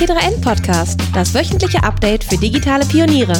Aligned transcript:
T3N 0.00 0.40
Podcast, 0.40 0.98
das 1.12 1.34
wöchentliche 1.34 1.82
Update 1.82 2.24
für 2.24 2.38
digitale 2.38 2.86
Pioniere. 2.86 3.34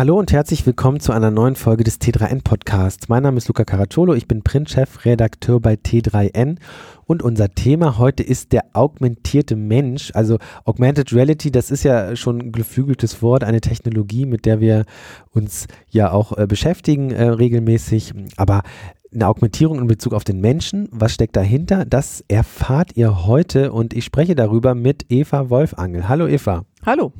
Hallo 0.00 0.18
und 0.18 0.32
herzlich 0.32 0.64
willkommen 0.64 0.98
zu 0.98 1.12
einer 1.12 1.30
neuen 1.30 1.56
Folge 1.56 1.84
des 1.84 2.00
T3N 2.00 2.42
Podcasts. 2.42 3.10
Mein 3.10 3.22
Name 3.22 3.36
ist 3.36 3.48
Luca 3.48 3.66
Caracciolo, 3.66 4.14
ich 4.14 4.26
bin 4.26 4.40
Printchef, 4.42 5.04
Redakteur 5.04 5.60
bei 5.60 5.74
T3N 5.74 6.56
und 7.04 7.22
unser 7.22 7.50
Thema 7.50 7.98
heute 7.98 8.22
ist 8.22 8.52
der 8.52 8.64
augmentierte 8.72 9.56
Mensch. 9.56 10.10
Also 10.14 10.38
Augmented 10.64 11.12
Reality, 11.12 11.50
das 11.50 11.70
ist 11.70 11.82
ja 11.82 12.16
schon 12.16 12.40
ein 12.40 12.52
geflügeltes 12.52 13.20
Wort, 13.20 13.44
eine 13.44 13.60
Technologie, 13.60 14.24
mit 14.24 14.46
der 14.46 14.60
wir 14.60 14.86
uns 15.32 15.66
ja 15.90 16.10
auch 16.12 16.34
äh, 16.38 16.46
beschäftigen 16.46 17.10
äh, 17.10 17.24
regelmäßig. 17.24 18.14
Aber 18.38 18.62
eine 19.12 19.28
Augmentierung 19.28 19.80
in 19.80 19.86
Bezug 19.86 20.14
auf 20.14 20.24
den 20.24 20.40
Menschen. 20.40 20.88
Was 20.92 21.12
steckt 21.12 21.36
dahinter? 21.36 21.84
Das 21.84 22.24
erfahrt 22.26 22.96
ihr 22.96 23.26
heute 23.26 23.70
und 23.70 23.92
ich 23.92 24.06
spreche 24.06 24.34
darüber 24.34 24.74
mit 24.74 25.04
Eva 25.10 25.50
Wolfangel. 25.50 26.08
Hallo 26.08 26.26
Eva. 26.26 26.64
Hallo. 26.86 27.12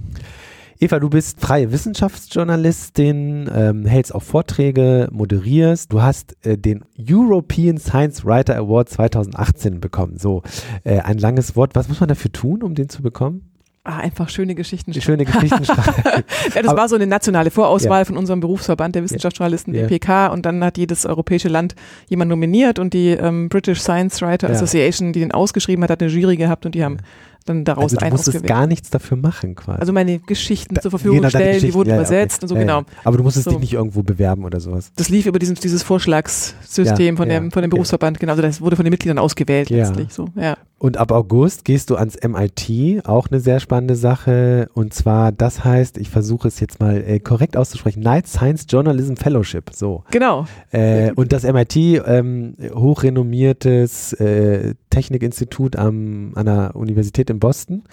Eva, 0.82 0.98
du 0.98 1.10
bist 1.10 1.38
freie 1.38 1.72
Wissenschaftsjournalistin, 1.72 3.50
ähm, 3.54 3.84
hältst 3.84 4.14
auch 4.14 4.22
Vorträge, 4.22 5.08
moderierst. 5.12 5.92
Du 5.92 6.00
hast 6.00 6.34
äh, 6.46 6.56
den 6.56 6.86
European 6.98 7.76
Science 7.76 8.24
Writer 8.24 8.56
Award 8.56 8.88
2018 8.88 9.80
bekommen. 9.80 10.16
So, 10.16 10.42
äh, 10.84 11.00
ein 11.00 11.18
langes 11.18 11.54
Wort. 11.54 11.74
Was 11.74 11.88
muss 11.88 12.00
man 12.00 12.08
dafür 12.08 12.32
tun, 12.32 12.62
um 12.62 12.74
den 12.74 12.88
zu 12.88 13.02
bekommen? 13.02 13.50
Ah, 13.84 13.98
einfach 13.98 14.30
schöne 14.30 14.54
Geschichten 14.54 14.94
schreiben. 14.94 15.04
Schöne 15.04 15.24
Geschichten 15.26 15.64
schreiben. 15.66 16.24
ja, 16.54 16.62
das 16.62 16.68
Aber, 16.68 16.80
war 16.80 16.88
so 16.88 16.96
eine 16.96 17.06
nationale 17.06 17.50
Vorauswahl 17.50 18.00
ja. 18.00 18.04
von 18.06 18.16
unserem 18.16 18.40
Berufsverband 18.40 18.94
der 18.94 19.02
Wissenschaftsjournalisten, 19.02 19.74
ja. 19.74 19.86
BPK. 19.86 20.28
Und 20.28 20.46
dann 20.46 20.64
hat 20.64 20.78
jedes 20.78 21.04
europäische 21.04 21.48
Land 21.48 21.74
jemand 22.08 22.30
nominiert 22.30 22.78
und 22.78 22.94
die 22.94 23.10
ähm, 23.10 23.50
British 23.50 23.80
Science 23.80 24.22
Writer 24.22 24.48
ja. 24.48 24.54
Association, 24.54 25.12
die 25.12 25.20
den 25.20 25.32
ausgeschrieben 25.32 25.84
hat, 25.84 25.90
hat 25.90 26.02
eine 26.02 26.10
Jury 26.10 26.36
gehabt 26.36 26.64
und 26.64 26.74
die 26.74 26.82
haben 26.82 26.98
dann 27.44 27.64
daraus 27.64 27.94
also 27.94 27.96
du 27.96 28.10
musstest 28.10 28.46
gar 28.46 28.66
nichts 28.66 28.90
dafür 28.90 29.16
machen 29.16 29.54
quasi. 29.54 29.80
Also 29.80 29.92
meine 29.92 30.18
Geschichten 30.18 30.74
da, 30.74 30.80
zur 30.80 30.90
Verfügung 30.90 31.18
genau, 31.18 31.30
stellen, 31.30 31.60
die 31.60 31.74
wurden 31.74 31.90
ja, 31.90 31.96
übersetzt 31.96 32.38
okay. 32.38 32.44
und 32.44 32.48
so, 32.48 32.54
ja, 32.54 32.60
genau. 32.60 32.82
Aber 33.04 33.16
du 33.16 33.22
musstest 33.22 33.44
so. 33.44 33.50
dich 33.52 33.60
nicht 33.60 33.72
irgendwo 33.74 34.02
bewerben 34.02 34.44
oder 34.44 34.60
sowas. 34.60 34.92
Das 34.96 35.08
lief 35.08 35.26
über 35.26 35.38
diesen, 35.38 35.54
dieses 35.56 35.82
Vorschlagssystem 35.82 37.16
von, 37.16 37.28
dem, 37.28 37.50
von 37.50 37.62
dem 37.62 37.70
Berufsverband, 37.70 38.20
genau, 38.20 38.32
also 38.32 38.42
das 38.42 38.60
wurde 38.60 38.76
von 38.76 38.84
den 38.84 38.90
Mitgliedern 38.90 39.18
ausgewählt 39.18 39.70
letztlich, 39.70 40.12
so, 40.12 40.28
ja. 40.36 40.56
Und 40.82 40.96
ab 40.96 41.12
August 41.12 41.66
gehst 41.66 41.90
du 41.90 41.96
ans 41.96 42.16
MIT, 42.26 43.06
auch 43.06 43.28
eine 43.30 43.38
sehr 43.38 43.60
spannende 43.60 43.96
Sache. 43.96 44.70
Und 44.72 44.94
zwar, 44.94 45.30
das 45.30 45.62
heißt, 45.62 45.98
ich 45.98 46.08
versuche 46.08 46.48
es 46.48 46.58
jetzt 46.58 46.80
mal 46.80 47.04
äh, 47.06 47.20
korrekt 47.20 47.58
auszusprechen, 47.58 48.00
Night 48.00 48.26
Science 48.26 48.64
Journalism 48.66 49.16
Fellowship. 49.16 49.72
So. 49.74 50.04
Genau. 50.10 50.46
Äh, 50.70 51.12
und 51.12 51.32
das 51.32 51.42
MIT, 51.42 51.76
ähm, 51.76 52.54
hochrenommiertes 52.74 54.14
äh, 54.14 54.74
Technikinstitut 54.88 55.76
am, 55.76 56.32
an 56.34 56.46
der 56.46 56.74
Universität 56.74 57.28
in 57.30 57.40
Boston. 57.40 57.84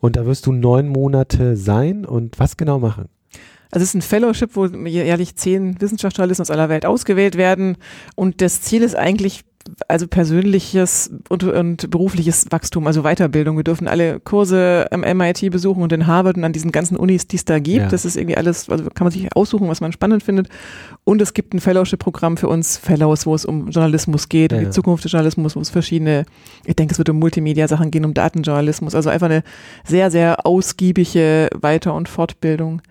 Und 0.00 0.16
da 0.16 0.26
wirst 0.26 0.46
du 0.46 0.52
neun 0.52 0.88
Monate 0.88 1.56
sein 1.56 2.04
und 2.04 2.38
was 2.38 2.56
genau 2.56 2.78
machen? 2.78 3.08
Also 3.70 3.84
es 3.84 3.90
ist 3.90 3.94
ein 3.94 4.02
Fellowship, 4.02 4.54
wo 4.54 4.66
jährlich 4.66 5.36
zehn 5.36 5.80
Wissenschaftsjournalisten 5.80 6.42
aus 6.42 6.50
aller 6.50 6.68
Welt 6.68 6.84
ausgewählt 6.84 7.38
werden. 7.38 7.78
Und 8.14 8.42
das 8.42 8.60
Ziel 8.60 8.82
ist 8.82 8.94
eigentlich 8.94 9.44
also 9.88 10.06
persönliches 10.06 11.10
und, 11.28 11.44
und, 11.44 11.90
berufliches 11.90 12.46
Wachstum, 12.50 12.86
also 12.86 13.02
Weiterbildung. 13.02 13.56
Wir 13.56 13.64
dürfen 13.64 13.88
alle 13.88 14.20
Kurse 14.20 14.88
am 14.90 15.00
MIT 15.00 15.50
besuchen 15.50 15.82
und 15.82 15.92
in 15.92 16.06
Harvard 16.06 16.36
und 16.36 16.44
an 16.44 16.52
diesen 16.52 16.72
ganzen 16.72 16.96
Unis, 16.96 17.26
die 17.26 17.36
es 17.36 17.44
da 17.44 17.58
gibt. 17.58 17.78
Ja. 17.78 17.88
Das 17.88 18.04
ist 18.04 18.16
irgendwie 18.16 18.36
alles, 18.36 18.68
also 18.68 18.84
kann 18.84 19.04
man 19.04 19.12
sich 19.12 19.34
aussuchen, 19.34 19.68
was 19.68 19.80
man 19.80 19.92
spannend 19.92 20.22
findet. 20.22 20.48
Und 21.04 21.22
es 21.22 21.34
gibt 21.34 21.54
ein 21.54 21.60
Fellowship-Programm 21.60 22.36
für 22.36 22.48
uns 22.48 22.76
Fellows, 22.76 23.26
wo 23.26 23.34
es 23.34 23.44
um 23.44 23.70
Journalismus 23.70 24.28
geht, 24.28 24.52
ja. 24.52 24.58
um 24.58 24.64
die 24.64 24.70
Zukunft 24.70 25.04
des 25.04 25.12
Journalismus, 25.12 25.56
wo 25.56 25.60
es 25.60 25.70
verschiedene, 25.70 26.24
ich 26.64 26.76
denke, 26.76 26.92
es 26.92 26.98
wird 26.98 27.08
um 27.08 27.18
Multimedia-Sachen 27.18 27.90
gehen, 27.90 28.04
um 28.04 28.14
Datenjournalismus. 28.14 28.94
Also 28.94 29.10
einfach 29.10 29.26
eine 29.26 29.42
sehr, 29.84 30.10
sehr 30.10 30.46
ausgiebige 30.46 31.48
Weiter- 31.54 31.94
und 31.94 32.08
Fortbildung. 32.08 32.82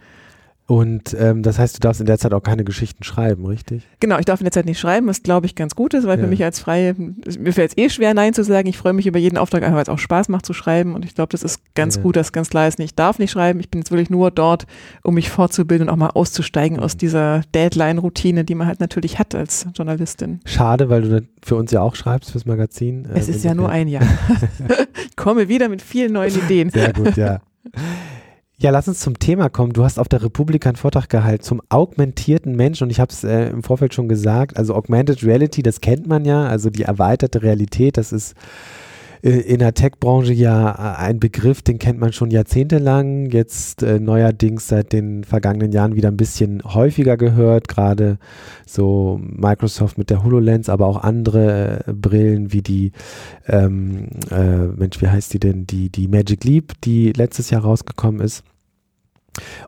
Und 0.71 1.13
ähm, 1.19 1.43
das 1.43 1.59
heißt, 1.59 1.75
du 1.75 1.79
darfst 1.81 1.99
in 1.99 2.07
der 2.07 2.17
Zeit 2.17 2.33
auch 2.33 2.43
keine 2.43 2.63
Geschichten 2.63 3.03
schreiben, 3.03 3.45
richtig? 3.45 3.85
Genau, 3.99 4.17
ich 4.19 4.23
darf 4.23 4.39
in 4.39 4.45
der 4.45 4.53
Zeit 4.53 4.65
nicht 4.65 4.79
schreiben, 4.79 5.05
was 5.05 5.21
glaube 5.21 5.45
ich 5.45 5.55
ganz 5.55 5.75
gut 5.75 5.93
ist, 5.93 6.07
weil 6.07 6.17
ja. 6.17 6.23
für 6.23 6.29
mich 6.29 6.45
als 6.45 6.61
Freie, 6.61 6.95
mir 6.97 7.51
fällt 7.51 7.71
es 7.71 7.77
eh 7.77 7.89
schwer, 7.89 8.13
Nein 8.13 8.33
zu 8.33 8.45
sagen. 8.45 8.69
Ich 8.69 8.77
freue 8.77 8.93
mich 8.93 9.05
über 9.05 9.19
jeden 9.19 9.37
Auftrag, 9.37 9.63
einfach 9.63 9.75
weil 9.75 9.83
es 9.83 9.89
auch 9.89 9.99
Spaß 9.99 10.29
macht 10.29 10.45
zu 10.45 10.53
schreiben. 10.53 10.95
Und 10.95 11.03
ich 11.03 11.13
glaube, 11.13 11.27
das 11.31 11.43
ist 11.43 11.59
ganz 11.75 11.97
ja. 11.97 12.03
gut, 12.03 12.15
dass 12.15 12.31
ganz 12.31 12.49
klar 12.49 12.69
ist, 12.69 12.79
ich 12.79 12.95
darf 12.95 13.19
nicht 13.19 13.31
schreiben. 13.31 13.59
Ich 13.59 13.69
bin 13.69 13.81
jetzt 13.81 13.91
wirklich 13.91 14.09
nur 14.09 14.31
dort, 14.31 14.65
um 15.03 15.15
mich 15.15 15.29
fortzubilden 15.29 15.89
und 15.89 15.93
auch 15.93 15.97
mal 15.97 16.11
auszusteigen 16.11 16.77
mhm. 16.77 16.83
aus 16.83 16.95
dieser 16.95 17.41
Deadline-Routine, 17.53 18.45
die 18.45 18.55
man 18.55 18.65
halt 18.65 18.79
natürlich 18.79 19.19
hat 19.19 19.35
als 19.35 19.67
Journalistin. 19.75 20.39
Schade, 20.45 20.89
weil 20.89 21.01
du 21.01 21.27
für 21.43 21.57
uns 21.57 21.71
ja 21.71 21.81
auch 21.81 21.95
schreibst, 21.95 22.31
fürs 22.31 22.45
Magazin. 22.45 23.09
Äh, 23.13 23.19
es 23.19 23.27
ist 23.27 23.43
ja 23.43 23.53
nur 23.53 23.67
ein 23.67 23.89
Jahr. 23.89 24.03
ich 25.05 25.17
komme 25.17 25.49
wieder 25.49 25.67
mit 25.67 25.81
vielen 25.81 26.13
neuen 26.13 26.33
Ideen. 26.45 26.69
Sehr 26.69 26.93
gut, 26.93 27.17
ja. 27.17 27.41
Ja, 28.61 28.69
lass 28.69 28.87
uns 28.87 28.99
zum 28.99 29.17
Thema 29.17 29.49
kommen. 29.49 29.73
Du 29.73 29.83
hast 29.83 29.97
auf 29.97 30.07
der 30.07 30.21
Republik 30.21 30.67
einen 30.67 30.75
Vortrag 30.75 31.09
gehalten 31.09 31.43
zum 31.43 31.63
augmentierten 31.69 32.55
Mensch 32.55 32.83
und 32.83 32.91
ich 32.91 32.99
habe 32.99 33.11
es 33.11 33.23
äh, 33.23 33.49
im 33.49 33.63
Vorfeld 33.63 33.95
schon 33.95 34.07
gesagt. 34.07 34.55
Also 34.55 34.75
Augmented 34.75 35.23
Reality, 35.23 35.63
das 35.63 35.81
kennt 35.81 36.05
man 36.05 36.25
ja, 36.25 36.45
also 36.45 36.69
die 36.69 36.83
erweiterte 36.83 37.41
Realität, 37.41 37.97
das 37.97 38.11
ist 38.11 38.35
in 39.21 39.59
der 39.59 39.73
Tech-Branche 39.75 40.33
ja 40.33 40.71
äh, 40.71 40.97
ein 40.97 41.19
Begriff, 41.19 41.61
den 41.61 41.77
kennt 41.77 41.99
man 41.99 42.11
schon 42.11 42.31
jahrzehntelang, 42.31 43.27
jetzt 43.27 43.83
äh, 43.83 43.99
neuerdings 43.99 44.67
seit 44.67 44.93
den 44.93 45.23
vergangenen 45.23 45.71
Jahren 45.71 45.95
wieder 45.95 46.09
ein 46.09 46.17
bisschen 46.17 46.63
häufiger 46.63 47.17
gehört, 47.17 47.67
gerade 47.67 48.17
so 48.65 49.19
Microsoft 49.21 49.99
mit 49.99 50.09
der 50.09 50.23
HoloLens, 50.23 50.69
aber 50.69 50.87
auch 50.87 51.03
andere 51.03 51.83
äh, 51.85 51.93
Brillen 51.93 52.51
wie 52.51 52.63
die, 52.63 52.91
ähm, 53.47 54.07
äh, 54.31 54.65
Mensch, 54.67 54.99
wie 55.01 55.07
heißt 55.07 55.33
die 55.33 55.39
denn, 55.39 55.67
die, 55.67 55.89
die 55.89 56.07
Magic 56.07 56.43
Leap, 56.43 56.73
die 56.83 57.13
letztes 57.13 57.51
Jahr 57.51 57.61
rausgekommen 57.61 58.21
ist. 58.21 58.43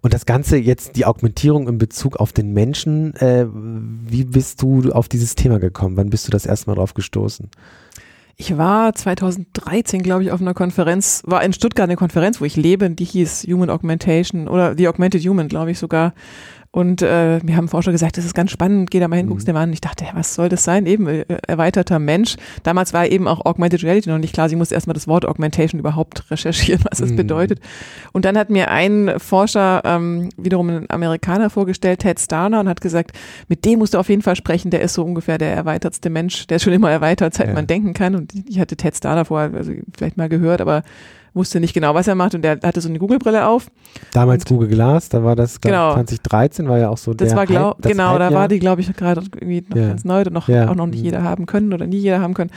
Und 0.02 0.14
das 0.14 0.26
Ganze 0.26 0.58
jetzt, 0.58 0.98
die 0.98 1.06
Augmentierung 1.06 1.68
in 1.68 1.78
Bezug 1.78 2.18
auf 2.18 2.34
den 2.34 2.54
Menschen, 2.54 3.16
äh, 3.18 3.46
wie 3.48 4.26
bist 4.26 4.62
du 4.62 4.92
auf 4.92 5.08
dieses 5.08 5.36
Thema 5.36 5.60
gekommen? 5.60 5.96
Wann 5.96 6.10
bist 6.10 6.28
du 6.28 6.32
das 6.32 6.46
erste 6.46 6.70
Mal 6.70 6.76
drauf 6.76 6.96
gestoßen? 6.96 7.50
Ich 8.36 8.58
war 8.58 8.94
2013, 8.94 10.02
glaube 10.02 10.24
ich, 10.24 10.32
auf 10.32 10.42
einer 10.42 10.56
Konferenz, 10.56 11.22
war 11.26 11.44
in 11.44 11.54
Stuttgart 11.54 11.84
eine 11.84 11.96
Konferenz, 11.96 12.42
wo 12.42 12.46
ich 12.46 12.56
lebe, 12.56 12.90
die 12.90 13.06
hieß 13.06 13.46
Human 13.48 13.70
Augmentation 13.70 14.48
oder 14.48 14.76
The 14.76 14.88
Augmented 14.88 15.24
Human, 15.24 15.48
glaube 15.48 15.72
ich 15.72 15.80
sogar. 15.80 16.14
Und 16.76 17.04
äh, 17.04 17.40
mir 17.44 17.56
haben 17.56 17.68
Forscher 17.68 17.92
gesagt, 17.92 18.18
das 18.18 18.26
ist 18.26 18.34
ganz 18.34 18.50
spannend, 18.50 18.90
geh 18.90 19.00
da 19.00 19.08
mal 19.08 19.18
hin, 19.18 19.28
guckst 19.28 19.46
mhm. 19.46 19.52
dir 19.52 19.54
mal 19.54 19.62
an. 19.62 19.74
Ich 19.74 19.82
dachte, 19.82 20.06
ja, 20.06 20.12
was 20.16 20.34
soll 20.34 20.50
das 20.50 20.64
sein? 20.64 20.88
Eben 20.88 21.06
äh, 21.06 21.24
erweiterter 21.48 22.00
Mensch. 22.00 22.36
Damals 22.64 22.94
war 22.94 23.06
eben 23.06 23.28
auch 23.28 23.46
Augmented 23.46 23.84
Reality 23.84 24.10
noch 24.10 24.18
nicht 24.18 24.34
klar. 24.34 24.50
Sie 24.50 24.56
musste 24.56 24.74
erstmal 24.74 24.96
das 24.96 25.08
Wort 25.08 25.24
Augmentation 25.24 25.78
überhaupt 25.78 26.32
recherchieren, 26.32 26.84
was 26.90 26.98
das 26.98 27.12
mhm. 27.12 27.18
bedeutet. 27.18 27.60
Und 28.12 28.26
dann 28.26 28.36
hat 28.36 28.50
mir 28.50 28.72
ein 28.72 29.20
Forscher, 29.20 29.84
ähm, 29.86 30.30
wiederum 30.36 30.68
ein 30.70 30.90
Amerikaner 30.90 31.52
vorgestellt, 31.52 32.00
Ted 32.00 32.20
Starner, 32.20 32.62
und 32.62 32.68
hat 32.68 32.82
gesagt, 32.82 33.12
mit 33.48 33.66
dem 33.66 33.78
musst 33.78 33.94
du 33.94 34.00
auf 34.00 34.10
jeden 34.10 34.24
Fall 34.24 34.36
sprechen. 34.36 34.72
Der 34.72 34.82
ist 34.82 34.96
so 34.96 35.04
ungefähr 35.04 35.38
der 35.38 35.54
erweitertste 35.54 36.10
Mensch, 36.10 36.48
der 36.48 36.56
ist 36.56 36.64
schon 36.64 36.74
immer 36.74 36.90
erweitert, 36.90 37.36
seit 37.36 37.50
ja. 37.50 37.54
man 37.54 37.68
denken 37.68 37.94
kann. 37.94 38.16
Und 38.16 38.34
ich 38.50 38.60
hatte 38.60 38.76
Ted 38.78 38.98
Starner 38.98 39.26
vorher 39.26 39.54
also 39.54 39.74
vielleicht 39.96 40.18
mal 40.18 40.28
gehört, 40.28 40.60
aber 40.60 40.82
wusste 41.34 41.60
nicht 41.60 41.74
genau, 41.74 41.94
was 41.96 42.08
er 42.08 42.16
macht 42.16 42.36
und 42.36 42.44
der 42.44 42.60
hatte 42.64 42.82
so 42.82 42.90
eine 42.90 43.00
Google-Brille 43.00 43.48
auf. 43.48 43.68
Damals 44.12 44.46
Google 44.46 44.70
Glass, 44.70 45.10
da 45.10 45.24
war 45.24 45.36
das, 45.36 45.60
genau. 45.60 45.94
2013 45.94 46.68
war 46.68 46.78
ja 46.78 46.90
auch 46.90 46.98
so 46.98 47.14
das 47.14 47.30
der 47.30 47.38
war 47.38 47.46
glaub, 47.46 47.78
Hype, 47.78 47.92
Genau, 47.92 48.18
da 48.18 48.32
war 48.34 48.48
die, 48.48 48.60
glaube 48.60 48.82
ich, 48.82 48.94
gerade 48.96 49.22
irgendwie 49.22 49.64
noch 49.68 49.78
ja. 49.78 49.88
ganz 49.90 50.06
neu 50.06 50.22
und 50.22 50.34
noch, 50.34 50.48
ja. 50.48 50.70
auch 50.70 50.76
noch 50.76 50.88
nicht 50.88 51.04
jeder 51.04 51.24
haben 51.24 51.46
können 51.46 51.74
oder 51.74 51.88
nie 51.88 51.98
jeder 51.98 52.22
haben 52.22 52.34
können. 52.34 52.52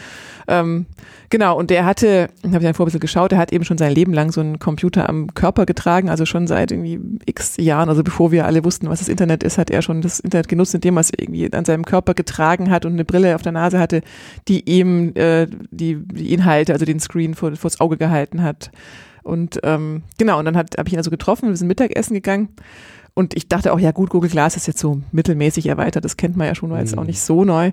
Ähm, 0.48 0.86
genau, 1.30 1.58
und 1.58 1.70
der 1.70 1.84
hatte, 1.84 2.28
habe 2.44 2.56
ich 2.58 2.62
dann 2.62 2.74
vor 2.74 2.84
ein 2.84 2.88
bisschen 2.88 3.00
geschaut, 3.00 3.32
der 3.32 3.38
hat 3.38 3.52
eben 3.52 3.64
schon 3.64 3.78
sein 3.78 3.92
Leben 3.92 4.12
lang 4.12 4.30
so 4.30 4.40
einen 4.40 4.58
Computer 4.58 5.08
am 5.08 5.34
Körper 5.34 5.66
getragen, 5.66 6.08
also 6.08 6.24
schon 6.24 6.46
seit 6.46 6.70
irgendwie 6.70 7.00
x 7.24 7.56
Jahren, 7.56 7.88
also 7.88 8.04
bevor 8.04 8.30
wir 8.30 8.46
alle 8.46 8.64
wussten, 8.64 8.88
was 8.88 9.00
das 9.00 9.08
Internet 9.08 9.42
ist, 9.42 9.58
hat 9.58 9.70
er 9.70 9.82
schon 9.82 10.02
das 10.02 10.20
Internet 10.20 10.48
genutzt, 10.48 10.74
indem 10.74 10.96
er 10.96 11.00
es 11.00 11.10
irgendwie 11.16 11.52
an 11.52 11.64
seinem 11.64 11.84
Körper 11.84 12.14
getragen 12.14 12.70
hat 12.70 12.84
und 12.84 12.92
eine 12.92 13.04
Brille 13.04 13.34
auf 13.34 13.42
der 13.42 13.52
Nase 13.52 13.78
hatte, 13.78 14.02
die 14.48 14.68
ihm 14.68 15.12
äh, 15.14 15.46
die, 15.70 15.96
die 15.96 16.32
Inhalte, 16.32 16.72
also 16.72 16.84
den 16.84 17.00
Screen 17.00 17.34
vor, 17.34 17.54
vors 17.56 17.80
Auge 17.80 17.96
gehalten 17.96 18.42
hat. 18.42 18.65
Und 19.22 19.60
ähm, 19.64 20.02
genau, 20.18 20.38
und 20.38 20.44
dann 20.44 20.56
habe 20.56 20.68
ich 20.86 20.92
ihn 20.92 20.98
also 20.98 21.10
getroffen, 21.10 21.48
wir 21.48 21.56
sind 21.56 21.68
Mittagessen 21.68 22.14
gegangen. 22.14 22.48
Und 23.14 23.34
ich 23.34 23.48
dachte 23.48 23.72
auch, 23.72 23.80
ja 23.80 23.92
gut, 23.92 24.10
Google 24.10 24.30
Glass 24.30 24.56
ist 24.56 24.66
jetzt 24.66 24.78
so 24.78 25.00
mittelmäßig 25.10 25.66
erweitert, 25.66 26.04
das 26.04 26.18
kennt 26.18 26.36
man 26.36 26.46
ja 26.46 26.54
schon, 26.54 26.70
war 26.70 26.80
jetzt 26.80 26.96
auch 26.96 27.02
mhm. 27.02 27.08
nicht 27.08 27.20
so 27.22 27.44
neu. 27.44 27.72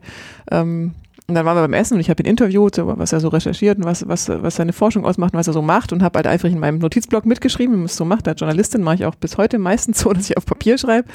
Ähm, 0.50 0.94
und 1.28 1.36
dann 1.36 1.46
waren 1.46 1.56
wir 1.56 1.62
beim 1.62 1.74
Essen 1.74 1.94
und 1.96 2.00
ich 2.02 2.10
habe 2.10 2.22
ihn 2.22 2.30
interviewt, 2.30 2.78
was 2.78 3.14
er 3.14 3.22
so 3.22 3.30
recherchiert 3.30 3.78
und 3.78 3.86
was, 3.86 4.08
was, 4.10 4.28
was 4.28 4.58
seine 4.58 4.74
Forschung 4.74 5.06
ausmacht 5.06 5.34
und 5.34 5.40
was 5.40 5.48
er 5.48 5.54
so 5.54 5.62
macht 5.62 5.94
und 5.94 6.04
habe 6.04 6.18
halt 6.18 6.28
einfach 6.28 6.50
in 6.50 6.60
meinem 6.60 6.80
Notizblock 6.80 7.26
mitgeschrieben, 7.26 7.74
wie 7.76 7.78
man 7.78 7.86
es 7.86 7.96
so 7.96 8.04
macht. 8.04 8.28
Als 8.28 8.42
Journalistin 8.42 8.84
mache 8.84 8.96
ich 8.96 9.06
auch 9.06 9.16
bis 9.16 9.38
heute 9.38 9.58
meistens 9.58 10.00
so, 10.00 10.12
dass 10.14 10.30
ich 10.30 10.38
auf 10.38 10.46
Papier 10.46 10.78
schreibe. 10.78 11.08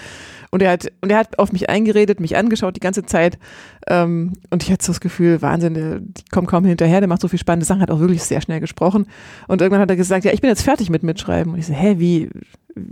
Und 0.51 0.63
er 0.63 0.73
hat, 0.73 0.91
und 1.03 1.11
er 1.11 1.19
hat 1.19 1.39
auf 1.39 1.53
mich 1.53 1.69
eingeredet, 1.69 2.21
mich 2.21 2.39
angeschaut 2.39 2.75
die 2.75 2.81
ganze 2.81 3.05
Zeit. 3.05 3.39
Ähm, 3.87 4.33
und 4.49 4.63
ich 4.63 4.73
hatte 4.73 4.83
so 4.83 4.93
das 4.93 5.01
Gefühl, 5.01 5.43
Wahnsinn, 5.43 5.75
der 5.75 6.01
kommt 6.31 6.49
kaum 6.49 6.65
hinterher, 6.65 7.01
der 7.01 7.09
macht 7.09 7.21
so 7.21 7.29
viel 7.29 7.39
spannende 7.39 7.67
Sachen, 7.67 7.83
hat 7.83 7.91
auch 7.91 8.01
wirklich 8.01 8.23
sehr 8.23 8.41
schnell 8.41 8.61
gesprochen. 8.61 9.07
Und 9.47 9.61
irgendwann 9.61 9.83
hat 9.83 9.91
er 9.91 9.97
gesagt, 9.97 10.25
ja, 10.25 10.33
ich 10.33 10.41
bin 10.41 10.49
jetzt 10.49 10.63
fertig 10.63 10.89
mit 10.89 11.03
Mitschreiben. 11.03 11.53
Und 11.53 11.59
ich 11.59 11.67
so, 11.67 11.75
hä, 11.75 11.97
wie 11.99 12.31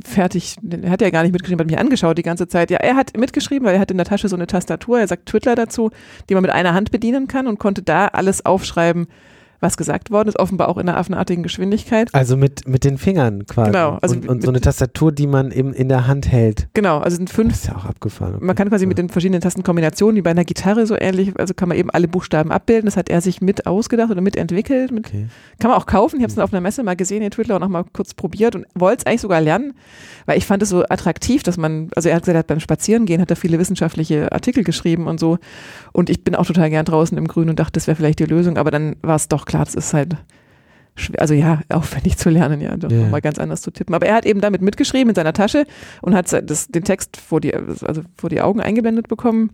fertig? 0.04 0.56
Er 0.68 0.90
hat 0.90 1.00
ja 1.00 1.10
gar 1.10 1.22
nicht 1.22 1.32
mitgeschrieben, 1.32 1.60
hat 1.60 1.70
mich 1.70 1.78
angeschaut 1.78 2.18
die 2.18 2.22
ganze 2.22 2.48
Zeit. 2.48 2.70
Ja, 2.70 2.78
er 2.78 2.96
hat 2.96 3.16
mitgeschrieben, 3.16 3.66
weil 3.66 3.74
er 3.74 3.80
hat 3.80 3.90
in 3.90 3.96
der 3.96 4.06
Tasche 4.06 4.28
so 4.28 4.36
eine 4.36 4.46
Tastatur, 4.46 5.00
er 5.00 5.08
sagt 5.08 5.26
Twitter 5.26 5.54
dazu, 5.54 5.90
die 6.28 6.34
man 6.34 6.42
mit 6.42 6.50
einer 6.50 6.74
Hand 6.74 6.90
bedienen 6.90 7.28
kann 7.28 7.46
und 7.46 7.58
konnte 7.58 7.82
da 7.82 8.08
alles 8.08 8.44
aufschreiben, 8.44 9.06
was 9.60 9.76
gesagt 9.76 10.10
worden 10.10 10.28
ist, 10.28 10.38
offenbar 10.38 10.68
auch 10.68 10.78
in 10.78 10.88
einer 10.88 10.98
affenartigen 10.98 11.42
Geschwindigkeit. 11.42 12.08
Also 12.12 12.36
mit, 12.36 12.68
mit 12.68 12.84
den 12.84 12.98
Fingern 12.98 13.46
quasi. 13.46 13.72
Genau. 13.72 13.98
Also 14.02 14.16
und, 14.16 14.28
und 14.28 14.42
so 14.42 14.48
eine 14.48 14.60
Tastatur, 14.60 15.12
die 15.12 15.26
man 15.26 15.50
eben 15.50 15.72
in 15.72 15.88
der 15.88 16.06
Hand 16.06 16.30
hält. 16.30 16.68
Genau, 16.74 16.98
also 16.98 17.16
sind 17.16 17.30
fünf. 17.30 17.52
Das 17.52 17.60
ist 17.60 17.66
ja 17.68 17.76
auch 17.76 17.84
abgefahren. 17.84 18.36
Okay. 18.36 18.44
Man 18.44 18.56
kann 18.56 18.68
quasi 18.68 18.86
mit 18.86 18.98
den 18.98 19.08
verschiedenen 19.08 19.40
Tastenkombinationen, 19.40 20.16
wie 20.16 20.22
bei 20.22 20.30
einer 20.30 20.44
Gitarre 20.44 20.86
so 20.86 20.96
ähnlich, 20.98 21.38
also 21.38 21.54
kann 21.54 21.68
man 21.68 21.78
eben 21.78 21.90
alle 21.90 22.08
Buchstaben 22.08 22.50
abbilden. 22.52 22.86
Das 22.86 22.96
hat 22.96 23.08
er 23.08 23.20
sich 23.20 23.40
mit 23.40 23.66
ausgedacht 23.66 24.10
oder 24.10 24.20
mitentwickelt. 24.20 24.90
Mit, 24.92 25.06
okay. 25.06 25.26
Kann 25.58 25.70
man 25.70 25.78
auch 25.78 25.86
kaufen. 25.86 26.16
Ich 26.16 26.22
habe 26.22 26.30
es 26.30 26.36
mhm. 26.36 26.42
auf 26.42 26.52
einer 26.52 26.60
Messe 26.60 26.82
mal 26.82 26.96
gesehen 26.96 27.22
in 27.22 27.30
Twitter 27.30 27.56
und 27.56 27.62
auch 27.62 27.68
mal 27.68 27.84
kurz 27.92 28.14
probiert 28.14 28.54
und 28.54 28.66
wollte 28.74 29.02
es 29.02 29.06
eigentlich 29.06 29.20
sogar 29.20 29.40
lernen, 29.40 29.74
weil 30.26 30.38
ich 30.38 30.46
fand 30.46 30.62
es 30.62 30.68
so 30.68 30.84
attraktiv, 30.84 31.42
dass 31.42 31.56
man, 31.56 31.90
also 31.96 32.08
er 32.08 32.16
hat 32.16 32.24
gesagt, 32.24 32.46
beim 32.46 32.60
Spazierengehen 32.60 33.20
hat 33.20 33.30
er 33.30 33.36
viele 33.36 33.58
wissenschaftliche 33.58 34.30
Artikel 34.32 34.64
geschrieben 34.64 35.06
und 35.06 35.18
so. 35.18 35.38
Und 35.92 36.10
ich 36.10 36.24
bin 36.24 36.34
auch 36.34 36.46
total 36.46 36.70
gern 36.70 36.84
draußen 36.84 37.16
im 37.16 37.26
Grün 37.26 37.48
und 37.48 37.58
dachte, 37.58 37.72
das 37.72 37.86
wäre 37.86 37.96
vielleicht 37.96 38.18
die 38.18 38.24
Lösung, 38.24 38.58
aber 38.58 38.70
dann 38.70 38.96
war 39.02 39.16
es 39.16 39.28
doch 39.28 39.45
klar, 39.46 39.64
das 39.64 39.74
ist 39.74 39.94
halt 39.94 40.16
schwer, 40.96 41.20
also 41.20 41.34
ja, 41.34 41.60
aufwendig 41.68 42.16
zu 42.18 42.30
lernen, 42.30 42.60
ja, 42.60 42.76
doch 42.76 42.90
yeah. 42.90 43.02
nochmal 43.02 43.20
ganz 43.20 43.38
anders 43.38 43.62
zu 43.62 43.70
tippen. 43.70 43.94
Aber 43.94 44.06
er 44.06 44.14
hat 44.14 44.26
eben 44.26 44.40
damit 44.40 44.62
mitgeschrieben 44.62 45.10
in 45.10 45.14
seiner 45.14 45.32
Tasche 45.32 45.66
und 46.02 46.14
hat 46.14 46.32
das, 46.32 46.68
den 46.68 46.84
Text 46.84 47.16
vor 47.16 47.40
die, 47.40 47.54
also 47.54 48.02
vor 48.16 48.30
die 48.30 48.40
Augen 48.40 48.60
eingeblendet 48.60 49.08
bekommen 49.08 49.50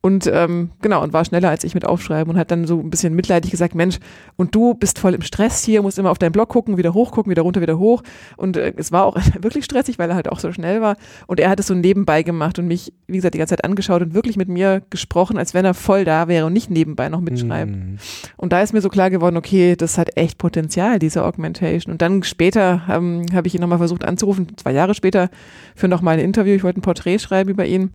und 0.00 0.30
ähm, 0.32 0.70
genau, 0.80 1.02
und 1.02 1.12
war 1.12 1.24
schneller 1.24 1.50
als 1.50 1.64
ich 1.64 1.74
mit 1.74 1.84
Aufschreiben 1.84 2.32
und 2.32 2.38
hat 2.38 2.52
dann 2.52 2.68
so 2.68 2.78
ein 2.78 2.88
bisschen 2.88 3.14
mitleidig 3.16 3.50
gesagt, 3.50 3.74
Mensch, 3.74 3.98
und 4.36 4.54
du 4.54 4.74
bist 4.74 5.00
voll 5.00 5.12
im 5.12 5.22
Stress 5.22 5.64
hier, 5.64 5.82
musst 5.82 5.98
immer 5.98 6.12
auf 6.12 6.18
deinen 6.18 6.30
Blog 6.30 6.50
gucken, 6.50 6.76
wieder 6.76 6.94
hochgucken, 6.94 7.28
wieder 7.32 7.42
runter, 7.42 7.60
wieder 7.60 7.80
hoch. 7.80 8.04
Und 8.36 8.56
äh, 8.56 8.72
es 8.76 8.92
war 8.92 9.04
auch 9.04 9.16
wirklich 9.40 9.64
stressig, 9.64 9.98
weil 9.98 10.08
er 10.08 10.14
halt 10.14 10.28
auch 10.28 10.38
so 10.38 10.52
schnell 10.52 10.80
war. 10.80 10.96
Und 11.26 11.40
er 11.40 11.50
hat 11.50 11.58
es 11.58 11.66
so 11.66 11.74
nebenbei 11.74 12.22
gemacht 12.22 12.60
und 12.60 12.68
mich, 12.68 12.92
wie 13.08 13.16
gesagt, 13.16 13.34
die 13.34 13.38
ganze 13.38 13.56
Zeit 13.56 13.64
angeschaut 13.64 14.00
und 14.00 14.14
wirklich 14.14 14.36
mit 14.36 14.48
mir 14.48 14.82
gesprochen, 14.88 15.36
als 15.36 15.52
wenn 15.52 15.64
er 15.64 15.74
voll 15.74 16.04
da 16.04 16.28
wäre 16.28 16.46
und 16.46 16.52
nicht 16.52 16.70
nebenbei 16.70 17.08
noch 17.08 17.20
mitschreibt. 17.20 17.72
Mhm. 17.72 17.98
Und 18.36 18.52
da 18.52 18.62
ist 18.62 18.72
mir 18.72 18.80
so 18.80 18.90
klar 18.90 19.10
geworden, 19.10 19.36
okay, 19.36 19.74
das 19.74 19.98
hat 19.98 20.16
echt 20.16 20.38
Potenzial, 20.38 21.00
diese 21.00 21.24
Augmentation. 21.24 21.90
Und 21.90 22.02
dann 22.02 22.22
später 22.22 22.82
ähm, 22.88 23.26
habe 23.34 23.48
ich 23.48 23.54
ihn 23.56 23.60
nochmal 23.60 23.78
versucht 23.78 24.04
anzurufen, 24.04 24.56
zwei 24.58 24.70
Jahre 24.70 24.94
später, 24.94 25.28
für 25.74 25.88
nochmal 25.88 26.18
ein 26.18 26.24
Interview. 26.24 26.54
Ich 26.54 26.62
wollte 26.62 26.78
ein 26.78 26.82
Porträt 26.82 27.18
schreiben 27.18 27.50
über 27.50 27.66
ihn 27.66 27.90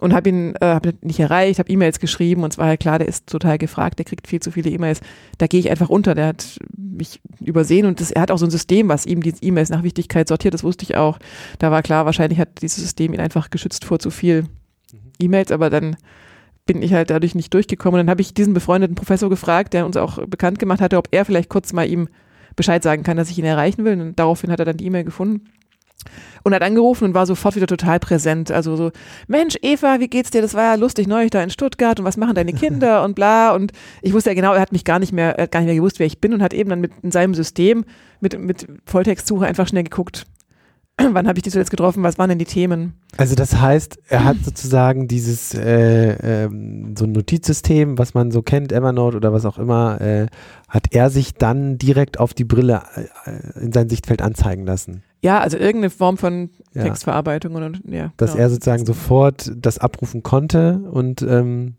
und 0.00 0.12
habe 0.12 0.28
ihn 0.28 0.56
äh, 0.56 0.66
hab 0.66 0.84
nicht 1.02 1.20
erreicht 1.20 1.43
ich 1.50 1.58
habe 1.58 1.70
E-Mails 1.70 2.00
geschrieben 2.00 2.42
und 2.42 2.52
es 2.52 2.58
war 2.58 2.66
halt 2.66 2.80
klar, 2.80 2.98
der 2.98 3.08
ist 3.08 3.26
total 3.26 3.58
gefragt, 3.58 3.98
der 3.98 4.04
kriegt 4.04 4.26
viel 4.26 4.40
zu 4.40 4.50
viele 4.50 4.70
E-Mails. 4.70 5.00
Da 5.38 5.46
gehe 5.46 5.60
ich 5.60 5.70
einfach 5.70 5.88
unter, 5.88 6.14
der 6.14 6.28
hat 6.28 6.58
mich 6.76 7.20
übersehen 7.40 7.86
und 7.86 8.00
das, 8.00 8.10
er 8.10 8.22
hat 8.22 8.30
auch 8.30 8.38
so 8.38 8.46
ein 8.46 8.50
System, 8.50 8.88
was 8.88 9.06
ihm 9.06 9.22
die 9.22 9.34
E-Mails 9.40 9.70
nach 9.70 9.82
Wichtigkeit 9.82 10.28
sortiert, 10.28 10.54
das 10.54 10.64
wusste 10.64 10.84
ich 10.84 10.96
auch. 10.96 11.18
Da 11.58 11.70
war 11.70 11.82
klar, 11.82 12.06
wahrscheinlich 12.06 12.38
hat 12.38 12.62
dieses 12.62 12.82
System 12.82 13.12
ihn 13.14 13.20
einfach 13.20 13.50
geschützt 13.50 13.84
vor 13.84 13.98
zu 13.98 14.10
viel 14.10 14.42
mhm. 14.42 14.98
E-Mails, 15.18 15.52
aber 15.52 15.70
dann 15.70 15.96
bin 16.66 16.82
ich 16.82 16.94
halt 16.94 17.10
dadurch 17.10 17.34
nicht 17.34 17.52
durchgekommen. 17.52 18.00
Und 18.00 18.06
dann 18.06 18.10
habe 18.10 18.22
ich 18.22 18.34
diesen 18.34 18.54
befreundeten 18.54 18.94
Professor 18.94 19.28
gefragt, 19.28 19.74
der 19.74 19.86
uns 19.86 19.96
auch 19.96 20.24
bekannt 20.26 20.58
gemacht 20.58 20.80
hatte, 20.80 20.96
ob 20.96 21.08
er 21.10 21.24
vielleicht 21.24 21.50
kurz 21.50 21.72
mal 21.72 21.88
ihm 21.88 22.08
Bescheid 22.56 22.82
sagen 22.82 23.02
kann, 23.02 23.16
dass 23.16 23.30
ich 23.30 23.38
ihn 23.38 23.44
erreichen 23.44 23.84
will. 23.84 24.00
Und 24.00 24.18
daraufhin 24.18 24.50
hat 24.50 24.60
er 24.60 24.64
dann 24.64 24.76
die 24.76 24.86
E-Mail 24.86 25.04
gefunden 25.04 25.50
und 26.42 26.54
hat 26.54 26.62
angerufen 26.62 27.04
und 27.04 27.14
war 27.14 27.26
sofort 27.26 27.56
wieder 27.56 27.66
total 27.66 27.98
präsent. 27.98 28.50
Also 28.50 28.76
so, 28.76 28.92
Mensch, 29.26 29.56
Eva, 29.62 30.00
wie 30.00 30.08
geht's 30.08 30.30
dir? 30.30 30.42
Das 30.42 30.54
war 30.54 30.62
ja 30.62 30.74
lustig 30.74 31.06
neulich 31.06 31.30
da 31.30 31.42
in 31.42 31.50
Stuttgart 31.50 31.98
und 31.98 32.04
was 32.04 32.16
machen 32.16 32.34
deine 32.34 32.52
Kinder 32.52 33.02
und 33.04 33.14
bla. 33.14 33.54
Und 33.54 33.72
ich 34.02 34.12
wusste 34.12 34.30
ja 34.30 34.34
genau, 34.34 34.52
er 34.52 34.60
hat 34.60 34.72
mich 34.72 34.84
gar 34.84 34.98
nicht 34.98 35.12
mehr, 35.12 35.38
er 35.38 35.44
hat 35.44 35.52
gar 35.52 35.60
nicht 35.60 35.68
mehr 35.68 35.76
gewusst, 35.76 35.98
wer 35.98 36.06
ich 36.06 36.20
bin 36.20 36.34
und 36.34 36.42
hat 36.42 36.54
eben 36.54 36.70
dann 36.70 36.80
mit 36.80 36.92
in 37.02 37.10
seinem 37.10 37.34
System 37.34 37.84
mit, 38.20 38.38
mit 38.38 38.66
Volltextsuche 38.86 39.46
einfach 39.46 39.68
schnell 39.68 39.84
geguckt, 39.84 40.26
wann 41.12 41.26
habe 41.26 41.38
ich 41.38 41.42
die 41.42 41.50
zuletzt 41.50 41.70
getroffen, 41.70 42.02
was 42.02 42.18
waren 42.18 42.28
denn 42.28 42.38
die 42.38 42.44
Themen? 42.44 42.94
Also 43.16 43.34
das 43.34 43.60
heißt, 43.60 43.98
er 44.08 44.24
hat 44.24 44.36
sozusagen 44.44 45.08
dieses 45.08 45.54
äh, 45.54 46.44
ähm, 46.44 46.94
so 46.96 47.04
ein 47.04 47.12
Notizsystem, 47.12 47.98
was 47.98 48.14
man 48.14 48.30
so 48.30 48.42
kennt, 48.42 48.72
Evernote 48.72 49.16
oder 49.16 49.32
was 49.32 49.44
auch 49.44 49.58
immer, 49.58 50.00
äh, 50.00 50.26
hat 50.68 50.86
er 50.92 51.10
sich 51.10 51.34
dann 51.34 51.78
direkt 51.78 52.20
auf 52.20 52.34
die 52.34 52.44
Brille 52.44 52.82
äh, 53.24 53.60
in 53.60 53.72
sein 53.72 53.88
Sichtfeld 53.88 54.22
anzeigen 54.22 54.64
lassen. 54.64 55.02
Ja, 55.22 55.40
also 55.40 55.56
irgendeine 55.56 55.90
Form 55.90 56.18
von 56.18 56.50
Textverarbeitung 56.74 57.54
und 57.54 57.82
ja. 57.86 58.12
Dass 58.18 58.32
genau. 58.32 58.42
er 58.42 58.50
sozusagen 58.50 58.84
sofort 58.84 59.52
das 59.56 59.78
abrufen 59.78 60.22
konnte 60.22 60.80
und 60.90 61.22
ähm, 61.22 61.76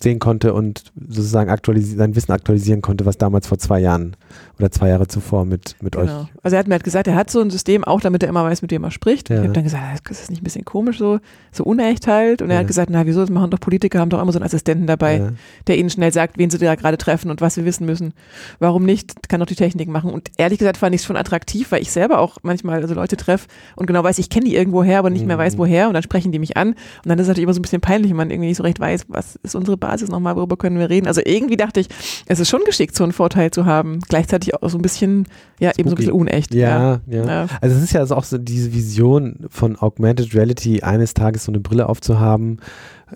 sehen 0.00 0.18
konnte 0.18 0.54
und 0.54 0.92
sozusagen 0.94 1.50
sein 1.50 2.14
Wissen 2.14 2.32
aktualisieren 2.32 2.82
konnte, 2.82 3.06
was 3.06 3.18
damals 3.18 3.46
vor 3.46 3.58
zwei 3.58 3.80
Jahren 3.80 4.16
oder 4.58 4.70
zwei 4.70 4.88
Jahre 4.88 5.08
zuvor 5.08 5.44
mit, 5.44 5.76
mit 5.80 5.96
genau. 5.96 6.04
euch. 6.04 6.26
Also 6.42 6.56
er 6.56 6.60
hat 6.60 6.68
mir 6.68 6.74
halt 6.74 6.84
gesagt, 6.84 7.08
er 7.08 7.14
hat 7.14 7.30
so 7.30 7.40
ein 7.40 7.50
System 7.50 7.84
auch, 7.84 8.00
damit 8.00 8.22
er 8.22 8.28
immer 8.28 8.44
weiß, 8.44 8.62
mit 8.62 8.70
wem 8.70 8.84
er 8.84 8.90
spricht. 8.90 9.28
Ja. 9.28 9.36
Ich 9.36 9.42
habe 9.42 9.52
dann 9.52 9.64
gesagt, 9.64 10.08
das 10.08 10.20
ist 10.20 10.30
nicht 10.30 10.42
ein 10.42 10.44
bisschen 10.44 10.64
komisch, 10.64 10.98
so, 10.98 11.18
so 11.50 11.64
unecht 11.64 12.06
halt. 12.06 12.42
Und 12.42 12.50
er 12.50 12.54
ja. 12.54 12.60
hat 12.60 12.66
gesagt, 12.66 12.90
na 12.90 13.06
wieso, 13.06 13.20
das 13.20 13.30
machen 13.30 13.50
doch 13.50 13.60
Politiker, 13.60 13.98
haben 13.98 14.10
doch 14.10 14.20
immer 14.20 14.32
so 14.32 14.38
einen 14.38 14.46
Assistenten 14.46 14.86
dabei, 14.86 15.16
ja. 15.16 15.28
der 15.66 15.78
ihnen 15.78 15.90
schnell 15.90 16.12
sagt, 16.12 16.38
wen 16.38 16.50
sie 16.50 16.58
da 16.58 16.74
gerade 16.74 16.98
treffen 16.98 17.30
und 17.30 17.40
was 17.40 17.54
sie 17.54 17.64
wissen 17.64 17.86
müssen. 17.86 18.12
Warum 18.58 18.84
nicht? 18.84 19.28
Kann 19.28 19.40
doch 19.40 19.46
die 19.46 19.56
Technik 19.56 19.88
machen. 19.88 20.10
Und 20.10 20.30
ehrlich 20.36 20.58
gesagt 20.58 20.76
fand 20.76 20.94
ich 20.94 21.00
es 21.00 21.06
schon 21.06 21.16
attraktiv, 21.16 21.72
weil 21.72 21.82
ich 21.82 21.90
selber 21.90 22.18
auch 22.18 22.38
manchmal 22.42 22.80
also 22.80 22.94
Leute 22.94 23.16
treffe 23.16 23.48
und 23.76 23.86
genau 23.86 24.04
weiß, 24.04 24.18
ich 24.18 24.30
kenne 24.30 24.46
die 24.46 24.54
irgendwo 24.54 24.84
her, 24.84 24.98
aber 24.98 25.10
nicht 25.10 25.22
mhm. 25.22 25.28
mehr 25.28 25.38
weiß, 25.38 25.58
woher. 25.58 25.88
Und 25.88 25.94
dann 25.94 26.02
sprechen 26.02 26.32
die 26.32 26.38
mich 26.38 26.56
an. 26.56 26.68
Und 26.68 26.76
dann 27.04 27.18
ist 27.18 27.24
es 27.24 27.28
natürlich 27.28 27.44
immer 27.44 27.54
so 27.54 27.60
ein 27.60 27.62
bisschen 27.62 27.80
peinlich, 27.80 28.10
wenn 28.10 28.16
man 28.16 28.30
irgendwie 28.30 28.48
nicht 28.48 28.58
so 28.58 28.62
recht 28.62 28.78
weiß, 28.80 29.06
was 29.08 29.36
ist 29.42 29.54
unsere 29.54 29.76
Basis 29.76 30.08
nochmal, 30.08 30.36
worüber 30.36 30.56
können 30.56 30.78
wir 30.78 30.90
reden. 30.90 31.06
Also 31.06 31.20
irgendwie 31.24 31.56
dachte 31.56 31.80
ich, 31.80 31.88
es 32.26 32.38
ist 32.38 32.48
schon 32.48 32.62
geschickt, 32.64 32.94
so 32.94 33.04
einen 33.04 33.12
Vorteil 33.12 33.50
zu 33.50 33.66
haben. 33.66 34.00
Gleichzeitig 34.08 34.43
auch 34.52 34.68
so 34.68 34.76
ein 34.78 34.82
bisschen 34.82 35.26
ja, 35.58 35.72
eben 35.78 35.88
so 35.88 35.94
ein 35.94 35.96
bisschen 35.96 36.12
unecht. 36.12 36.54
Ja, 36.54 37.00
ja, 37.06 37.24
ja. 37.24 37.46
Also 37.60 37.76
es 37.76 37.82
ist 37.82 37.92
ja 37.92 38.00
also 38.00 38.14
auch 38.16 38.24
so 38.24 38.36
diese 38.36 38.72
Vision 38.74 39.46
von 39.48 39.76
Augmented 39.76 40.34
Reality, 40.34 40.82
eines 40.82 41.14
Tages 41.14 41.44
so 41.44 41.52
eine 41.52 41.60
Brille 41.60 41.88
aufzuhaben, 41.88 42.58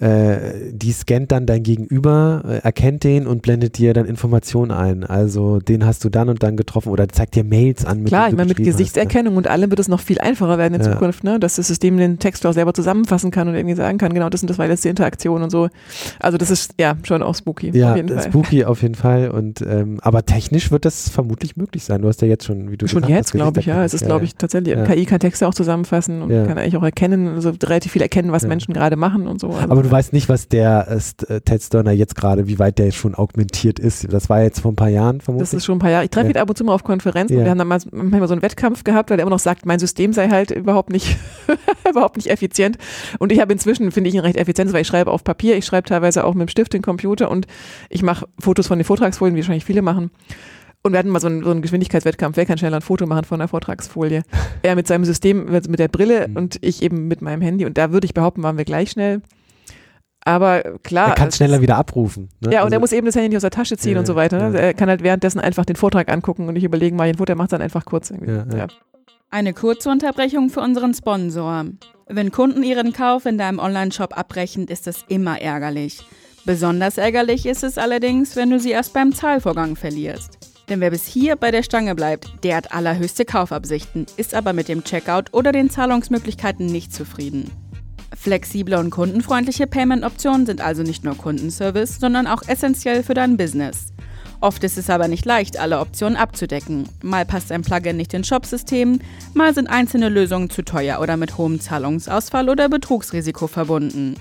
äh, 0.00 0.73
die 0.73 0.93
scannt 0.93 1.33
dann 1.33 1.47
dein 1.47 1.62
Gegenüber, 1.62 2.43
äh, 2.47 2.59
erkennt 2.59 3.05
den 3.05 3.27
und 3.27 3.43
blendet 3.43 3.79
dir 3.79 3.95
dann 3.95 4.06
Informationen 4.06 4.71
ein. 4.71 5.05
Also 5.05 5.59
den 5.59 5.85
hast 5.85 6.05
du 6.05 6.09
dann 6.09 6.29
und 6.29 6.43
dann 6.43 6.56
getroffen 6.56 6.91
oder 6.91 7.09
zeigt 7.09 7.35
dir 7.35 7.45
Mails 7.45 7.85
an. 7.85 7.99
Mit 7.99 8.09
Klar, 8.09 8.29
ich 8.29 8.37
meine 8.37 8.49
mit 8.49 8.59
Gesichtserkennung 8.59 9.35
hast, 9.35 9.39
und 9.39 9.47
allem 9.49 9.71
wird 9.71 9.81
es 9.81 9.89
noch 9.89 10.00
viel 10.00 10.21
einfacher 10.21 10.59
werden 10.59 10.75
in 10.75 10.83
ja. 10.83 10.93
Zukunft, 10.93 11.25
ne? 11.25 11.41
dass 11.41 11.56
das 11.56 11.67
System 11.67 11.97
den 11.97 12.19
Text 12.19 12.47
auch 12.47 12.53
selber 12.53 12.75
zusammenfassen 12.75 13.31
kann 13.31 13.49
und 13.49 13.55
irgendwie 13.55 13.75
sagen 13.75 13.99
kann, 13.99 14.15
genau 14.15 14.29
das 14.29 14.43
und 14.43 14.50
das 14.50 14.59
war 14.59 14.67
jetzt 14.69 14.85
die 14.85 14.89
Interaktion 14.89 15.43
und 15.43 15.50
so. 15.50 15.69
Also 16.21 16.39
das 16.39 16.50
ist 16.50 16.75
ja 16.79 16.97
schon 17.03 17.23
auch 17.23 17.35
spooky. 17.35 17.71
Ja, 17.77 17.95
auf 17.95 18.23
spooky 18.25 18.65
auf 18.65 18.83
jeden 18.83 18.95
Fall. 18.95 19.31
Und 19.31 19.62
ähm, 19.62 19.99
aber 20.03 20.25
technisch 20.25 20.71
wird 20.71 20.85
das 20.85 21.09
vermutlich 21.09 21.56
möglich 21.56 21.85
sein. 21.85 22.03
Du 22.03 22.09
hast 22.09 22.23
ja 22.23 22.29
jetzt 22.29 22.45
schon, 22.45 22.71
wie 22.71 22.77
du 22.77 22.87
schon 22.87 23.06
jetzt, 23.09 23.33
glaube 23.33 23.61
ich, 23.61 23.67
ja. 23.67 23.85
Es 23.85 23.95
ist, 23.95 24.05
glaube 24.05 24.25
ich, 24.25 24.37
tatsächlich. 24.37 24.77
KI 24.85 25.06
kann 25.06 25.21
Texte 25.21 25.47
auch 25.47 25.55
zusammenfassen 25.55 26.23
und 26.23 26.29
kann 26.29 26.59
eigentlich 26.59 26.77
auch 26.77 26.83
erkennen, 26.83 27.29
also 27.29 27.53
relativ 27.65 27.93
viel 27.93 28.03
erkennen, 28.03 28.33
was 28.33 28.47
Menschen 28.47 28.75
gerade 28.75 28.97
machen 28.97 29.27
und 29.27 29.41
so. 29.41 29.50
Also 29.50 29.71
aber 29.71 29.88
du 29.88 29.93
weißt 29.93 30.12
nicht, 30.12 30.29
was 30.29 30.49
der 30.49 30.88
äh, 31.29 31.40
Ted 31.40 31.62
Sterner 31.62 31.93
jetzt 31.93 32.14
gerade, 32.14 32.46
wie 32.46 32.58
weit 32.58 32.79
der 32.79 32.90
schon 32.90 33.14
augmentiert 33.14 33.79
ist. 33.79 34.12
Das 34.12 34.29
war 34.29 34.43
jetzt 34.43 34.61
vor 34.61 34.73
ein 34.73 34.76
paar 34.76 34.88
Jahren 34.88 35.21
vermutlich. 35.21 35.50
Das 35.50 35.57
ist 35.57 35.64
schon 35.64 35.76
ein 35.76 35.80
paar 35.80 35.90
Jahre. 35.90 36.04
Ich 36.04 36.11
treffe 36.11 36.26
ja. 36.26 36.35
ihn 36.35 36.37
ab 36.38 36.49
und 36.49 36.57
zu 36.57 36.64
mal 36.64 36.75
auf 36.75 36.85
Konferenzen. 36.85 37.38
Ja. 37.38 37.45
Wir 37.45 37.50
haben 37.50 37.59
dann 37.59 37.68
mal, 37.68 37.80
manchmal 37.90 38.28
so 38.28 38.35
einen 38.35 38.42
Wettkampf 38.42 38.85
gehabt, 38.85 39.11
weil 39.11 39.18
er 39.18 39.23
immer 39.23 39.30
noch 39.30 39.38
sagt, 39.38 39.66
mein 39.66 39.78
System 39.78 40.12
sei 40.12 40.28
halt 40.28 40.50
überhaupt 40.50 40.90
nicht, 40.90 41.16
überhaupt 41.88 42.16
nicht 42.16 42.30
effizient. 42.30 42.78
Und 43.18 43.33
ich 43.33 43.40
habe 43.40 43.52
inzwischen, 43.52 43.90
finde 43.90 44.09
ich 44.09 44.14
ihn 44.14 44.21
recht 44.21 44.37
effizient, 44.37 44.73
weil 44.73 44.83
ich 44.83 44.88
schreibe 44.88 45.11
auf 45.11 45.25
Papier, 45.25 45.57
ich 45.57 45.64
schreibe 45.64 45.88
teilweise 45.88 46.25
auch 46.25 46.35
mit 46.35 46.49
dem 46.49 46.50
Stift 46.50 46.73
den 46.73 46.83
Computer 46.83 47.30
und 47.30 47.47
ich 47.88 48.02
mache 48.02 48.26
Fotos 48.38 48.66
von 48.66 48.78
den 48.78 48.85
Vortragsfolien, 48.85 49.35
wie 49.35 49.40
wahrscheinlich 49.40 49.64
viele 49.64 49.83
machen. 49.83 50.11
Und 50.83 50.92
wir 50.92 51.00
hatten 51.00 51.09
mal 51.09 51.21
so 51.21 51.26
einen, 51.26 51.42
so 51.42 51.50
einen 51.50 51.61
Geschwindigkeitswettkampf, 51.61 52.37
wer 52.37 52.47
kann 52.47 52.57
schneller 52.57 52.76
ein 52.76 52.83
Foto 52.83 53.04
machen 53.07 53.25
von 53.25 53.40
einer 53.40 53.49
Vortragsfolie. 53.49 54.23
er 54.62 54.76
mit 54.76 54.87
seinem 54.87 55.04
System, 55.04 55.47
mit 55.47 55.78
der 55.78 55.88
Brille 55.88 56.28
mhm. 56.28 56.37
und 56.37 56.59
ich 56.61 56.83
eben 56.83 57.09
mit 57.09 57.21
meinem 57.21 57.42
Handy. 57.42 57.66
Und 57.66 57.76
da 57.78 57.92
würde 57.92 58.04
ich 58.04 58.14
behaupten, 58.14 58.42
waren 58.42 58.59
wir 58.59 58.64
gleich 58.64 58.90
schnell. 58.90 59.23
Aber 60.25 60.63
klar. 60.83 61.09
Er 61.09 61.15
kann 61.15 61.33
schneller 61.33 61.61
wieder 61.61 61.77
abrufen. 61.77 62.29
Ne? 62.41 62.53
Ja, 62.53 62.61
und 62.61 62.67
also, 62.67 62.75
er 62.77 62.81
muss 62.81 62.93
eben 62.93 63.07
das 63.07 63.15
Handy 63.15 63.31
nicht 63.31 63.37
aus 63.37 63.43
der 63.43 63.51
Tasche 63.51 63.77
ziehen 63.77 63.95
ja, 63.95 64.01
und 64.01 64.07
so 64.07 64.15
weiter. 64.15 64.51
Ne? 64.51 64.59
Ja. 64.59 64.65
Er 64.67 64.75
kann 64.75 64.89
halt 64.89 65.03
währenddessen 65.03 65.41
einfach 65.41 65.65
den 65.65 65.77
Vortrag 65.77 66.11
angucken 66.11 66.49
und 66.49 66.55
nicht 66.55 66.65
überlegen, 66.65 66.97
mal 66.97 67.09
ein 67.09 67.17
Foto, 67.17 67.33
er 67.33 67.37
macht 67.37 67.53
dann 67.53 67.63
einfach 67.63 67.85
kurz. 67.85 68.11
Ja, 68.11 68.67
Eine 69.31 69.55
kurze 69.55 69.91
Unterbrechung 69.91 70.51
für 70.51 70.61
unseren 70.61 70.93
Sponsor. 70.93 71.65
Wenn 72.09 72.33
Kunden 72.33 72.63
ihren 72.63 72.93
Kauf 72.93 73.27
in 73.27 73.39
deinem 73.39 73.59
Online-Shop 73.59 74.17
abbrechen, 74.17 74.67
ist 74.67 74.87
das 74.87 75.05
immer 75.09 75.41
ärgerlich. 75.41 76.05
Besonders 76.45 76.97
ärgerlich 76.97 77.47
ist 77.47 77.63
es 77.63 77.77
allerdings, 77.77 78.35
wenn 78.35 78.51
du 78.51 78.59
sie 78.59 78.71
erst 78.71 78.95
beim 78.95 79.15
Zahlvorgang 79.15 79.77
verlierst. 79.77 80.39
Denn 80.69 80.81
wer 80.81 80.91
bis 80.91 81.07
hier 81.07 81.37
bei 81.37 81.51
der 81.51 81.63
Stange 81.63 81.95
bleibt, 81.95 82.45
der 82.45 82.57
hat 82.57 82.73
allerhöchste 82.73 83.25
Kaufabsichten, 83.25 84.07
ist 84.17 84.35
aber 84.35 84.53
mit 84.53 84.69
dem 84.69 84.85
Checkout 84.85 85.33
oder 85.33 85.53
den 85.53 85.71
Zahlungsmöglichkeiten 85.71 86.67
nicht 86.67 86.95
zufrieden. 86.95 87.51
Flexible 88.19 88.75
und 88.75 88.91
kundenfreundliche 88.91 89.69
Payment-Optionen 89.69 90.45
sind 90.45 90.61
also 90.61 90.83
nicht 90.83 91.05
nur 91.05 91.17
Kundenservice, 91.17 92.01
sondern 92.01 92.27
auch 92.27 92.43
essentiell 92.49 93.05
für 93.05 93.15
dein 93.15 93.37
Business. 93.37 93.93
Oft 94.41 94.65
ist 94.65 94.77
es 94.77 94.91
aber 94.91 95.07
nicht 95.07 95.25
leicht, 95.25 95.57
alle 95.57 95.79
Optionen 95.79 96.17
abzudecken. 96.17 96.89
Mal 97.03 97.25
passt 97.25 97.53
ein 97.53 97.63
Plugin 97.63 97.97
nicht 97.97 98.13
ins 98.15 98.27
Shopsystem, 98.27 99.01
mal 99.35 99.55
sind 99.55 99.69
einzelne 99.69 100.09
Lösungen 100.09 100.51
zu 100.51 100.63
teuer 100.63 101.01
oder 101.01 101.17
mit 101.17 101.39
hohem 101.39 101.61
Zahlungsausfall 101.61 102.49
oder 102.49 102.69
Betrugsrisiko 102.69 103.47
verbunden. 103.47 104.17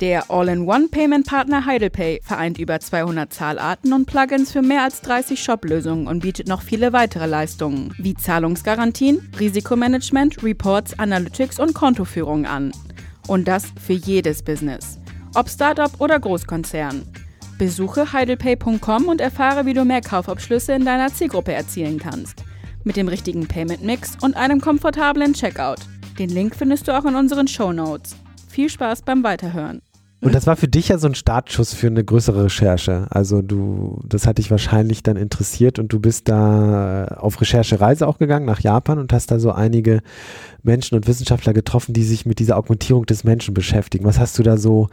Der 0.00 0.30
All-in-One-Payment-Partner 0.30 1.66
HeidelPay 1.66 2.20
vereint 2.22 2.58
über 2.58 2.80
200 2.80 3.32
Zahlarten 3.32 3.92
und 3.92 4.06
Plugins 4.06 4.52
für 4.52 4.62
mehr 4.62 4.82
als 4.82 5.02
30 5.02 5.42
Shop-Lösungen 5.42 6.08
und 6.08 6.20
bietet 6.20 6.48
noch 6.48 6.62
viele 6.62 6.92
weitere 6.92 7.26
Leistungen, 7.26 7.94
wie 7.98 8.14
Zahlungsgarantien, 8.14 9.30
Risikomanagement, 9.38 10.42
Reports, 10.42 10.98
Analytics 10.98 11.60
und 11.60 11.74
Kontoführung 11.74 12.44
an. 12.44 12.72
Und 13.26 13.48
das 13.48 13.66
für 13.80 13.92
jedes 13.92 14.42
Business. 14.42 14.98
Ob 15.34 15.48
Startup 15.48 15.90
oder 16.00 16.20
Großkonzern. 16.20 17.02
Besuche 17.58 18.12
heidelpay.com 18.12 19.08
und 19.08 19.20
erfahre, 19.20 19.64
wie 19.66 19.74
du 19.74 19.84
mehr 19.84 20.00
Kaufabschlüsse 20.00 20.72
in 20.72 20.84
deiner 20.84 21.12
Zielgruppe 21.12 21.52
erzielen 21.52 21.98
kannst. 21.98 22.44
Mit 22.82 22.96
dem 22.96 23.08
richtigen 23.08 23.46
Payment-Mix 23.46 24.18
und 24.20 24.36
einem 24.36 24.60
komfortablen 24.60 25.32
Checkout. 25.32 25.78
Den 26.18 26.30
Link 26.30 26.54
findest 26.54 26.86
du 26.86 26.96
auch 26.96 27.04
in 27.04 27.14
unseren 27.14 27.48
Show 27.48 27.72
Notes. 27.72 28.16
Viel 28.48 28.68
Spaß 28.68 29.02
beim 29.02 29.22
Weiterhören. 29.24 29.80
Und 30.24 30.34
das 30.34 30.46
war 30.46 30.56
für 30.56 30.68
dich 30.68 30.88
ja 30.88 30.96
so 30.96 31.06
ein 31.06 31.14
Startschuss 31.14 31.74
für 31.74 31.88
eine 31.88 32.02
größere 32.02 32.44
Recherche. 32.44 33.06
Also 33.10 33.42
du, 33.42 34.00
das 34.08 34.26
hat 34.26 34.38
dich 34.38 34.50
wahrscheinlich 34.50 35.02
dann 35.02 35.16
interessiert 35.16 35.78
und 35.78 35.92
du 35.92 36.00
bist 36.00 36.30
da 36.30 37.04
auf 37.18 37.40
Recherchereise 37.42 38.08
auch 38.08 38.16
gegangen 38.18 38.46
nach 38.46 38.60
Japan 38.60 38.98
und 38.98 39.12
hast 39.12 39.30
da 39.30 39.38
so 39.38 39.52
einige 39.52 40.00
Menschen 40.62 40.96
und 40.96 41.06
Wissenschaftler 41.06 41.52
getroffen, 41.52 41.92
die 41.92 42.04
sich 42.04 42.24
mit 42.24 42.38
dieser 42.38 42.56
Augmentierung 42.56 43.04
des 43.04 43.24
Menschen 43.24 43.52
beschäftigen. 43.52 44.06
Was 44.06 44.18
hast 44.18 44.38
du 44.38 44.42
da 44.42 44.56
so 44.56 44.88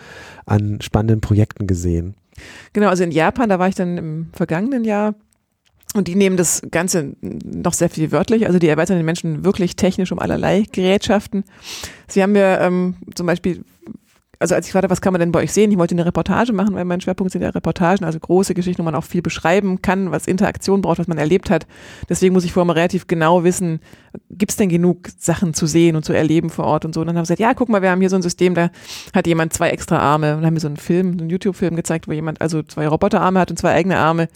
an 0.45 0.79
spannenden 0.81 1.21
Projekten 1.21 1.65
gesehen? 1.65 2.15
Genau, 2.73 2.89
also 2.89 3.03
in 3.03 3.11
Japan, 3.11 3.47
da 3.47 3.57
war 3.57 3.69
ich 3.69 3.75
dann 3.75 3.97
im 3.97 4.29
vergangenen 4.33 4.83
Jahr 4.83 5.15
und 5.93 6.07
die 6.07 6.15
nehmen 6.15 6.37
das 6.37 6.61
Ganze 6.71 7.15
noch 7.21 7.73
sehr 7.73 7.89
viel 7.89 8.11
wörtlich. 8.11 8.47
Also 8.47 8.59
die 8.59 8.67
erweitern 8.67 8.97
den 8.97 9.05
Menschen 9.05 9.45
wirklich 9.45 9.77
technisch 9.77 10.11
um 10.11 10.19
allerlei 10.19 10.65
Gerätschaften. 10.71 11.45
Sie 12.07 12.21
haben 12.21 12.33
mir 12.33 12.59
ähm, 12.59 12.95
zum 13.15 13.27
Beispiel 13.27 13.63
also 14.41 14.55
als 14.55 14.65
ich 14.65 14.71
fragte, 14.71 14.89
was 14.89 15.01
kann 15.01 15.13
man 15.13 15.19
denn 15.19 15.31
bei 15.31 15.41
euch 15.41 15.53
sehen? 15.53 15.71
Ich 15.71 15.77
wollte 15.77 15.93
eine 15.93 16.05
Reportage 16.05 16.51
machen, 16.51 16.73
weil 16.73 16.83
mein 16.83 16.99
Schwerpunkt 16.99 17.31
sind 17.31 17.43
ja 17.43 17.49
Reportagen, 17.49 18.03
also 18.05 18.19
große 18.19 18.55
Geschichten, 18.55 18.81
wo 18.81 18.85
man 18.85 18.95
auch 18.95 19.03
viel 19.03 19.21
beschreiben 19.21 19.81
kann, 19.83 20.11
was 20.11 20.25
Interaktion 20.25 20.81
braucht, 20.81 20.97
was 20.97 21.07
man 21.07 21.19
erlebt 21.19 21.51
hat. 21.51 21.67
Deswegen 22.09 22.33
muss 22.33 22.43
ich 22.43 22.51
vorher 22.51 22.65
mal 22.65 22.73
relativ 22.73 23.05
genau 23.05 23.43
wissen, 23.43 23.79
gibt 24.31 24.51
es 24.51 24.57
denn 24.57 24.69
genug 24.69 25.09
Sachen 25.17 25.53
zu 25.53 25.67
sehen 25.67 25.95
und 25.95 26.03
zu 26.03 26.13
erleben 26.13 26.49
vor 26.49 26.65
Ort 26.65 26.85
und 26.85 26.93
so. 26.93 27.01
Und 27.01 27.07
dann 27.07 27.17
haben 27.17 27.25
sie 27.25 27.33
gesagt, 27.33 27.39
ja, 27.39 27.53
guck 27.53 27.69
mal, 27.69 27.83
wir 27.83 27.91
haben 27.91 28.01
hier 28.01 28.09
so 28.09 28.15
ein 28.15 28.23
System, 28.23 28.55
da 28.55 28.71
hat 29.13 29.27
jemand 29.27 29.53
zwei 29.53 29.69
extra 29.69 29.99
Arme. 29.99 30.31
Und 30.31 30.37
dann 30.37 30.47
haben 30.47 30.53
mir 30.55 30.59
so 30.59 30.67
einen 30.67 30.77
Film, 30.77 31.11
einen 31.11 31.29
YouTube-Film 31.29 31.75
gezeigt, 31.75 32.07
wo 32.07 32.11
jemand 32.11 32.41
also 32.41 32.63
zwei 32.63 32.87
Roboterarme 32.87 33.39
hat 33.39 33.51
und 33.51 33.57
zwei 33.57 33.73
eigene 33.73 33.97
Arme. 33.97 34.27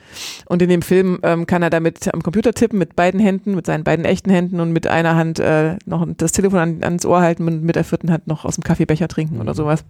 Und 0.46 0.62
in 0.62 0.70
dem 0.70 0.84
Film 0.84 1.20
ähm, 1.24 1.48
kann 1.48 1.64
er 1.64 1.72
damit 1.72 2.14
am 2.14 2.22
Computer 2.22 2.54
tippen 2.54 2.78
mit 2.78 2.96
beiden 2.96 3.20
Händen, 3.20 3.56
mit 3.56 3.66
seinen 3.66 3.84
beiden 3.84 4.06
echten 4.06 4.30
Händen 4.30 4.60
und 4.60 4.72
mit 4.72 4.86
einer 4.86 5.16
Hand 5.16 5.40
äh, 5.40 5.78
noch 5.86 6.06
das 6.16 6.32
Telefon 6.32 6.60
an, 6.60 6.84
ans 6.84 7.06
Ohr 7.06 7.22
halten 7.22 7.48
und 7.48 7.64
mit 7.64 7.76
der 7.76 7.84
vierten 7.84 8.12
Hand 8.12 8.28
noch 8.28 8.46
aus 8.46 8.56
dem 8.56 8.64
Kaffeebecher 8.64 9.08
trinken 9.08 9.36
mhm. 9.36 9.42
oder 9.42 9.56
sowas. 9.56 9.84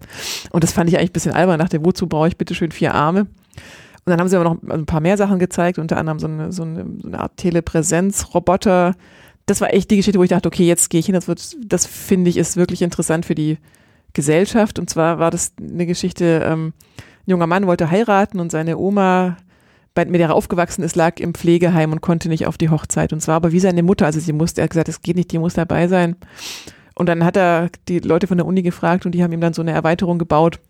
Und 0.50 0.64
das 0.64 0.72
fand 0.72 0.88
ich 0.90 0.96
eigentlich 0.96 1.10
ein 1.10 1.14
bisschen 1.14 1.32
albern. 1.32 1.58
Dachte, 1.58 1.84
wozu 1.84 2.06
brauche 2.06 2.28
ich 2.28 2.36
bitte 2.36 2.54
schön 2.54 2.70
vier 2.70 2.94
Arme? 2.94 3.26
Und 4.06 4.10
dann 4.10 4.20
haben 4.20 4.28
sie 4.28 4.36
aber 4.36 4.44
noch 4.44 4.62
ein 4.70 4.86
paar 4.86 5.00
mehr 5.00 5.16
Sachen 5.16 5.40
gezeigt, 5.40 5.78
unter 5.78 5.96
anderem 5.96 6.20
so 6.20 6.28
eine, 6.28 6.52
so 6.52 6.62
eine, 6.62 6.86
so 7.02 7.08
eine 7.08 7.18
Art 7.18 7.36
Telepräsenz-Roboter. 7.38 8.94
Das 9.46 9.60
war 9.60 9.74
echt 9.74 9.90
die 9.90 9.96
Geschichte, 9.96 10.18
wo 10.18 10.22
ich 10.22 10.30
dachte, 10.30 10.46
okay, 10.46 10.64
jetzt 10.64 10.90
gehe 10.90 11.00
ich 11.00 11.06
hin. 11.06 11.14
Das, 11.14 11.26
wird, 11.26 11.56
das 11.64 11.86
finde 11.86 12.30
ich 12.30 12.36
ist 12.36 12.56
wirklich 12.56 12.82
interessant 12.82 13.26
für 13.26 13.34
die 13.34 13.58
Gesellschaft. 14.12 14.78
Und 14.78 14.88
zwar 14.88 15.18
war 15.18 15.32
das 15.32 15.52
eine 15.60 15.86
Geschichte, 15.86 16.40
ähm, 16.44 16.72
ein 16.98 17.30
junger 17.30 17.48
Mann 17.48 17.66
wollte 17.66 17.90
heiraten 17.90 18.38
und 18.38 18.52
seine 18.52 18.78
Oma, 18.78 19.36
mit 19.96 20.14
der 20.14 20.28
er 20.28 20.34
aufgewachsen 20.34 20.82
ist, 20.82 20.94
lag 20.94 21.18
im 21.18 21.34
Pflegeheim 21.34 21.90
und 21.90 22.00
konnte 22.00 22.28
nicht 22.28 22.46
auf 22.46 22.58
die 22.58 22.70
Hochzeit. 22.70 23.12
Und 23.12 23.20
zwar 23.20 23.34
aber 23.34 23.50
wie 23.50 23.60
seine 23.60 23.82
Mutter, 23.82 24.06
also 24.06 24.20
sie 24.20 24.32
musste, 24.32 24.60
er 24.60 24.64
hat 24.64 24.70
gesagt, 24.70 24.88
es 24.88 25.02
geht 25.02 25.16
nicht, 25.16 25.32
die 25.32 25.38
muss 25.38 25.54
dabei 25.54 25.88
sein. 25.88 26.16
Und 26.96 27.08
dann 27.08 27.24
hat 27.24 27.36
er 27.36 27.70
die 27.88 28.00
Leute 28.00 28.26
von 28.26 28.38
der 28.38 28.46
Uni 28.46 28.62
gefragt 28.62 29.06
und 29.06 29.12
die 29.12 29.22
haben 29.22 29.32
ihm 29.32 29.40
dann 29.40 29.52
so 29.52 29.62
eine 29.62 29.72
Erweiterung 29.72 30.18
gebaut. 30.18 30.60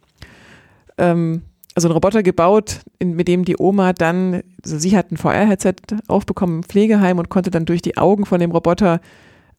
Ähm, 0.98 1.42
also 1.74 1.88
einen 1.88 1.94
Roboter 1.94 2.22
gebaut, 2.22 2.80
in, 2.98 3.14
mit 3.14 3.28
dem 3.28 3.44
die 3.44 3.56
Oma 3.58 3.92
dann, 3.92 4.42
also 4.64 4.78
sie 4.78 4.96
hat 4.96 5.12
ein 5.12 5.18
VR-Headset 5.18 5.74
aufbekommen 6.08 6.56
im 6.56 6.62
Pflegeheim 6.62 7.18
und 7.18 7.28
konnte 7.28 7.50
dann 7.50 7.66
durch 7.66 7.82
die 7.82 7.96
Augen 7.96 8.26
von 8.26 8.40
dem 8.40 8.50
Roboter 8.50 9.00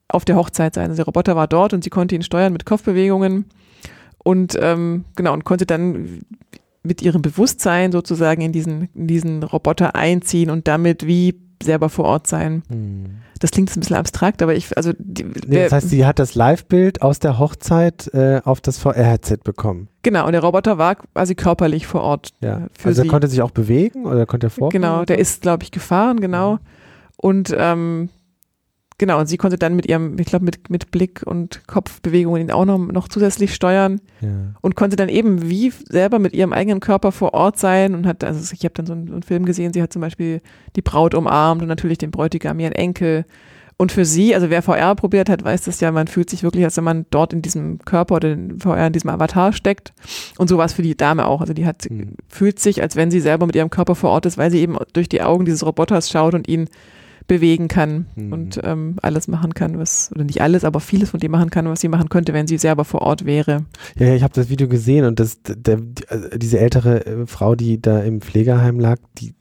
auf 0.09 0.25
der 0.25 0.35
Hochzeit 0.35 0.73
sein. 0.73 0.89
Also 0.89 0.97
der 0.97 1.05
Roboter 1.05 1.35
war 1.35 1.47
dort 1.47 1.73
und 1.73 1.83
sie 1.83 1.89
konnte 1.89 2.15
ihn 2.15 2.23
steuern 2.23 2.53
mit 2.53 2.65
Kopfbewegungen 2.65 3.45
und 4.17 4.57
ähm, 4.59 5.05
genau 5.15 5.33
und 5.33 5.45
konnte 5.45 5.65
dann 5.65 6.21
mit 6.83 7.01
ihrem 7.01 7.21
Bewusstsein 7.21 7.91
sozusagen 7.91 8.41
in 8.41 8.51
diesen, 8.51 8.89
in 8.93 9.07
diesen 9.07 9.43
Roboter 9.43 9.95
einziehen 9.95 10.49
und 10.49 10.67
damit 10.67 11.05
wie 11.05 11.39
selber 11.63 11.89
vor 11.89 12.05
Ort 12.05 12.27
sein. 12.27 12.63
Hm. 12.69 13.05
Das 13.39 13.51
klingt 13.51 13.75
ein 13.75 13.79
bisschen 13.79 13.95
abstrakt, 13.95 14.41
aber 14.41 14.55
ich, 14.55 14.75
also. 14.77 14.93
Die, 14.97 15.23
nee, 15.23 15.63
das 15.63 15.71
heißt, 15.71 15.89
sie 15.89 16.05
hat 16.05 16.19
das 16.19 16.35
Live-Bild 16.35 17.01
aus 17.01 17.19
der 17.19 17.39
Hochzeit 17.39 18.07
äh, 18.13 18.41
auf 18.43 18.61
das 18.61 18.79
VR-Headset 18.79 19.39
bekommen. 19.43 19.89
Genau, 20.03 20.25
und 20.25 20.31
der 20.31 20.41
Roboter 20.41 20.77
war 20.77 20.95
quasi 20.95 21.35
körperlich 21.35 21.87
vor 21.87 22.01
Ort. 22.01 22.29
Ja. 22.41 22.67
also 22.83 23.03
er 23.03 23.07
konnte 23.07 23.27
sich 23.27 23.41
auch 23.41 23.51
bewegen 23.51 24.05
oder 24.05 24.25
konnte 24.25 24.47
er 24.47 24.51
vor? 24.51 24.69
Genau, 24.69 25.05
der 25.05 25.19
ist, 25.19 25.41
glaube 25.41 25.63
ich, 25.63 25.71
gefahren, 25.71 26.19
genau. 26.19 26.53
Mhm. 26.53 26.59
Und 27.17 27.55
ähm, 27.57 28.09
Genau, 28.99 29.19
und 29.19 29.27
sie 29.27 29.37
konnte 29.37 29.59
dann 29.59 29.75
mit 29.75 29.85
ihrem, 29.85 30.17
ich 30.17 30.25
glaube, 30.25 30.45
mit, 30.45 30.71
mit 30.71 30.89
Blick 30.89 31.21
und 31.23 31.61
Kopfbewegungen 31.67 32.41
ihn 32.41 32.51
auch 32.51 32.65
noch, 32.65 32.79
noch 32.79 33.07
zusätzlich 33.07 33.53
steuern 33.53 34.01
ja. 34.21 34.29
und 34.61 34.75
konnte 34.75 34.95
dann 34.95 35.07
eben 35.07 35.47
wie 35.47 35.71
selber 35.87 36.17
mit 36.17 36.33
ihrem 36.33 36.51
eigenen 36.51 36.79
Körper 36.79 37.11
vor 37.11 37.35
Ort 37.35 37.59
sein 37.59 37.93
und 37.93 38.07
hat, 38.07 38.23
also 38.23 38.51
ich 38.55 38.63
habe 38.63 38.73
dann 38.73 38.87
so 38.87 38.93
einen, 38.93 39.11
einen, 39.11 39.21
Film 39.23 39.45
gesehen, 39.45 39.71
sie 39.71 39.83
hat 39.83 39.93
zum 39.93 40.01
Beispiel 40.01 40.41
die 40.75 40.81
Braut 40.81 41.13
umarmt 41.13 41.61
und 41.61 41.67
natürlich 41.67 41.99
den 41.99 42.09
Bräutigam, 42.09 42.59
ihren 42.59 42.73
Enkel. 42.73 43.25
Und 43.79 43.91
für 43.91 44.03
sie, 44.03 44.33
also 44.33 44.49
wer 44.49 44.63
VR 44.63 44.95
probiert 44.95 45.29
hat, 45.29 45.43
weiß 45.43 45.65
das 45.65 45.79
ja, 45.79 45.91
man 45.91 46.07
fühlt 46.07 46.31
sich 46.31 46.41
wirklich, 46.41 46.63
als 46.63 46.77
wenn 46.77 46.83
man 46.83 47.05
dort 47.11 47.33
in 47.33 47.43
diesem 47.43 47.77
Körper 47.77 48.15
oder 48.15 48.31
in 48.31 48.59
VR 48.59 48.87
in 48.87 48.93
diesem 48.93 49.11
Avatar 49.11 49.53
steckt. 49.53 49.93
Und 50.39 50.47
so 50.47 50.57
war 50.57 50.65
es 50.65 50.73
für 50.73 50.81
die 50.81 50.97
Dame 50.97 51.27
auch. 51.27 51.41
Also 51.41 51.53
die 51.53 51.67
hat, 51.67 51.87
mhm. 51.87 52.15
fühlt 52.27 52.57
sich, 52.57 52.81
als 52.81 52.95
wenn 52.95 53.11
sie 53.11 53.19
selber 53.19 53.45
mit 53.45 53.55
ihrem 53.55 53.69
Körper 53.69 53.93
vor 53.93 54.09
Ort 54.09 54.25
ist, 54.25 54.39
weil 54.39 54.49
sie 54.49 54.61
eben 54.61 54.75
durch 54.93 55.07
die 55.07 55.21
Augen 55.21 55.45
dieses 55.45 55.63
Roboters 55.63 56.09
schaut 56.09 56.33
und 56.33 56.47
ihn 56.47 56.67
bewegen 57.27 57.67
kann 57.67 58.07
mhm. 58.15 58.33
und 58.33 58.59
ähm, 58.63 58.95
alles 59.01 59.27
machen 59.27 59.53
kann, 59.53 59.77
was, 59.77 60.11
oder 60.13 60.23
nicht 60.23 60.41
alles, 60.41 60.63
aber 60.63 60.79
vieles 60.79 61.09
von 61.09 61.19
dem 61.19 61.31
machen 61.31 61.49
kann, 61.49 61.67
was 61.67 61.81
sie 61.81 61.89
machen 61.89 62.09
könnte, 62.09 62.33
wenn 62.33 62.47
sie 62.47 62.57
selber 62.57 62.85
vor 62.85 63.01
Ort 63.01 63.25
wäre. 63.25 63.65
Ja, 63.97 64.13
ich 64.13 64.23
habe 64.23 64.33
das 64.33 64.49
Video 64.49 64.67
gesehen 64.67 65.05
und 65.05 65.19
das, 65.19 65.39
der, 65.43 65.79
äh, 66.09 66.37
diese 66.37 66.59
ältere 66.59 67.05
äh, 67.05 67.27
Frau, 67.27 67.55
die 67.55 67.81
da 67.81 67.99
im 67.99 68.21
Pflegeheim 68.21 68.79
lag, 68.79 68.97
die, 69.17 69.33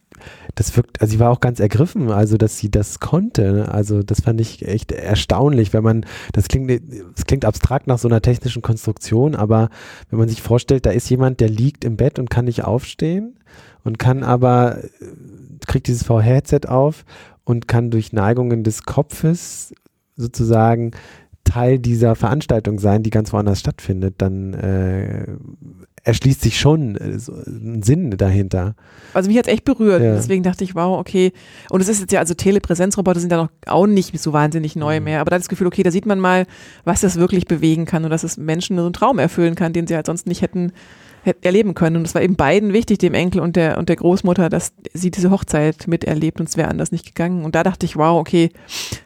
das 0.56 0.76
wirkt, 0.76 1.00
also 1.00 1.12
sie 1.12 1.20
war 1.20 1.30
auch 1.30 1.40
ganz 1.40 1.60
ergriffen, 1.60 2.10
also 2.10 2.36
dass 2.36 2.58
sie 2.58 2.70
das 2.70 2.98
konnte. 2.98 3.52
Ne? 3.52 3.68
Also 3.72 4.02
das 4.02 4.22
fand 4.22 4.40
ich 4.40 4.66
echt 4.66 4.90
erstaunlich, 4.90 5.72
wenn 5.72 5.84
man, 5.84 6.06
das 6.32 6.48
klingt, 6.48 6.70
das 7.14 7.26
klingt 7.26 7.44
abstrakt 7.44 7.86
nach 7.86 7.98
so 7.98 8.08
einer 8.08 8.22
technischen 8.22 8.62
Konstruktion, 8.62 9.34
aber 9.36 9.68
wenn 10.10 10.18
man 10.18 10.28
sich 10.28 10.42
vorstellt, 10.42 10.86
da 10.86 10.90
ist 10.90 11.08
jemand, 11.08 11.40
der 11.40 11.50
liegt 11.50 11.84
im 11.84 11.96
Bett 11.96 12.18
und 12.18 12.30
kann 12.30 12.46
nicht 12.46 12.64
aufstehen 12.64 13.38
und 13.84 13.98
kann 13.98 14.24
aber, 14.24 14.78
äh, 14.78 14.88
kriegt 15.66 15.86
dieses 15.86 16.04
VR-Headset 16.04 16.66
auf 16.68 17.04
und 17.46 17.68
kann 17.68 17.90
durch 17.90 18.12
Neigungen 18.12 18.64
des 18.64 18.82
Kopfes 18.82 19.72
sozusagen 20.16 20.90
Teil 21.44 21.78
dieser 21.78 22.16
Veranstaltung 22.16 22.80
sein, 22.80 23.04
die 23.04 23.10
ganz 23.10 23.32
woanders 23.32 23.60
stattfindet, 23.60 24.16
dann 24.18 24.52
äh, 24.52 25.26
erschließt 26.02 26.40
sich 26.40 26.58
schon 26.58 26.96
äh, 26.96 27.20
so 27.20 27.32
ein 27.32 27.82
Sinn 27.84 28.10
dahinter. 28.10 28.74
Also 29.14 29.28
mich 29.28 29.38
hat 29.38 29.46
es 29.46 29.52
echt 29.52 29.64
berührt. 29.64 30.02
Ja. 30.02 30.14
Deswegen 30.14 30.42
dachte 30.42 30.64
ich, 30.64 30.74
wow, 30.74 30.98
okay. 30.98 31.32
Und 31.70 31.80
es 31.80 31.88
ist 31.88 32.00
jetzt 32.00 32.12
ja, 32.12 32.18
also 32.18 32.34
Telepräsenzroboter 32.34 33.20
sind 33.20 33.30
ja 33.30 33.38
noch 33.38 33.50
auch 33.66 33.86
nicht 33.86 34.18
so 34.20 34.32
wahnsinnig 34.32 34.74
neu 34.74 34.98
mhm. 34.98 35.04
mehr. 35.04 35.20
Aber 35.20 35.30
da 35.30 35.38
das 35.38 35.48
Gefühl, 35.48 35.68
okay, 35.68 35.84
da 35.84 35.92
sieht 35.92 36.06
man 36.06 36.18
mal, 36.18 36.46
was 36.84 37.00
das 37.00 37.16
wirklich 37.16 37.46
bewegen 37.46 37.84
kann 37.84 38.04
und 38.04 38.10
dass 38.10 38.24
es 38.24 38.36
Menschen 38.36 38.76
so 38.76 38.82
einen 38.82 38.92
Traum 38.92 39.20
erfüllen 39.20 39.54
kann, 39.54 39.72
den 39.72 39.86
sie 39.86 39.94
halt 39.94 40.06
sonst 40.06 40.26
nicht 40.26 40.42
hätten 40.42 40.72
erleben 41.42 41.74
können. 41.74 41.96
Und 41.96 42.06
es 42.06 42.14
war 42.14 42.22
eben 42.22 42.36
beiden 42.36 42.72
wichtig, 42.72 42.98
dem 42.98 43.14
Enkel 43.14 43.40
und 43.40 43.56
der, 43.56 43.78
und 43.78 43.88
der 43.88 43.96
Großmutter, 43.96 44.48
dass 44.48 44.72
sie 44.92 45.10
diese 45.10 45.30
Hochzeit 45.30 45.86
miterlebt 45.88 46.40
und 46.40 46.48
es 46.48 46.56
wäre 46.56 46.68
anders 46.68 46.92
nicht 46.92 47.06
gegangen. 47.06 47.44
Und 47.44 47.54
da 47.54 47.62
dachte 47.62 47.86
ich, 47.86 47.96
wow, 47.96 48.18
okay, 48.18 48.50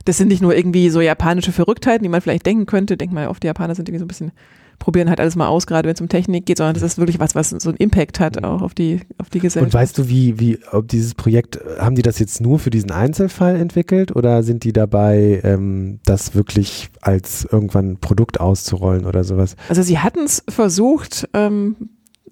das 0.05 0.19
sind 0.19 0.29
nicht 0.29 0.43
nur 0.43 0.55
irgendwie 0.55 0.91
so 0.91 1.01
japanische 1.01 1.53
Verrücktheiten, 1.53 2.03
die 2.03 2.09
man 2.09 2.21
vielleicht 2.21 2.47
denken 2.47 2.67
könnte. 2.67 2.97
Denk 2.97 3.13
mal, 3.13 3.29
oft 3.29 3.43
die 3.43 3.47
Japaner 3.47 3.75
sind 3.75 3.89
irgendwie 3.89 4.01
so 4.01 4.05
ein 4.05 4.09
bisschen 4.09 4.33
probieren 4.81 5.09
halt 5.09 5.21
alles 5.21 5.37
mal 5.37 5.47
aus, 5.47 5.69
gerade 5.69 5.87
wenn 5.87 5.95
es 5.95 6.01
um 6.01 6.09
Technik 6.09 6.47
geht, 6.47 6.57
sondern 6.57 6.75
das 6.75 6.83
ist 6.83 6.99
wirklich 6.99 7.21
was, 7.21 7.37
was 7.37 7.51
so 7.51 7.69
einen 7.69 7.77
Impact 7.77 8.19
hat 8.19 8.43
auch 8.43 8.63
auf 8.63 8.75
die, 8.75 9.03
auf 9.19 9.31
die 9.31 9.39
Gesellschaft. 9.39 9.73
Und 9.73 9.79
weißt 9.79 9.97
du, 9.97 10.09
wie, 10.09 10.41
wie, 10.41 10.59
ob 10.73 10.89
dieses 10.89 11.15
Projekt, 11.15 11.61
haben 11.79 11.95
die 11.95 12.03
das 12.03 12.19
jetzt 12.19 12.41
nur 12.41 12.59
für 12.59 12.71
diesen 12.71 12.91
Einzelfall 12.91 13.57
entwickelt 13.57 14.17
oder 14.17 14.43
sind 14.43 14.65
die 14.65 14.73
dabei, 14.73 15.41
ähm, 15.45 16.01
das 16.05 16.35
wirklich 16.35 16.89
als 17.01 17.45
irgendwann 17.45 17.99
Produkt 17.99 18.41
auszurollen 18.41 19.07
oder 19.07 19.23
sowas? 19.23 19.55
Also 19.69 19.83
sie 19.83 19.99
hatten 19.99 20.25
es 20.25 20.43
versucht, 20.49 21.29
ähm, 21.35 21.77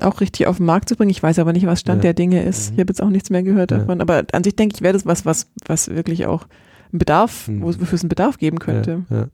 auch 0.01 0.21
richtig 0.21 0.47
auf 0.47 0.59
den 0.59 0.67
Markt 0.67 0.89
zu 0.89 0.97
bringen. 0.97 1.11
Ich 1.11 1.23
weiß 1.23 1.39
aber 1.39 1.53
nicht, 1.53 1.67
was 1.67 1.81
Stand 1.81 1.99
ja. 1.99 2.09
der 2.09 2.15
Dinge 2.15 2.43
ist. 2.43 2.71
Mhm. 2.71 2.75
Ich 2.75 2.81
habe 2.81 2.91
jetzt 2.91 3.03
auch 3.03 3.11
nichts 3.11 3.31
mehr 3.31 3.43
gehört 3.43 3.71
ja. 3.71 3.79
davon. 3.79 4.01
Aber 4.01 4.25
an 4.33 4.45
sich 4.45 4.57
denke 4.57 4.77
ich, 4.77 4.83
wäre 4.83 4.93
das 4.93 5.07
was, 5.07 5.27
was, 5.27 5.51
was 5.67 5.89
wirklich 5.89 6.27
auch 6.27 6.47
einen 6.93 6.99
Bedarf, 6.99 7.49
mhm. 7.49 7.63
wofür 7.63 7.95
es 7.95 8.03
einen 8.03 8.09
Bedarf 8.09 8.39
geben 8.39 8.59
könnte. 8.59 9.05
Ja, 9.11 9.27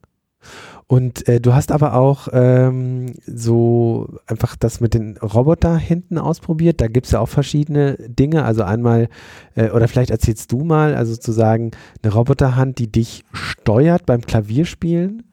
Und 0.87 1.29
äh, 1.29 1.41
du 1.41 1.55
hast 1.55 1.73
aber 1.73 1.95
auch 1.95 2.29
ähm, 2.33 3.15
so 3.27 4.19
einfach 4.27 4.57
das 4.57 4.81
mit 4.81 4.95
den 4.95 5.17
Roboter 5.19 5.77
hinten 5.77 6.19
ausprobiert. 6.19 6.81
Da 6.81 6.89
gibt 6.89 7.07
es 7.07 7.13
ja 7.13 7.21
auch 7.21 7.29
verschiedene 7.29 7.97
Dinge. 8.09 8.45
Also 8.45 8.63
einmal, 8.63 9.09
äh, 9.55 9.71
oder 9.71 9.89
vielleicht 9.89 10.11
erzählst 10.11 10.51
du 10.53 10.65
mal, 10.65 10.95
also 10.95 11.15
sozusagen 11.15 11.71
eine 12.03 12.13
Roboterhand, 12.13 12.79
die 12.79 12.91
dich 12.91 13.25
steuert 13.33 14.07
beim 14.07 14.23
Klavierspielen. 14.23 15.25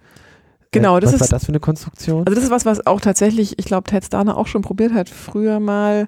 Genau, 0.71 0.99
das 0.99 1.09
was 1.09 1.15
ist. 1.15 1.21
Was 1.21 1.31
war 1.31 1.35
das 1.37 1.45
für 1.45 1.51
eine 1.51 1.59
Konstruktion? 1.59 2.19
Also, 2.25 2.35
das 2.35 2.43
ist 2.45 2.51
was, 2.51 2.65
was 2.65 2.85
auch 2.87 3.01
tatsächlich, 3.01 3.59
ich 3.59 3.65
glaube, 3.65 3.89
Ted 3.89 4.05
Starner 4.05 4.37
auch 4.37 4.47
schon 4.47 4.61
probiert 4.61 4.93
hat, 4.93 5.09
früher 5.09 5.59
mal. 5.59 6.07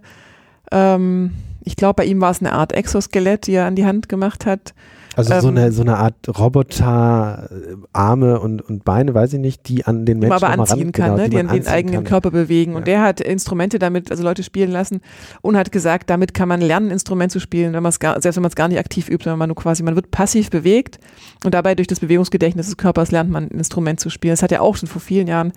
Ähm, 0.72 1.34
ich 1.64 1.76
glaube, 1.76 1.96
bei 1.96 2.06
ihm 2.06 2.22
war 2.22 2.32
es 2.32 2.40
eine 2.40 2.54
Art 2.54 2.74
Exoskelett, 2.74 3.48
die 3.48 3.54
er 3.54 3.66
an 3.66 3.76
die 3.76 3.86
Hand 3.86 4.10
gemacht 4.10 4.46
hat. 4.46 4.74
Also 5.16 5.34
ähm, 5.34 5.42
so, 5.42 5.48
eine, 5.50 5.72
so 5.72 5.82
eine 5.82 5.98
Art 5.98 6.16
Roboter, 6.28 7.50
Arme 7.94 8.40
und, 8.40 8.62
und 8.62 8.84
Beine, 8.84 9.14
weiß 9.14 9.34
ich 9.34 9.40
nicht, 9.40 9.68
die 9.68 9.86
an 9.86 10.06
den 10.06 10.20
Menschen 10.20 10.34
aber 10.34 10.50
anziehen 10.50 10.92
kann, 10.92 11.12
genau, 11.12 11.18
ne? 11.18 11.24
die, 11.26 11.30
die 11.32 11.40
an 11.40 11.48
den 11.50 11.68
eigenen 11.68 11.96
kann. 11.98 12.04
Körper 12.06 12.32
bewegen. 12.32 12.72
Ja. 12.72 12.78
Und 12.78 12.88
der 12.88 13.02
hat 13.02 13.22
Instrumente 13.22 13.80
damit, 13.80 14.12
also 14.12 14.24
Leute 14.24 14.44
spielen 14.44 14.72
lassen 14.72 15.02
und 15.42 15.56
hat 15.58 15.72
gesagt, 15.72 16.10
damit 16.10 16.34
kann 16.34 16.48
man 16.48 16.62
lernen, 16.62 16.88
ein 16.88 16.92
Instrument 16.92 17.32
zu 17.32 17.40
spielen, 17.40 17.74
wenn 17.74 17.84
man 17.84 17.92
es 17.92 18.00
selbst 18.02 18.36
wenn 18.36 18.44
man 18.44 18.50
es 18.50 18.56
gar 18.56 18.68
nicht 18.68 18.80
aktiv 18.80 19.10
übt, 19.10 19.24
sondern 19.24 19.40
man 19.40 19.50
nur 19.50 19.56
quasi, 19.56 19.84
man 19.84 19.96
wird 19.96 20.12
passiv 20.12 20.50
bewegt 20.50 21.00
und 21.44 21.54
dabei 21.54 21.76
durch 21.76 21.88
das 21.88 22.00
Bewegungsgedächtnis 22.00 22.68
des 22.68 22.78
Körpers 22.78 23.12
lernt 23.12 23.30
man 23.30 23.46
ein 23.46 23.58
Instrument 23.58 24.00
zu 24.00 24.10
spielen. 24.10 24.34
Das 24.34 24.44
hat 24.44 24.52
er 24.52 24.62
auch 24.62 24.76
schon 24.76 24.90
vor 24.90 25.02
vielen 25.02 25.28
Jahren 25.28 25.54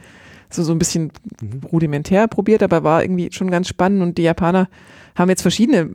so, 0.50 0.62
so 0.62 0.72
ein 0.72 0.78
bisschen 0.78 1.12
mhm. 1.40 1.60
rudimentär 1.72 2.28
probiert, 2.28 2.62
aber 2.62 2.84
war 2.84 3.02
irgendwie 3.02 3.30
schon 3.32 3.50
ganz 3.50 3.68
spannend 3.68 4.02
und 4.02 4.18
die 4.18 4.22
Japaner 4.22 4.68
haben 5.16 5.30
jetzt 5.30 5.42
verschiedene 5.42 5.90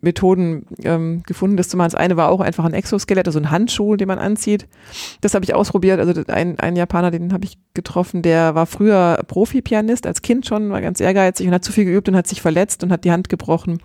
Methoden 0.00 0.66
ähm, 0.84 1.22
gefunden, 1.26 1.56
das 1.56 1.68
zu 1.68 1.76
machen. 1.76 1.90
Das 1.90 2.00
eine 2.00 2.16
war 2.16 2.30
auch 2.30 2.40
einfach 2.40 2.64
ein 2.64 2.72
Exoskelett, 2.72 3.26
also 3.26 3.38
ein 3.38 3.50
Handschuh, 3.50 3.96
den 3.96 4.08
man 4.08 4.18
anzieht. 4.18 4.66
Das 5.20 5.34
habe 5.34 5.44
ich 5.44 5.54
ausprobiert. 5.54 6.00
Also 6.00 6.22
ein, 6.28 6.58
ein 6.58 6.76
Japaner, 6.76 7.10
den 7.10 7.32
habe 7.32 7.44
ich 7.44 7.58
getroffen, 7.74 8.22
der 8.22 8.54
war 8.54 8.66
früher 8.66 9.22
Profi-Pianist, 9.26 10.06
als 10.06 10.22
Kind 10.22 10.46
schon, 10.46 10.70
war 10.70 10.80
ganz 10.80 11.00
ehrgeizig 11.00 11.46
und 11.46 11.54
hat 11.54 11.64
zu 11.64 11.72
viel 11.72 11.84
geübt 11.84 12.08
und 12.08 12.16
hat 12.16 12.26
sich 12.26 12.40
verletzt 12.40 12.82
und 12.82 12.92
hat 12.92 13.04
die 13.04 13.12
Hand 13.12 13.28
gebrochen 13.28 13.78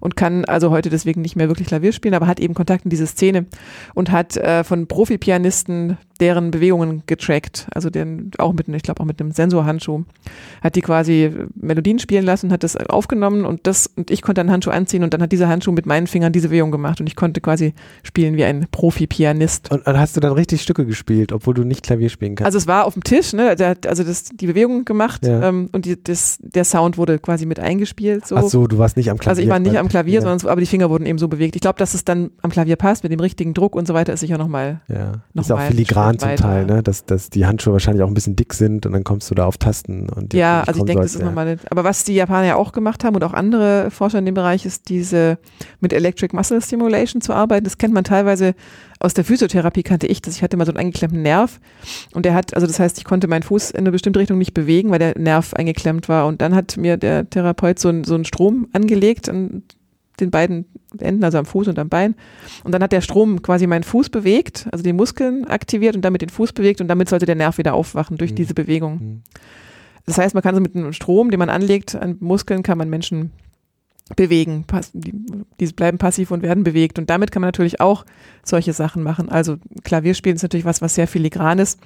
und 0.00 0.16
kann 0.16 0.44
also 0.44 0.70
heute 0.70 0.90
deswegen 0.90 1.20
nicht 1.22 1.36
mehr 1.36 1.48
wirklich 1.48 1.68
Klavier 1.68 1.92
spielen, 1.92 2.14
aber 2.14 2.26
hat 2.26 2.40
eben 2.40 2.54
Kontakt 2.54 2.84
in 2.84 2.90
diese 2.90 3.06
Szene 3.06 3.46
und 3.94 4.10
hat 4.10 4.36
äh, 4.36 4.64
von 4.64 4.86
Profi-Pianisten 4.86 5.98
deren 6.20 6.50
Bewegungen 6.50 7.02
getrackt, 7.06 7.68
also 7.72 7.90
den, 7.90 8.30
auch 8.38 8.52
mit, 8.52 8.68
ich 8.68 8.82
glaube 8.82 9.00
auch 9.00 9.04
mit 9.04 9.20
einem 9.20 9.30
Sensorhandschuh, 9.30 10.04
hat 10.62 10.74
die 10.74 10.80
quasi 10.80 11.32
Melodien 11.54 11.98
spielen 11.98 12.24
lassen, 12.24 12.52
hat 12.52 12.64
das 12.64 12.76
aufgenommen 12.76 13.44
und 13.44 13.66
das 13.66 13.86
und 13.86 14.10
ich 14.10 14.22
konnte 14.22 14.40
einen 14.40 14.50
Handschuh 14.50 14.70
anziehen 14.70 15.04
und 15.04 15.14
dann 15.14 15.22
hat 15.22 15.32
dieser 15.32 15.48
Handschuh 15.48 15.72
mit 15.72 15.86
meinen 15.86 16.06
Fingern 16.06 16.32
diese 16.32 16.48
Bewegung 16.48 16.70
gemacht 16.70 17.00
und 17.00 17.06
ich 17.06 17.16
konnte 17.16 17.40
quasi 17.40 17.74
spielen 18.02 18.36
wie 18.36 18.44
ein 18.44 18.66
Profi-Pianist. 18.70 19.70
Und, 19.70 19.86
und, 19.86 19.98
hast 19.98 20.16
du 20.16 20.20
dann 20.20 20.32
richtig 20.32 20.62
Stücke 20.62 20.84
gespielt, 20.86 21.32
obwohl 21.32 21.54
du 21.54 21.64
nicht 21.64 21.82
Klavier 21.82 22.08
spielen 22.08 22.34
kannst? 22.34 22.46
Also 22.46 22.58
es 22.58 22.66
war 22.66 22.84
auf 22.84 22.94
dem 22.94 23.04
Tisch, 23.04 23.32
ne, 23.32 23.54
der 23.54 23.70
hat 23.70 23.86
also 23.86 24.02
das, 24.02 24.24
die 24.24 24.46
Bewegung 24.46 24.84
gemacht 24.84 25.24
ja. 25.24 25.48
ähm, 25.48 25.68
und 25.72 25.84
die, 25.84 26.02
das, 26.02 26.38
der 26.40 26.64
Sound 26.64 26.98
wurde 26.98 27.18
quasi 27.18 27.46
mit 27.46 27.60
eingespielt. 27.60 28.26
So. 28.26 28.36
Ach 28.36 28.44
so, 28.44 28.66
du 28.66 28.78
warst 28.78 28.96
nicht 28.96 29.10
am 29.10 29.18
Klavier. 29.18 29.30
Also 29.30 29.42
ich 29.42 29.48
war 29.48 29.58
nicht 29.58 29.78
am 29.78 29.88
Klavier, 29.88 30.14
ja. 30.14 30.20
sondern 30.22 30.48
aber 30.50 30.60
die 30.60 30.66
Finger 30.66 30.90
wurden 30.90 31.06
eben 31.06 31.18
so 31.18 31.28
bewegt. 31.28 31.54
Ich 31.54 31.62
glaube, 31.62 31.78
dass 31.78 31.94
es 31.94 32.04
dann 32.04 32.30
am 32.42 32.50
Klavier 32.50 32.76
passt 32.76 33.02
mit 33.02 33.12
dem 33.12 33.20
richtigen 33.20 33.54
Druck 33.54 33.76
und 33.76 33.86
so 33.86 33.94
weiter, 33.94 34.12
ist 34.12 34.20
sicher 34.20 34.38
nochmal. 34.38 34.80
Ja, 34.88 35.12
noch 35.34 35.44
ist 35.44 35.52
auch 35.52 35.60
filigran 35.60 36.07
zum 36.16 36.36
Teil, 36.36 36.64
ne? 36.64 36.82
dass, 36.82 37.04
dass 37.04 37.28
die 37.28 37.44
Handschuhe 37.44 37.72
wahrscheinlich 37.72 38.02
auch 38.02 38.08
ein 38.08 38.14
bisschen 38.14 38.36
dick 38.36 38.54
sind 38.54 38.86
und 38.86 38.92
dann 38.92 39.04
kommst 39.04 39.30
du 39.30 39.34
da 39.34 39.46
auf 39.46 39.58
Tasten. 39.58 40.08
Und 40.08 40.32
ja, 40.32 40.62
also 40.66 40.80
ich 40.80 40.86
denke, 40.86 41.02
das 41.02 41.14
ist 41.14 41.20
ja. 41.20 41.26
nochmal. 41.26 41.58
Aber 41.70 41.84
was 41.84 42.04
die 42.04 42.14
Japaner 42.14 42.46
ja 42.46 42.56
auch 42.56 42.72
gemacht 42.72 43.04
haben 43.04 43.16
und 43.16 43.24
auch 43.24 43.34
andere 43.34 43.90
Forscher 43.90 44.20
in 44.20 44.26
dem 44.26 44.34
Bereich 44.34 44.64
ist, 44.64 44.88
diese 44.88 45.38
mit 45.80 45.92
Electric 45.92 46.34
Muscle 46.34 46.62
Stimulation 46.62 47.20
zu 47.20 47.32
arbeiten. 47.32 47.64
Das 47.64 47.78
kennt 47.78 47.92
man 47.92 48.04
teilweise 48.04 48.54
aus 49.00 49.14
der 49.14 49.24
Physiotherapie 49.24 49.82
kannte 49.82 50.06
ich 50.06 50.22
das. 50.22 50.36
Ich 50.36 50.42
hatte 50.42 50.56
mal 50.56 50.64
so 50.64 50.72
einen 50.72 50.78
eingeklemmten 50.78 51.22
Nerv 51.22 51.60
und 52.14 52.24
der 52.24 52.34
hat, 52.34 52.54
also 52.54 52.66
das 52.66 52.80
heißt, 52.80 52.98
ich 52.98 53.04
konnte 53.04 53.28
meinen 53.28 53.42
Fuß 53.42 53.70
in 53.70 53.78
eine 53.78 53.92
bestimmte 53.92 54.18
Richtung 54.18 54.38
nicht 54.38 54.54
bewegen, 54.54 54.90
weil 54.90 54.98
der 54.98 55.18
Nerv 55.18 55.54
eingeklemmt 55.54 56.08
war. 56.08 56.26
Und 56.26 56.40
dann 56.40 56.54
hat 56.54 56.76
mir 56.76 56.96
der 56.96 57.28
Therapeut 57.28 57.78
so, 57.78 57.88
ein, 57.88 58.04
so 58.04 58.14
einen 58.14 58.24
Strom 58.24 58.68
angelegt 58.72 59.28
an 59.28 59.62
den 60.20 60.30
beiden 60.30 60.66
Enden, 60.98 61.24
also 61.24 61.38
am 61.38 61.46
Fuß 61.46 61.68
und 61.68 61.78
am 61.78 61.88
Bein. 61.88 62.14
Und 62.64 62.72
dann 62.72 62.82
hat 62.82 62.92
der 62.92 63.00
Strom 63.00 63.42
quasi 63.42 63.66
meinen 63.66 63.84
Fuß 63.84 64.10
bewegt, 64.10 64.66
also 64.72 64.82
die 64.82 64.92
Muskeln 64.92 65.44
aktiviert 65.46 65.96
und 65.96 66.02
damit 66.02 66.22
den 66.22 66.28
Fuß 66.28 66.52
bewegt 66.52 66.80
und 66.80 66.88
damit 66.88 67.08
sollte 67.08 67.26
der 67.26 67.34
Nerv 67.34 67.58
wieder 67.58 67.74
aufwachen 67.74 68.16
durch 68.16 68.32
mhm. 68.32 68.36
diese 68.36 68.54
Bewegung. 68.54 68.94
Mhm. 68.94 69.22
Das 70.06 70.18
heißt, 70.18 70.34
man 70.34 70.42
kann 70.42 70.54
so 70.54 70.60
mit 70.60 70.74
einem 70.74 70.92
Strom, 70.92 71.30
den 71.30 71.38
man 71.38 71.50
anlegt 71.50 71.94
an 71.94 72.16
Muskeln, 72.20 72.62
kann 72.62 72.78
man 72.78 72.88
Menschen 72.88 73.30
bewegen. 74.16 74.64
Die, 74.94 75.12
die 75.60 75.66
bleiben 75.66 75.98
passiv 75.98 76.30
und 76.30 76.42
werden 76.42 76.64
bewegt. 76.64 76.98
Und 76.98 77.10
damit 77.10 77.30
kann 77.30 77.42
man 77.42 77.48
natürlich 77.48 77.80
auch 77.80 78.06
solche 78.42 78.72
Sachen 78.72 79.02
machen. 79.02 79.28
Also 79.28 79.56
Klavierspielen 79.84 80.36
ist 80.36 80.42
natürlich 80.42 80.64
was, 80.64 80.80
was 80.80 80.94
sehr 80.94 81.06
filigran 81.06 81.58
ist. 81.58 81.78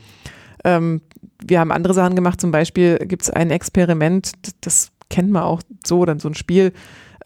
Ähm, 0.64 1.00
wir 1.44 1.58
haben 1.58 1.72
andere 1.72 1.94
Sachen 1.94 2.14
gemacht. 2.14 2.40
Zum 2.40 2.52
Beispiel 2.52 2.98
gibt 2.98 3.22
es 3.22 3.30
ein 3.30 3.50
Experiment, 3.50 4.32
das 4.60 4.92
kennt 5.10 5.30
man 5.30 5.42
auch 5.42 5.62
so, 5.84 6.04
dann 6.04 6.20
so 6.20 6.28
ein 6.28 6.34
Spiel. 6.34 6.72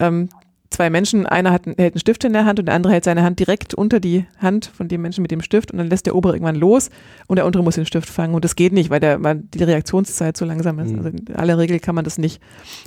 Ähm, 0.00 0.28
zwei 0.70 0.90
Menschen, 0.90 1.26
einer 1.26 1.52
hat, 1.52 1.66
hält 1.66 1.94
einen 1.94 1.99
Stift 1.99 2.25
in 2.25 2.32
der 2.32 2.44
Hand 2.44 2.58
und 2.58 2.66
der 2.66 2.75
andere 2.75 2.92
hält 2.92 3.04
seine 3.04 3.23
Hand 3.23 3.38
direkt 3.38 3.75
unter 3.75 4.00
die 4.00 4.26
Hand 4.38 4.66
von 4.66 4.88
dem 4.88 5.02
Menschen 5.02 5.23
mit 5.23 5.30
dem 5.30 5.40
Stift 5.40 5.70
und 5.70 5.79
dann 5.79 5.88
lässt 5.88 6.07
der 6.07 6.14
obere 6.14 6.35
irgendwann 6.35 6.57
los 6.57 6.90
und 7.26 7.37
der 7.37 7.46
untere 7.46 7.62
muss 7.62 7.76
den 7.76 7.87
Stift 7.87 8.09
fangen 8.09 8.35
und 8.35 8.44
das 8.44 8.57
geht 8.57 8.72
nicht, 8.72 8.90
weil 8.90 9.00
der, 9.00 9.22
weil 9.22 9.37
die 9.37 9.62
Reaktionszeit 9.62 10.37
so 10.37 10.44
langsam 10.44 10.79
ist. 10.79 10.92
Mhm. 10.92 10.98
Also 10.98 11.09
in 11.11 11.37
aller 11.37 11.59
Regel 11.59 11.79
kann 11.79 11.94
man 11.94 12.05
das 12.05 12.18
nicht, 12.18 12.40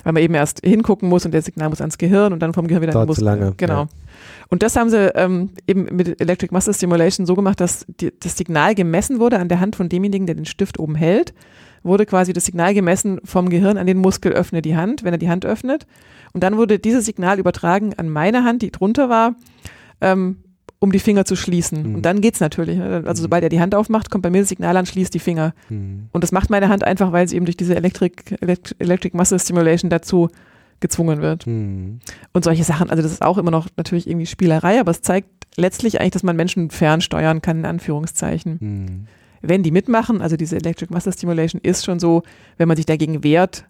weil 0.04 0.12
man 0.12 0.22
eben 0.22 0.34
erst 0.34 0.60
hingucken 0.64 1.08
muss 1.08 1.24
und 1.24 1.32
der 1.32 1.42
Signal 1.42 1.68
muss 1.68 1.80
ans 1.80 1.98
Gehirn 1.98 2.32
und 2.32 2.40
dann 2.40 2.54
vom 2.54 2.66
Gehirn 2.66 2.82
wieder 2.82 2.92
Dauert 2.92 3.08
Muskel. 3.08 3.24
lange. 3.24 3.54
Genau. 3.56 3.82
Ja. 3.82 3.88
Und 4.48 4.62
das 4.62 4.76
haben 4.76 4.90
sie 4.90 5.10
ähm, 5.14 5.50
eben 5.66 5.84
mit 5.94 6.20
Electric 6.20 6.52
Muscle 6.52 6.74
Stimulation 6.74 7.26
so 7.26 7.34
gemacht, 7.34 7.60
dass 7.60 7.86
die, 8.00 8.12
das 8.20 8.36
Signal 8.36 8.74
gemessen 8.74 9.20
wurde 9.20 9.38
an 9.38 9.48
der 9.48 9.60
Hand 9.60 9.76
von 9.76 9.88
demjenigen, 9.88 10.26
der 10.26 10.34
den 10.34 10.46
Stift 10.46 10.78
oben 10.78 10.94
hält 10.94 11.32
wurde 11.82 12.06
quasi 12.06 12.32
das 12.32 12.44
Signal 12.44 12.74
gemessen 12.74 13.20
vom 13.24 13.48
Gehirn 13.48 13.78
an 13.78 13.86
den 13.86 13.98
Muskel, 13.98 14.32
öffne 14.32 14.62
die 14.62 14.76
Hand, 14.76 15.04
wenn 15.04 15.14
er 15.14 15.18
die 15.18 15.30
Hand 15.30 15.46
öffnet. 15.46 15.86
Und 16.32 16.42
dann 16.42 16.56
wurde 16.56 16.78
dieses 16.78 17.04
Signal 17.04 17.38
übertragen 17.38 17.94
an 17.94 18.08
meine 18.08 18.44
Hand, 18.44 18.62
die 18.62 18.70
drunter 18.70 19.08
war, 19.08 19.34
ähm, 20.00 20.38
um 20.78 20.92
die 20.92 20.98
Finger 20.98 21.24
zu 21.24 21.36
schließen. 21.36 21.90
Mhm. 21.90 21.94
Und 21.96 22.02
dann 22.02 22.20
geht's 22.20 22.40
natürlich. 22.40 22.78
Ne? 22.78 23.02
Also 23.06 23.20
mhm. 23.20 23.24
sobald 23.24 23.42
er 23.42 23.48
die 23.48 23.60
Hand 23.60 23.74
aufmacht, 23.74 24.10
kommt 24.10 24.22
bei 24.22 24.30
mir 24.30 24.40
das 24.40 24.48
Signal 24.48 24.76
an, 24.76 24.86
schließt 24.86 25.12
die 25.12 25.18
Finger. 25.18 25.54
Mhm. 25.68 26.08
Und 26.12 26.24
das 26.24 26.32
macht 26.32 26.50
meine 26.50 26.68
Hand 26.68 26.84
einfach, 26.84 27.12
weil 27.12 27.28
sie 27.28 27.36
eben 27.36 27.44
durch 27.44 27.56
diese 27.56 27.74
Electric, 27.74 28.36
Electric 28.40 29.16
Muscle 29.16 29.38
Stimulation 29.38 29.90
dazu 29.90 30.28
gezwungen 30.80 31.20
wird. 31.20 31.46
Mhm. 31.46 32.00
Und 32.32 32.44
solche 32.44 32.64
Sachen, 32.64 32.90
also 32.90 33.02
das 33.02 33.12
ist 33.12 33.22
auch 33.22 33.38
immer 33.38 33.50
noch 33.50 33.68
natürlich 33.76 34.08
irgendwie 34.08 34.26
Spielerei, 34.26 34.80
aber 34.80 34.90
es 34.90 35.02
zeigt 35.02 35.28
letztlich 35.56 36.00
eigentlich, 36.00 36.12
dass 36.12 36.22
man 36.22 36.36
Menschen 36.36 36.70
fernsteuern 36.70 37.42
kann, 37.42 37.58
in 37.58 37.66
Anführungszeichen. 37.66 39.06
Wenn 39.42 39.62
die 39.62 39.70
mitmachen, 39.70 40.20
also 40.20 40.36
diese 40.36 40.56
Electric 40.56 40.92
Muscle 40.92 41.12
Stimulation 41.12 41.60
ist 41.62 41.84
schon 41.84 41.98
so, 41.98 42.22
wenn 42.58 42.68
man 42.68 42.76
sich 42.76 42.86
dagegen 42.86 43.24
wehrt, 43.24 43.64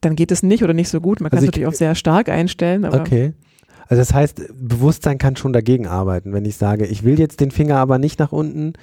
dann 0.00 0.16
geht 0.16 0.30
es 0.30 0.42
nicht 0.42 0.62
oder 0.62 0.74
nicht 0.74 0.88
so 0.88 1.00
gut. 1.00 1.20
Man 1.20 1.30
kann 1.30 1.38
also 1.38 1.46
es 1.46 1.48
natürlich 1.48 1.68
auch 1.68 1.74
sehr 1.74 1.94
stark 1.94 2.28
einstellen. 2.28 2.84
okay. 2.84 3.34
Also 3.90 4.02
das 4.02 4.12
heißt, 4.12 4.42
Bewusstsein 4.54 5.16
kann 5.16 5.36
schon 5.36 5.54
dagegen 5.54 5.86
arbeiten, 5.86 6.34
wenn 6.34 6.44
ich 6.44 6.56
sage, 6.56 6.84
ich 6.84 7.04
will 7.04 7.18
jetzt 7.18 7.40
den 7.40 7.50
Finger 7.50 7.76
aber 7.76 7.98
nicht 7.98 8.18
nach 8.18 8.32
unten. 8.32 8.74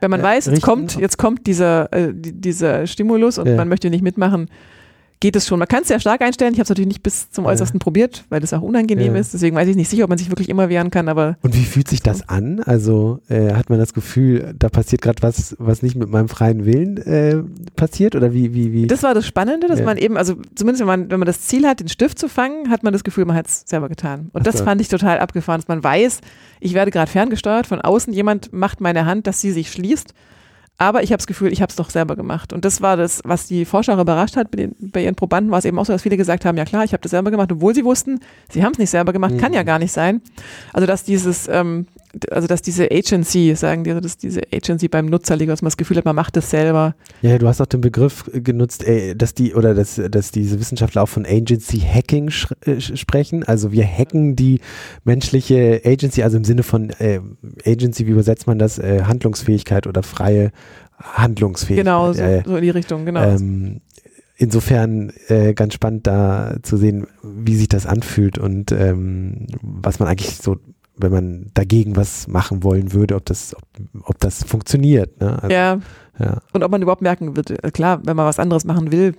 Wenn 0.00 0.10
man 0.10 0.20
äh, 0.20 0.24
weiß, 0.24 0.46
jetzt 0.46 0.62
kommt, 0.62 0.96
jetzt 0.96 1.18
kommt 1.18 1.46
dieser, 1.46 1.92
äh, 1.92 2.12
dieser 2.14 2.86
Stimulus 2.86 3.36
und 3.36 3.46
ja. 3.46 3.56
man 3.56 3.68
möchte 3.68 3.90
nicht 3.90 4.02
mitmachen, 4.02 4.48
geht 5.20 5.36
es 5.36 5.46
schon. 5.46 5.58
Man 5.58 5.68
kann 5.68 5.82
es 5.82 5.88
sehr 5.88 6.00
stark 6.00 6.20
einstellen. 6.22 6.52
Ich 6.52 6.58
habe 6.58 6.64
es 6.64 6.68
natürlich 6.68 6.88
nicht 6.88 7.02
bis 7.02 7.30
zum 7.30 7.46
Äußersten 7.46 7.78
ja. 7.78 7.82
probiert, 7.82 8.24
weil 8.28 8.40
das 8.40 8.52
auch 8.52 8.62
unangenehm 8.62 9.14
ja. 9.14 9.20
ist. 9.20 9.34
Deswegen 9.34 9.56
weiß 9.56 9.68
ich 9.68 9.76
nicht 9.76 9.88
sicher, 9.88 10.04
ob 10.04 10.10
man 10.10 10.18
sich 10.18 10.30
wirklich 10.30 10.48
immer 10.48 10.68
wehren 10.68 10.90
kann. 10.90 11.08
Aber 11.08 11.36
Und 11.42 11.54
wie 11.54 11.64
fühlt 11.64 11.88
sich 11.88 12.02
das 12.02 12.28
an? 12.28 12.60
Also 12.60 13.20
äh, 13.28 13.52
hat 13.54 13.70
man 13.70 13.78
das 13.78 13.94
Gefühl, 13.94 14.54
da 14.58 14.68
passiert 14.68 15.02
gerade 15.02 15.22
was, 15.22 15.56
was 15.58 15.82
nicht 15.82 15.96
mit 15.96 16.10
meinem 16.10 16.28
freien 16.28 16.64
Willen 16.64 16.98
äh, 16.98 17.42
passiert? 17.76 18.16
Oder 18.16 18.32
wie, 18.32 18.54
wie, 18.54 18.72
wie? 18.72 18.86
Das 18.86 19.02
war 19.02 19.14
das 19.14 19.26
Spannende, 19.26 19.66
dass 19.66 19.78
ja. 19.78 19.84
man 19.84 19.96
eben, 19.96 20.16
also 20.16 20.34
zumindest 20.54 20.80
wenn 20.80 20.86
man, 20.86 21.10
wenn 21.10 21.20
man 21.20 21.26
das 21.26 21.42
Ziel 21.42 21.66
hat, 21.66 21.80
den 21.80 21.88
Stift 21.88 22.18
zu 22.18 22.28
fangen, 22.28 22.70
hat 22.70 22.82
man 22.82 22.92
das 22.92 23.04
Gefühl, 23.04 23.24
man 23.24 23.36
hat 23.36 23.46
es 23.46 23.64
selber 23.66 23.88
getan. 23.88 24.30
Und 24.32 24.42
Ach 24.42 24.44
das 24.44 24.58
so. 24.58 24.64
fand 24.64 24.80
ich 24.80 24.88
total 24.88 25.18
abgefahren, 25.18 25.60
dass 25.60 25.68
man 25.68 25.82
weiß, 25.82 26.20
ich 26.60 26.74
werde 26.74 26.90
gerade 26.90 27.10
ferngesteuert 27.10 27.66
von 27.66 27.80
außen, 27.80 28.12
jemand 28.12 28.52
macht 28.52 28.80
meine 28.80 29.06
Hand, 29.06 29.26
dass 29.26 29.40
sie 29.40 29.52
sich 29.52 29.70
schließt 29.70 30.14
aber 30.76 31.02
ich 31.02 31.10
habe 31.10 31.18
das 31.18 31.26
Gefühl, 31.26 31.52
ich 31.52 31.62
habe 31.62 31.70
es 31.70 31.76
doch 31.76 31.88
selber 31.88 32.16
gemacht. 32.16 32.52
Und 32.52 32.64
das 32.64 32.82
war 32.82 32.96
das, 32.96 33.20
was 33.24 33.46
die 33.46 33.64
Forscher 33.64 33.98
überrascht 33.98 34.36
hat. 34.36 34.50
Bei, 34.50 34.56
den, 34.56 34.74
bei 34.80 35.04
ihren 35.04 35.14
Probanden 35.14 35.52
war 35.52 35.60
es 35.60 35.64
eben 35.64 35.78
auch 35.78 35.86
so, 35.86 35.92
dass 35.92 36.02
viele 36.02 36.16
gesagt 36.16 36.44
haben, 36.44 36.58
ja 36.58 36.64
klar, 36.64 36.84
ich 36.84 36.92
habe 36.92 37.00
das 37.00 37.10
selber 37.10 37.30
gemacht, 37.30 37.52
obwohl 37.52 37.74
sie 37.74 37.84
wussten, 37.84 38.18
sie 38.50 38.64
haben 38.64 38.72
es 38.72 38.78
nicht 38.78 38.90
selber 38.90 39.12
gemacht, 39.12 39.34
mhm. 39.34 39.38
kann 39.38 39.52
ja 39.52 39.62
gar 39.62 39.78
nicht 39.78 39.92
sein. 39.92 40.20
Also 40.72 40.86
dass 40.86 41.04
dieses, 41.04 41.46
ähm, 41.48 41.86
also 42.30 42.46
dass 42.46 42.62
diese 42.62 42.90
Agency, 42.90 43.54
sagen 43.54 43.84
die, 43.84 43.90
also 43.90 44.00
dass 44.00 44.16
diese 44.16 44.42
Agency 44.52 44.88
beim 44.88 45.06
Nutzer 45.06 45.36
liegt, 45.36 45.50
dass 45.50 45.62
man 45.62 45.68
das 45.68 45.76
Gefühl 45.76 45.96
hat, 45.96 46.04
man 46.04 46.16
macht 46.16 46.36
es 46.36 46.50
selber. 46.50 46.94
Ja, 47.22 47.38
du 47.38 47.46
hast 47.46 47.60
auch 47.60 47.66
den 47.66 47.80
Begriff 47.80 48.30
genutzt, 48.32 48.84
ey, 48.84 49.16
dass 49.16 49.34
die 49.34 49.54
oder 49.54 49.74
dass, 49.74 50.00
dass 50.10 50.30
diese 50.30 50.60
Wissenschaftler 50.60 51.02
auch 51.02 51.08
von 51.08 51.26
Agency 51.26 51.80
Hacking 51.80 52.30
äh, 52.64 52.80
sprechen. 52.80 53.44
Also 53.44 53.72
wir 53.72 53.84
hacken 53.84 54.36
die 54.36 54.60
menschliche 55.04 55.82
Agency, 55.84 56.22
also 56.22 56.36
im 56.36 56.44
Sinne 56.44 56.62
von 56.62 56.90
äh, 56.90 57.20
Agency, 57.64 58.06
wie 58.06 58.12
übersetzt 58.12 58.46
man 58.46 58.58
das? 58.58 58.78
Äh, 58.78 59.02
Handlungsfähigkeit 59.04 59.86
oder 59.86 60.02
freie 60.02 60.50
Handlungsfähigkeit. 60.98 61.84
Genau, 61.84 62.12
so, 62.12 62.22
so 62.44 62.56
in 62.56 62.62
die 62.62 62.70
Richtung, 62.70 63.04
genau. 63.04 63.22
Ähm, 63.22 63.80
insofern 64.36 65.12
äh, 65.28 65.54
ganz 65.54 65.74
spannend 65.74 66.06
da 66.06 66.56
zu 66.62 66.76
sehen, 66.76 67.06
wie 67.22 67.56
sich 67.56 67.68
das 67.68 67.86
anfühlt 67.86 68.38
und 68.38 68.72
ähm, 68.72 69.46
was 69.62 69.98
man 69.98 70.08
eigentlich 70.08 70.36
so 70.36 70.56
wenn 70.96 71.12
man 71.12 71.50
dagegen 71.54 71.96
was 71.96 72.28
machen 72.28 72.62
wollen 72.62 72.92
würde, 72.92 73.16
ob 73.16 73.24
das, 73.24 73.54
ob, 73.54 73.62
ob 74.08 74.18
das 74.20 74.44
funktioniert. 74.44 75.20
Ne? 75.20 75.42
Also, 75.42 75.54
ja. 75.54 75.80
ja. 76.18 76.38
Und 76.52 76.62
ob 76.62 76.70
man 76.70 76.82
überhaupt 76.82 77.02
merken 77.02 77.36
wird, 77.36 77.50
äh, 77.50 77.70
klar, 77.70 78.00
wenn 78.04 78.16
man 78.16 78.26
was 78.26 78.38
anderes 78.38 78.64
machen 78.64 78.92
will, 78.92 79.14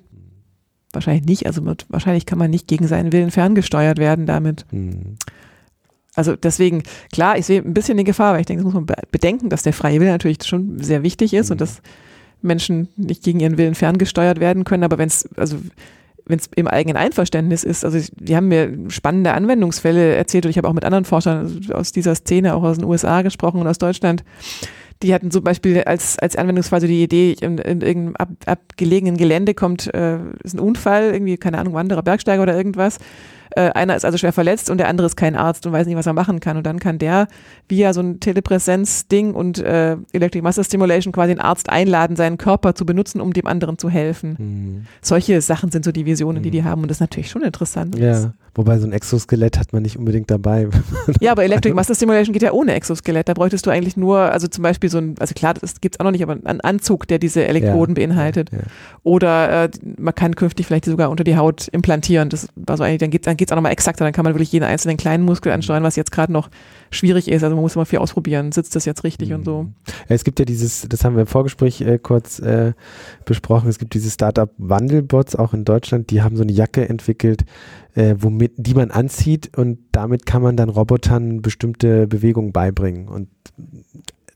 wahrscheinlich 0.93 1.25
nicht. 1.25 1.45
Also 1.45 1.61
mit, 1.61 1.85
wahrscheinlich 1.89 2.25
kann 2.25 2.39
man 2.39 2.49
nicht 2.49 2.67
gegen 2.67 2.87
seinen 2.87 3.11
Willen 3.11 3.31
ferngesteuert 3.31 3.97
werden 3.97 4.25
damit. 4.25 4.65
Hm. 4.71 5.17
Also 6.15 6.37
deswegen, 6.37 6.83
klar, 7.11 7.37
ich 7.37 7.45
sehe 7.45 7.61
ein 7.61 7.73
bisschen 7.73 7.97
die 7.97 8.05
Gefahr, 8.05 8.33
weil 8.33 8.39
ich 8.39 8.45
denke, 8.45 8.63
das 8.63 8.73
muss 8.73 8.85
man 8.85 8.95
bedenken, 9.11 9.49
dass 9.49 9.63
der 9.63 9.73
freie 9.73 9.99
Wille 9.99 10.11
natürlich 10.11 10.43
schon 10.45 10.81
sehr 10.81 11.03
wichtig 11.03 11.33
ist 11.33 11.47
hm. 11.47 11.53
und 11.53 11.61
dass 11.61 11.81
Menschen 12.41 12.87
nicht 12.95 13.23
gegen 13.23 13.41
ihren 13.41 13.57
Willen 13.57 13.75
ferngesteuert 13.75 14.39
werden 14.39 14.63
können. 14.63 14.83
Aber 14.83 14.97
wenn 14.97 15.07
es, 15.07 15.27
also 15.35 15.57
wenn 16.25 16.39
es 16.39 16.49
im 16.55 16.67
eigenen 16.67 16.97
Einverständnis 16.97 17.63
ist. 17.63 17.85
Also 17.85 17.99
die 18.15 18.35
haben 18.35 18.47
mir 18.47 18.73
spannende 18.89 19.33
Anwendungsfälle 19.33 20.15
erzählt 20.15 20.45
und 20.45 20.51
ich 20.51 20.57
habe 20.57 20.67
auch 20.67 20.73
mit 20.73 20.85
anderen 20.85 21.05
Forschern 21.05 21.61
aus 21.71 21.91
dieser 21.91 22.15
Szene, 22.15 22.55
auch 22.55 22.63
aus 22.63 22.77
den 22.77 22.85
USA 22.85 23.21
gesprochen 23.21 23.61
und 23.61 23.67
aus 23.67 23.77
Deutschland. 23.77 24.23
Die 25.03 25.13
hatten 25.13 25.29
zum 25.29 25.43
Beispiel 25.43 25.83
als, 25.83 26.17
als 26.19 26.35
Anwendungsfall 26.35 26.81
so 26.81 26.87
die 26.87 27.03
Idee, 27.03 27.33
in, 27.33 27.57
in 27.57 27.81
irgendeinem 27.81 28.15
ab, 28.15 28.29
abgelegenen 28.45 29.17
Gelände 29.17 29.53
kommt, 29.53 29.93
äh, 29.93 30.17
ist 30.43 30.53
ein 30.53 30.59
Unfall, 30.59 31.11
irgendwie, 31.11 31.37
keine 31.37 31.57
Ahnung, 31.57 31.73
Wanderer, 31.73 32.01
Bergsteiger 32.01 32.41
oder 32.41 32.55
irgendwas. 32.55 32.97
Äh, 33.51 33.71
einer 33.71 33.95
ist 33.95 34.05
also 34.05 34.17
schwer 34.17 34.33
verletzt 34.33 34.69
und 34.69 34.77
der 34.77 34.89
andere 34.89 35.07
ist 35.07 35.15
kein 35.15 35.35
Arzt 35.35 35.65
und 35.65 35.71
weiß 35.71 35.87
nicht, 35.87 35.95
was 35.95 36.05
er 36.05 36.13
machen 36.13 36.39
kann. 36.39 36.57
Und 36.57 36.65
dann 36.65 36.79
kann 36.79 36.97
der 36.97 37.27
via 37.69 37.93
so 37.93 38.01
ein 38.01 38.19
Telepräsenz-Ding 38.19 39.33
und 39.33 39.59
äh, 39.59 39.97
Electric 40.11 40.41
Muscle 40.41 40.63
Stimulation 40.63 41.13
quasi 41.13 41.33
den 41.33 41.41
Arzt 41.41 41.69
einladen, 41.69 42.15
seinen 42.15 42.37
Körper 42.37 42.75
zu 42.75 42.85
benutzen, 42.85 43.21
um 43.21 43.33
dem 43.33 43.47
anderen 43.47 43.77
zu 43.77 43.89
helfen. 43.89 44.35
Mhm. 44.37 44.85
Solche 45.01 45.39
Sachen 45.41 45.71
sind 45.71 45.85
so 45.85 45.91
die 45.91 46.05
Visionen, 46.05 46.43
die 46.43 46.51
die 46.51 46.61
mhm. 46.61 46.65
haben 46.65 46.81
und 46.81 46.89
das 46.89 46.97
ist 46.97 47.01
natürlich 47.01 47.29
schon 47.29 47.43
interessant. 47.43 47.97
Ja. 47.97 48.33
Wobei 48.55 48.79
so 48.79 48.87
ein 48.87 48.93
Exoskelett 48.93 49.59
hat 49.59 49.73
man 49.73 49.83
nicht 49.83 49.97
unbedingt 49.97 50.31
dabei. 50.31 50.69
ja, 51.19 51.33
aber 51.33 51.43
Electric 51.43 51.75
Muscle 51.75 51.93
Stimulation 51.93 52.31
geht 52.31 52.41
ja 52.41 52.53
ohne 52.53 52.73
Exoskelett. 52.73 53.27
Da 53.27 53.33
bräuchtest 53.33 53.65
du 53.65 53.69
eigentlich 53.69 53.97
nur, 53.97 54.17
also 54.17 54.47
zum 54.47 54.63
Beispiel 54.63 54.89
so 54.89 54.97
ein, 54.97 55.15
also 55.19 55.33
klar, 55.33 55.53
das 55.53 55.81
gibt 55.81 55.95
es 55.95 55.99
auch 55.99 56.05
noch 56.05 56.11
nicht, 56.11 56.23
aber 56.23 56.37
einen 56.45 56.61
Anzug, 56.61 57.05
der 57.07 57.19
diese 57.19 57.45
Elektroden 57.45 57.95
ja, 57.97 58.07
beinhaltet. 58.07 58.51
Ja, 58.51 58.59
ja. 58.59 58.63
Oder 59.03 59.63
äh, 59.65 59.69
man 59.97 60.15
kann 60.15 60.37
künftig 60.37 60.67
vielleicht 60.67 60.85
sogar 60.85 61.09
unter 61.09 61.25
die 61.25 61.35
Haut 61.35 61.67
implantieren. 61.67 62.29
Das 62.29 62.47
war 62.55 62.77
so 62.77 62.83
eigentlich, 62.83 62.99
dann 62.99 63.09
geht 63.09 63.23
es 63.23 63.25
dann 63.25 63.35
geht's 63.35 63.51
auch 63.51 63.57
nochmal 63.57 63.73
exakter, 63.73 64.05
dann 64.05 64.13
kann 64.13 64.23
man 64.23 64.33
wirklich 64.33 64.53
jeden 64.53 64.63
einzelnen 64.63 64.95
kleinen 64.95 65.25
Muskel 65.25 65.51
ansteuern, 65.51 65.83
was 65.83 65.97
jetzt 65.97 66.13
gerade 66.13 66.31
noch 66.31 66.49
schwierig 66.91 67.27
ist. 67.27 67.43
Also 67.43 67.57
man 67.57 67.63
muss 67.63 67.75
immer 67.75 67.85
viel 67.85 67.99
ausprobieren. 67.99 68.53
Sitzt 68.53 68.73
das 68.75 68.85
jetzt 68.85 69.03
richtig 69.03 69.29
mhm. 69.29 69.35
und 69.35 69.45
so? 69.45 69.67
Es 70.07 70.23
gibt 70.23 70.39
ja 70.39 70.45
dieses, 70.45 70.87
das 70.87 71.03
haben 71.03 71.15
wir 71.15 71.21
im 71.21 71.27
Vorgespräch 71.27 71.81
äh, 71.81 71.99
kurz 72.01 72.39
äh, 72.39 72.71
besprochen, 73.25 73.69
es 73.69 73.79
gibt 73.79 73.93
diese 73.93 74.09
Startup 74.09 74.49
Wandelbots 74.57 75.35
auch 75.35 75.53
in 75.53 75.65
Deutschland, 75.65 76.09
die 76.09 76.21
haben 76.21 76.37
so 76.37 76.43
eine 76.43 76.53
Jacke 76.53 76.87
entwickelt, 76.87 77.43
äh, 77.95 78.15
womit, 78.19 78.53
die 78.57 78.73
man 78.73 78.91
anzieht 78.91 79.57
und 79.57 79.79
damit 79.91 80.25
kann 80.25 80.41
man 80.41 80.55
dann 80.57 80.69
Robotern 80.69 81.41
bestimmte 81.41 82.07
Bewegungen 82.07 82.51
beibringen. 82.51 83.07
Und 83.07 83.29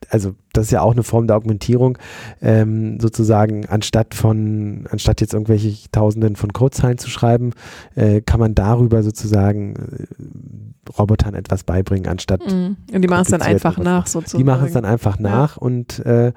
also 0.10 0.36
das 0.54 0.66
ist 0.66 0.72
ja 0.72 0.82
auch 0.82 0.94
eine 0.94 1.04
Form 1.04 1.28
der 1.28 1.36
Augmentierung, 1.36 1.98
ähm, 2.42 3.00
sozusagen 3.00 3.68
anstatt 3.68 4.16
von, 4.16 4.88
anstatt 4.90 5.22
jetzt 5.22 5.34
irgendwelche 5.34 5.90
Tausenden 5.92 6.36
von 6.36 6.52
Codezeilen 6.54 6.98
zu 6.98 7.10
schreiben, 7.10 7.52
äh, 7.96 8.22
kann 8.22 8.40
man 8.40 8.56
darüber 8.56 9.04
sozusagen 9.04 9.76
äh, 9.76 10.92
Robotern 10.98 11.36
etwas 11.36 11.64
beibringen, 11.64 12.08
anstatt. 12.08 12.42
Mm. 12.48 12.78
Und 12.92 13.02
die 13.02 13.08
machen 13.08 13.22
es 13.22 13.30
dann 13.30 13.42
einfach 13.42 13.78
nach, 13.78 14.08
sozusagen. 14.08 14.40
Die 14.40 14.44
machen 14.44 14.66
es 14.66 14.74
dann 14.74 14.86
einfach 14.86 15.20
nach 15.20 15.58
ja. 15.58 15.62
und 15.62 16.00
äh, 16.06 16.32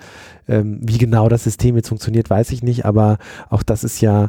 ähm, 0.48 0.80
wie 0.82 0.98
genau 0.98 1.28
das 1.28 1.44
System 1.44 1.76
jetzt 1.76 1.88
funktioniert, 1.88 2.30
weiß 2.30 2.50
ich 2.50 2.62
nicht, 2.62 2.84
aber 2.84 3.18
auch 3.50 3.62
das 3.62 3.84
ist 3.84 4.00
ja 4.00 4.28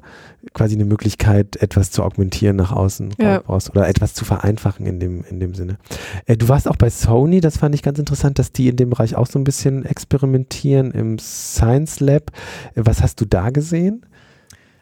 quasi 0.53 0.75
eine 0.75 0.85
Möglichkeit, 0.85 1.55
etwas 1.57 1.91
zu 1.91 2.03
augmentieren 2.03 2.55
nach 2.55 2.71
außen 2.71 3.15
ja. 3.19 3.37
raus 3.37 3.69
oder 3.69 3.87
etwas 3.87 4.13
zu 4.13 4.25
vereinfachen 4.25 4.85
in 4.85 4.99
dem, 4.99 5.23
in 5.29 5.39
dem 5.39 5.53
Sinne. 5.53 5.77
Äh, 6.25 6.37
du 6.37 6.47
warst 6.49 6.67
auch 6.67 6.75
bei 6.75 6.89
Sony, 6.89 7.41
das 7.41 7.57
fand 7.57 7.75
ich 7.75 7.83
ganz 7.83 7.99
interessant, 7.99 8.39
dass 8.39 8.51
die 8.51 8.67
in 8.69 8.75
dem 8.75 8.89
Bereich 8.89 9.15
auch 9.15 9.27
so 9.27 9.39
ein 9.39 9.43
bisschen 9.43 9.85
experimentieren 9.85 10.91
im 10.91 11.19
Science 11.19 11.99
Lab. 11.99 12.31
Äh, 12.75 12.81
was 12.85 13.01
hast 13.01 13.19
du 13.21 13.25
da 13.25 13.49
gesehen? 13.49 14.05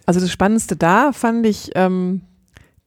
Also 0.05 0.19
das 0.19 0.31
Spannendste 0.31 0.75
da 0.75 1.11
fand 1.11 1.45
ich, 1.45 1.71
ähm, 1.75 2.21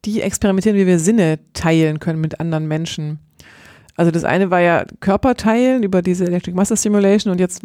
die 0.04 0.20
experimentieren, 0.20 0.76
wie 0.76 0.86
wir 0.86 0.98
Sinne 0.98 1.38
teilen 1.54 1.98
können 1.98 2.20
mit 2.20 2.40
anderen 2.40 2.68
Menschen. 2.68 3.18
Also 3.96 4.10
das 4.10 4.24
eine 4.24 4.50
war 4.50 4.60
ja 4.60 4.84
Körper 5.00 5.34
teilen 5.34 5.82
über 5.82 6.02
diese 6.02 6.26
Electric 6.26 6.56
Muscle 6.56 6.76
Stimulation 6.76 7.30
und 7.32 7.38
jetzt 7.38 7.62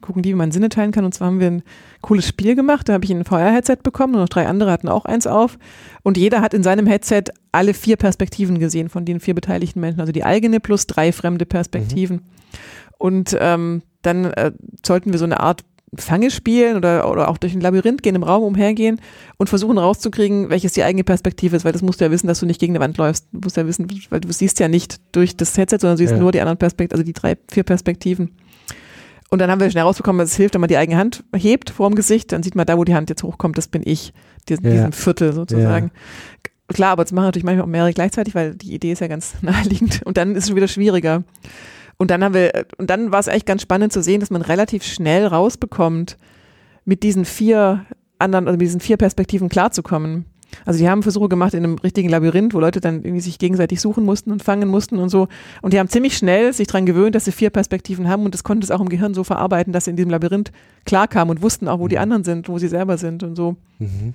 gucken 0.00 0.22
die, 0.22 0.30
wie 0.30 0.34
man 0.34 0.50
Sinne 0.50 0.68
teilen 0.68 0.92
kann. 0.92 1.04
Und 1.04 1.14
zwar 1.14 1.28
haben 1.28 1.40
wir 1.40 1.48
ein 1.48 1.62
cooles 2.00 2.26
Spiel 2.26 2.54
gemacht. 2.54 2.88
Da 2.88 2.94
habe 2.94 3.04
ich 3.04 3.10
ein 3.10 3.24
VR-Headset 3.24 3.78
bekommen 3.82 4.14
und 4.14 4.20
noch 4.20 4.28
drei 4.28 4.46
andere 4.46 4.70
hatten 4.70 4.88
auch 4.88 5.04
eins 5.04 5.26
auf. 5.26 5.58
Und 6.02 6.16
jeder 6.16 6.40
hat 6.40 6.54
in 6.54 6.62
seinem 6.62 6.86
Headset 6.86 7.24
alle 7.52 7.74
vier 7.74 7.96
Perspektiven 7.96 8.58
gesehen 8.58 8.88
von 8.88 9.04
den 9.04 9.20
vier 9.20 9.34
beteiligten 9.34 9.80
Menschen. 9.80 10.00
Also 10.00 10.12
die 10.12 10.24
eigene 10.24 10.60
plus 10.60 10.86
drei 10.86 11.12
fremde 11.12 11.46
Perspektiven. 11.46 12.16
Mhm. 12.16 12.22
Und 12.98 13.36
ähm, 13.40 13.82
dann 14.02 14.26
äh, 14.26 14.52
sollten 14.84 15.12
wir 15.12 15.18
so 15.18 15.24
eine 15.24 15.40
Art 15.40 15.64
Fange 15.96 16.30
spielen 16.30 16.76
oder, 16.76 17.10
oder 17.10 17.28
auch 17.28 17.36
durch 17.36 17.52
ein 17.52 17.60
Labyrinth 17.60 18.02
gehen, 18.02 18.14
im 18.14 18.22
Raum 18.22 18.44
umhergehen 18.44 19.00
und 19.38 19.48
versuchen 19.48 19.76
rauszukriegen, 19.76 20.48
welches 20.48 20.72
die 20.72 20.84
eigene 20.84 21.02
Perspektive 21.02 21.56
ist, 21.56 21.64
weil 21.64 21.72
das 21.72 21.82
musst 21.82 22.00
du 22.00 22.04
ja 22.04 22.10
wissen, 22.12 22.28
dass 22.28 22.38
du 22.38 22.46
nicht 22.46 22.60
gegen 22.60 22.74
eine 22.74 22.84
Wand 22.84 22.96
läufst. 22.96 23.26
Du 23.32 23.40
musst 23.42 23.56
ja 23.56 23.66
wissen, 23.66 23.88
weil 24.10 24.20
du 24.20 24.32
siehst 24.32 24.60
ja 24.60 24.68
nicht 24.68 25.00
durch 25.12 25.36
das 25.36 25.56
Headset, 25.58 25.78
sondern 25.80 25.96
du 25.96 26.02
siehst 26.02 26.12
ja. 26.12 26.18
nur 26.18 26.30
die 26.30 26.40
anderen 26.40 26.58
Perspektiven, 26.58 26.94
also 26.94 27.04
die 27.04 27.12
drei, 27.12 27.36
vier 27.50 27.64
Perspektiven. 27.64 28.36
Und 29.30 29.38
dann 29.38 29.50
haben 29.50 29.60
wir 29.60 29.70
schnell 29.70 29.84
rausbekommen, 29.84 30.18
dass 30.18 30.32
es 30.32 30.36
hilft, 30.36 30.54
wenn 30.54 30.60
man 30.60 30.68
die 30.68 30.76
eigene 30.76 30.98
Hand 30.98 31.22
hebt 31.34 31.70
vor 31.70 31.88
dem 31.88 31.94
Gesicht, 31.94 32.32
dann 32.32 32.42
sieht 32.42 32.56
man 32.56 32.66
da, 32.66 32.76
wo 32.76 32.84
die 32.84 32.94
Hand 32.94 33.10
jetzt 33.10 33.22
hochkommt, 33.22 33.56
das 33.56 33.68
bin 33.68 33.82
ich, 33.84 34.12
diesen, 34.48 34.64
ja. 34.64 34.72
diesem 34.72 34.92
Viertel 34.92 35.32
sozusagen. 35.32 35.92
Ja. 35.94 36.74
Klar, 36.74 36.90
aber 36.90 37.04
das 37.04 37.12
machen 37.12 37.26
natürlich 37.26 37.44
manchmal 37.44 37.64
auch 37.64 37.70
mehrere 37.70 37.92
gleichzeitig, 37.92 38.34
weil 38.34 38.54
die 38.56 38.74
Idee 38.74 38.92
ist 38.92 39.00
ja 39.00 39.06
ganz 39.06 39.34
naheliegend 39.40 40.02
und 40.04 40.16
dann 40.16 40.34
ist 40.34 40.44
es 40.44 40.48
schon 40.48 40.56
wieder 40.56 40.68
schwieriger. 40.68 41.22
Und 41.96 42.10
dann 42.10 42.24
haben 42.24 42.34
wir, 42.34 42.66
und 42.78 42.90
dann 42.90 43.12
war 43.12 43.20
es 43.20 43.28
eigentlich 43.28 43.44
ganz 43.44 43.62
spannend 43.62 43.92
zu 43.92 44.02
sehen, 44.02 44.20
dass 44.20 44.30
man 44.30 44.42
relativ 44.42 44.82
schnell 44.84 45.26
rausbekommt, 45.26 46.16
mit 46.84 47.02
diesen 47.02 47.24
vier 47.24 47.84
anderen, 48.18 48.46
also 48.46 48.56
mit 48.56 48.66
diesen 48.66 48.80
vier 48.80 48.96
Perspektiven 48.96 49.48
klarzukommen. 49.48 50.24
Also 50.64 50.78
die 50.78 50.88
haben 50.88 51.02
Versuche 51.02 51.28
gemacht 51.28 51.54
in 51.54 51.64
einem 51.64 51.76
richtigen 51.76 52.08
Labyrinth, 52.08 52.54
wo 52.54 52.60
Leute 52.60 52.80
dann 52.80 53.02
irgendwie 53.02 53.20
sich 53.20 53.38
gegenseitig 53.38 53.80
suchen 53.80 54.04
mussten 54.04 54.30
und 54.32 54.42
fangen 54.42 54.68
mussten 54.68 54.98
und 54.98 55.08
so. 55.08 55.28
Und 55.62 55.72
die 55.72 55.78
haben 55.78 55.88
ziemlich 55.88 56.16
schnell 56.16 56.52
sich 56.52 56.66
daran 56.66 56.86
gewöhnt, 56.86 57.14
dass 57.14 57.24
sie 57.24 57.32
vier 57.32 57.50
Perspektiven 57.50 58.08
haben 58.08 58.24
und 58.24 58.34
das 58.34 58.44
konnte 58.44 58.64
es 58.64 58.70
auch 58.70 58.80
im 58.80 58.88
Gehirn 58.88 59.14
so 59.14 59.24
verarbeiten, 59.24 59.72
dass 59.72 59.84
sie 59.84 59.90
in 59.90 59.96
diesem 59.96 60.10
Labyrinth 60.10 60.52
klarkamen 60.84 61.36
und 61.36 61.42
wussten 61.42 61.68
auch, 61.68 61.78
wo 61.78 61.88
die 61.88 61.96
mhm. 61.96 62.02
anderen 62.02 62.24
sind, 62.24 62.48
wo 62.48 62.58
sie 62.58 62.68
selber 62.68 62.98
sind 62.98 63.22
und 63.22 63.36
so. 63.36 63.56
Mhm. 63.78 64.14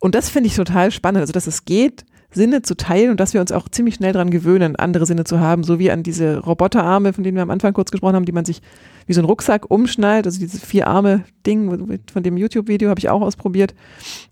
Und 0.00 0.14
das 0.14 0.28
finde 0.28 0.48
ich 0.48 0.56
total 0.56 0.90
spannend, 0.90 1.20
also 1.20 1.32
dass 1.32 1.46
es 1.46 1.64
geht, 1.64 2.04
Sinne 2.30 2.62
zu 2.62 2.76
teilen 2.76 3.10
und 3.10 3.20
dass 3.20 3.32
wir 3.32 3.40
uns 3.40 3.52
auch 3.52 3.68
ziemlich 3.68 3.94
schnell 3.94 4.12
daran 4.12 4.30
gewöhnen, 4.30 4.76
andere 4.76 5.06
Sinne 5.06 5.24
zu 5.24 5.40
haben, 5.40 5.62
so 5.62 5.78
wie 5.78 5.90
an 5.90 6.02
diese 6.02 6.38
Roboterarme, 6.38 7.12
von 7.12 7.24
denen 7.24 7.36
wir 7.36 7.42
am 7.42 7.50
Anfang 7.50 7.72
kurz 7.72 7.90
gesprochen 7.90 8.16
haben, 8.16 8.24
die 8.24 8.32
man 8.32 8.44
sich 8.44 8.60
wie 9.06 9.12
so 9.12 9.20
ein 9.20 9.24
Rucksack 9.24 9.70
umschnallt, 9.70 10.26
also 10.26 10.38
dieses 10.38 10.64
vier 10.64 10.86
Arme 10.86 11.24
Ding 11.46 12.00
von 12.12 12.22
dem 12.22 12.36
YouTube-Video 12.36 12.88
habe 12.88 12.98
ich 12.98 13.08
auch 13.08 13.20
ausprobiert. 13.20 13.74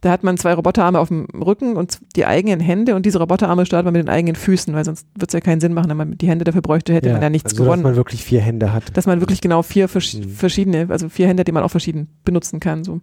Da 0.00 0.10
hat 0.10 0.24
man 0.24 0.38
zwei 0.38 0.54
Roboterarme 0.54 0.98
auf 0.98 1.08
dem 1.08 1.26
Rücken 1.34 1.76
und 1.76 2.00
die 2.16 2.24
eigenen 2.26 2.60
Hände 2.60 2.94
und 2.94 3.04
diese 3.04 3.18
Roboterarme 3.18 3.66
steuert 3.66 3.84
man 3.84 3.92
mit 3.92 4.02
den 4.02 4.08
eigenen 4.08 4.36
Füßen, 4.36 4.74
weil 4.74 4.84
sonst 4.84 5.06
wird 5.14 5.30
es 5.30 5.34
ja 5.34 5.40
keinen 5.40 5.60
Sinn 5.60 5.74
machen, 5.74 5.90
wenn 5.90 5.96
man 5.96 6.18
die 6.18 6.28
Hände 6.28 6.44
dafür 6.44 6.62
bräuchte, 6.62 6.94
hätte 6.94 7.08
ja, 7.08 7.14
man 7.14 7.22
ja 7.22 7.30
nichts 7.30 7.52
also, 7.52 7.64
gewonnen. 7.64 7.82
Dass 7.82 7.90
man 7.90 7.96
wirklich 7.96 8.24
vier 8.24 8.40
Hände 8.40 8.72
hat. 8.72 8.96
Dass 8.96 9.06
man 9.06 9.20
wirklich 9.20 9.40
genau 9.40 9.62
vier 9.62 9.88
vers 9.88 10.14
mhm. 10.14 10.30
verschiedene, 10.30 10.86
also 10.88 11.08
vier 11.08 11.28
Hände, 11.28 11.44
die 11.44 11.52
man 11.52 11.62
auch 11.62 11.70
verschieden 11.70 12.08
benutzen 12.24 12.60
kann. 12.60 12.84
So. 12.84 13.00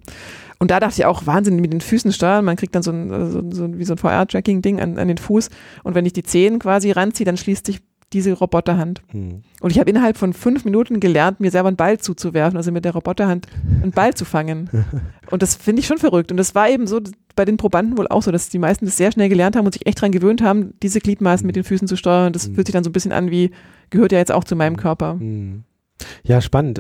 Und 0.58 0.72
da 0.72 0.80
dachte 0.80 0.96
ich 1.00 1.06
auch, 1.06 1.26
Wahnsinn, 1.26 1.58
mit 1.58 1.72
den 1.72 1.82
Füßen 1.82 2.12
steuern, 2.12 2.44
man 2.46 2.56
kriegt 2.56 2.76
dann 2.76 2.84
so 2.84 2.92
ein, 2.92 3.32
so, 3.32 3.44
so 3.52 3.78
wie 3.78 3.86
so 3.86 3.94
ein 3.94 3.98
VR-Tracking-Ding 3.98 4.80
an, 4.80 4.98
an 4.98 5.08
den 5.08 5.18
Fuß 5.18 5.50
und 5.84 5.96
wenn 5.96 6.06
ich 6.06 6.14
die 6.14 6.24
Zehen 6.24 6.60
quasi 6.60 6.92
ranziehe, 6.92 7.26
dann 7.26 7.38
schließt 7.38 7.66
sich 7.66 7.80
diese 8.14 8.34
Roboterhand. 8.34 9.02
Hm. 9.10 9.44
Und 9.62 9.72
ich 9.72 9.80
habe 9.80 9.90
innerhalb 9.90 10.18
von 10.18 10.34
fünf 10.34 10.66
Minuten 10.66 11.00
gelernt, 11.00 11.40
mir 11.40 11.52
selber 11.52 11.68
einen 11.68 11.78
Ball 11.78 12.00
zuzuwerfen, 12.00 12.58
also 12.58 12.72
mit 12.72 12.86
der 12.86 12.94
Roboterhand 12.94 13.48
einen 13.82 13.92
Ball 13.92 14.14
zu 14.14 14.26
fangen. 14.26 14.70
Und 15.30 15.42
das 15.42 15.56
finde 15.56 15.82
ich 15.82 15.88
schon 15.88 16.00
verrückt. 16.00 16.32
Und 16.32 16.38
das 16.38 16.56
war 16.56 16.70
eben 16.70 16.88
so 16.88 17.00
bei 17.36 17.46
den 17.46 17.58
Probanden 17.58 17.98
wohl 17.98 18.08
auch 18.08 18.24
so, 18.24 18.32
dass 18.32 18.50
die 18.50 18.60
meisten 18.60 18.86
das 18.86 18.98
sehr 18.98 19.12
schnell 19.12 19.30
gelernt 19.30 19.56
haben 19.56 19.66
und 19.66 19.72
sich 19.72 19.86
echt 19.86 20.00
daran 20.00 20.12
gewöhnt 20.12 20.42
haben, 20.42 20.74
diese 20.84 21.00
Gliedmaßen 21.00 21.46
mit 21.46 21.56
den 21.56 21.64
Füßen 21.64 21.88
zu 21.88 21.96
steuern. 21.96 22.34
Das 22.34 22.48
hm. 22.48 22.56
fühlt 22.56 22.68
sich 22.68 22.74
dann 22.74 22.84
so 22.84 22.90
ein 22.90 22.94
bisschen 22.94 23.12
an 23.12 23.32
wie, 23.32 23.52
gehört 23.92 24.12
ja 24.12 24.18
jetzt 24.18 24.32
auch 24.32 24.44
zu 24.44 24.56
meinem 24.56 24.74
hm. 24.74 24.82
Körper. 24.82 25.14
Hm. 25.14 25.64
Ja, 26.24 26.42
spannend. 26.42 26.80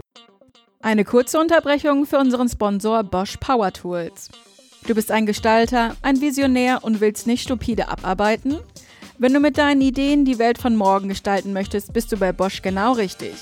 Eine 0.81 1.05
kurze 1.05 1.39
Unterbrechung 1.39 2.05
für 2.05 2.17
unseren 2.17 2.49
Sponsor 2.49 3.03
Bosch 3.03 3.37
Power 3.37 3.71
Tools. 3.71 4.29
Du 4.87 4.95
bist 4.95 5.11
ein 5.11 5.25
Gestalter, 5.25 5.95
ein 6.01 6.21
Visionär 6.21 6.83
und 6.83 7.01
willst 7.01 7.27
nicht 7.27 7.43
stupide 7.43 7.89
abarbeiten? 7.89 8.59
Wenn 9.21 9.33
du 9.33 9.41
mit 9.41 9.57
deinen 9.57 9.81
Ideen 9.81 10.23
die 10.23 10.39
Welt 10.39 10.57
von 10.57 10.77
morgen 10.77 11.09
gestalten 11.09 11.51
möchtest, 11.51 11.91
bist 11.91 12.09
du 12.09 12.15
bei 12.15 12.31
Bosch 12.31 12.61
genau 12.61 12.93
richtig. 12.93 13.33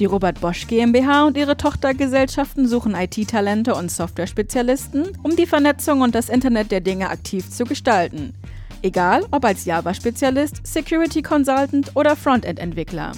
Die 0.00 0.04
Robert 0.04 0.40
Bosch 0.40 0.66
GmbH 0.66 1.24
und 1.24 1.36
ihre 1.36 1.56
Tochtergesellschaften 1.56 2.66
suchen 2.66 2.96
IT-Talente 2.96 3.76
und 3.76 3.92
Software-Spezialisten, 3.92 5.16
um 5.22 5.36
die 5.36 5.46
Vernetzung 5.46 6.00
und 6.00 6.16
das 6.16 6.30
Internet 6.30 6.72
der 6.72 6.80
Dinge 6.80 7.10
aktiv 7.10 7.48
zu 7.48 7.62
gestalten. 7.62 8.34
Egal 8.82 9.24
ob 9.30 9.44
als 9.44 9.66
Java-Spezialist, 9.66 10.66
Security 10.66 11.22
Consultant 11.22 11.92
oder 11.94 12.16
Frontend-Entwickler. 12.16 13.12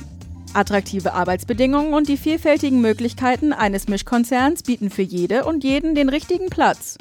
Attraktive 0.53 1.15
Arbeitsbedingungen 1.15 1.95
und 1.95 2.09
die 2.09 2.19
vielfältigen 2.19 2.83
Möglichkeiten 2.83 3.55
eines 3.55 3.89
Mischkonzerns 3.89 4.65
bieten 4.65 4.91
für 4.91 5.01
jede 5.01 5.47
und 5.47 5.65
jeden 5.65 5.95
den 5.95 6.11
richtigen 6.11 6.51
Platz. 6.51 6.99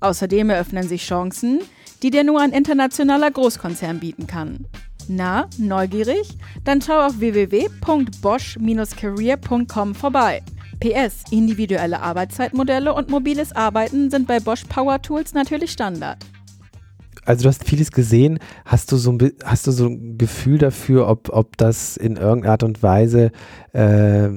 Außerdem 0.00 0.48
eröffnen 0.48 0.88
sich 0.88 1.04
Chancen, 1.04 1.60
die 2.04 2.10
dir 2.10 2.22
nur 2.22 2.38
ein 2.38 2.52
internationaler 2.52 3.30
Großkonzern 3.30 3.98
bieten 3.98 4.26
kann. 4.26 4.66
Na, 5.08 5.48
neugierig? 5.56 6.36
Dann 6.62 6.82
schau 6.82 7.00
auf 7.00 7.18
www.bosch-career.com 7.18 9.94
vorbei. 9.94 10.42
PS, 10.80 11.24
individuelle 11.30 12.02
Arbeitszeitmodelle 12.02 12.92
und 12.92 13.08
mobiles 13.08 13.52
Arbeiten 13.52 14.10
sind 14.10 14.26
bei 14.26 14.38
Bosch 14.38 14.64
Power 14.64 15.00
Tools 15.00 15.32
natürlich 15.32 15.70
Standard. 15.70 16.18
Also 17.24 17.44
du 17.44 17.48
hast 17.48 17.64
vieles 17.64 17.90
gesehen. 17.90 18.38
Hast 18.64 18.92
du 18.92 18.96
so 18.96 19.12
ein, 19.12 19.32
hast 19.44 19.66
du 19.66 19.72
so 19.72 19.86
ein 19.86 20.18
Gefühl 20.18 20.58
dafür, 20.58 21.08
ob, 21.08 21.30
ob 21.30 21.56
das 21.56 21.96
in 21.96 22.16
irgendeiner 22.16 22.52
Art 22.52 22.62
und 22.62 22.82
Weise 22.82 23.32
äh, 23.72 24.28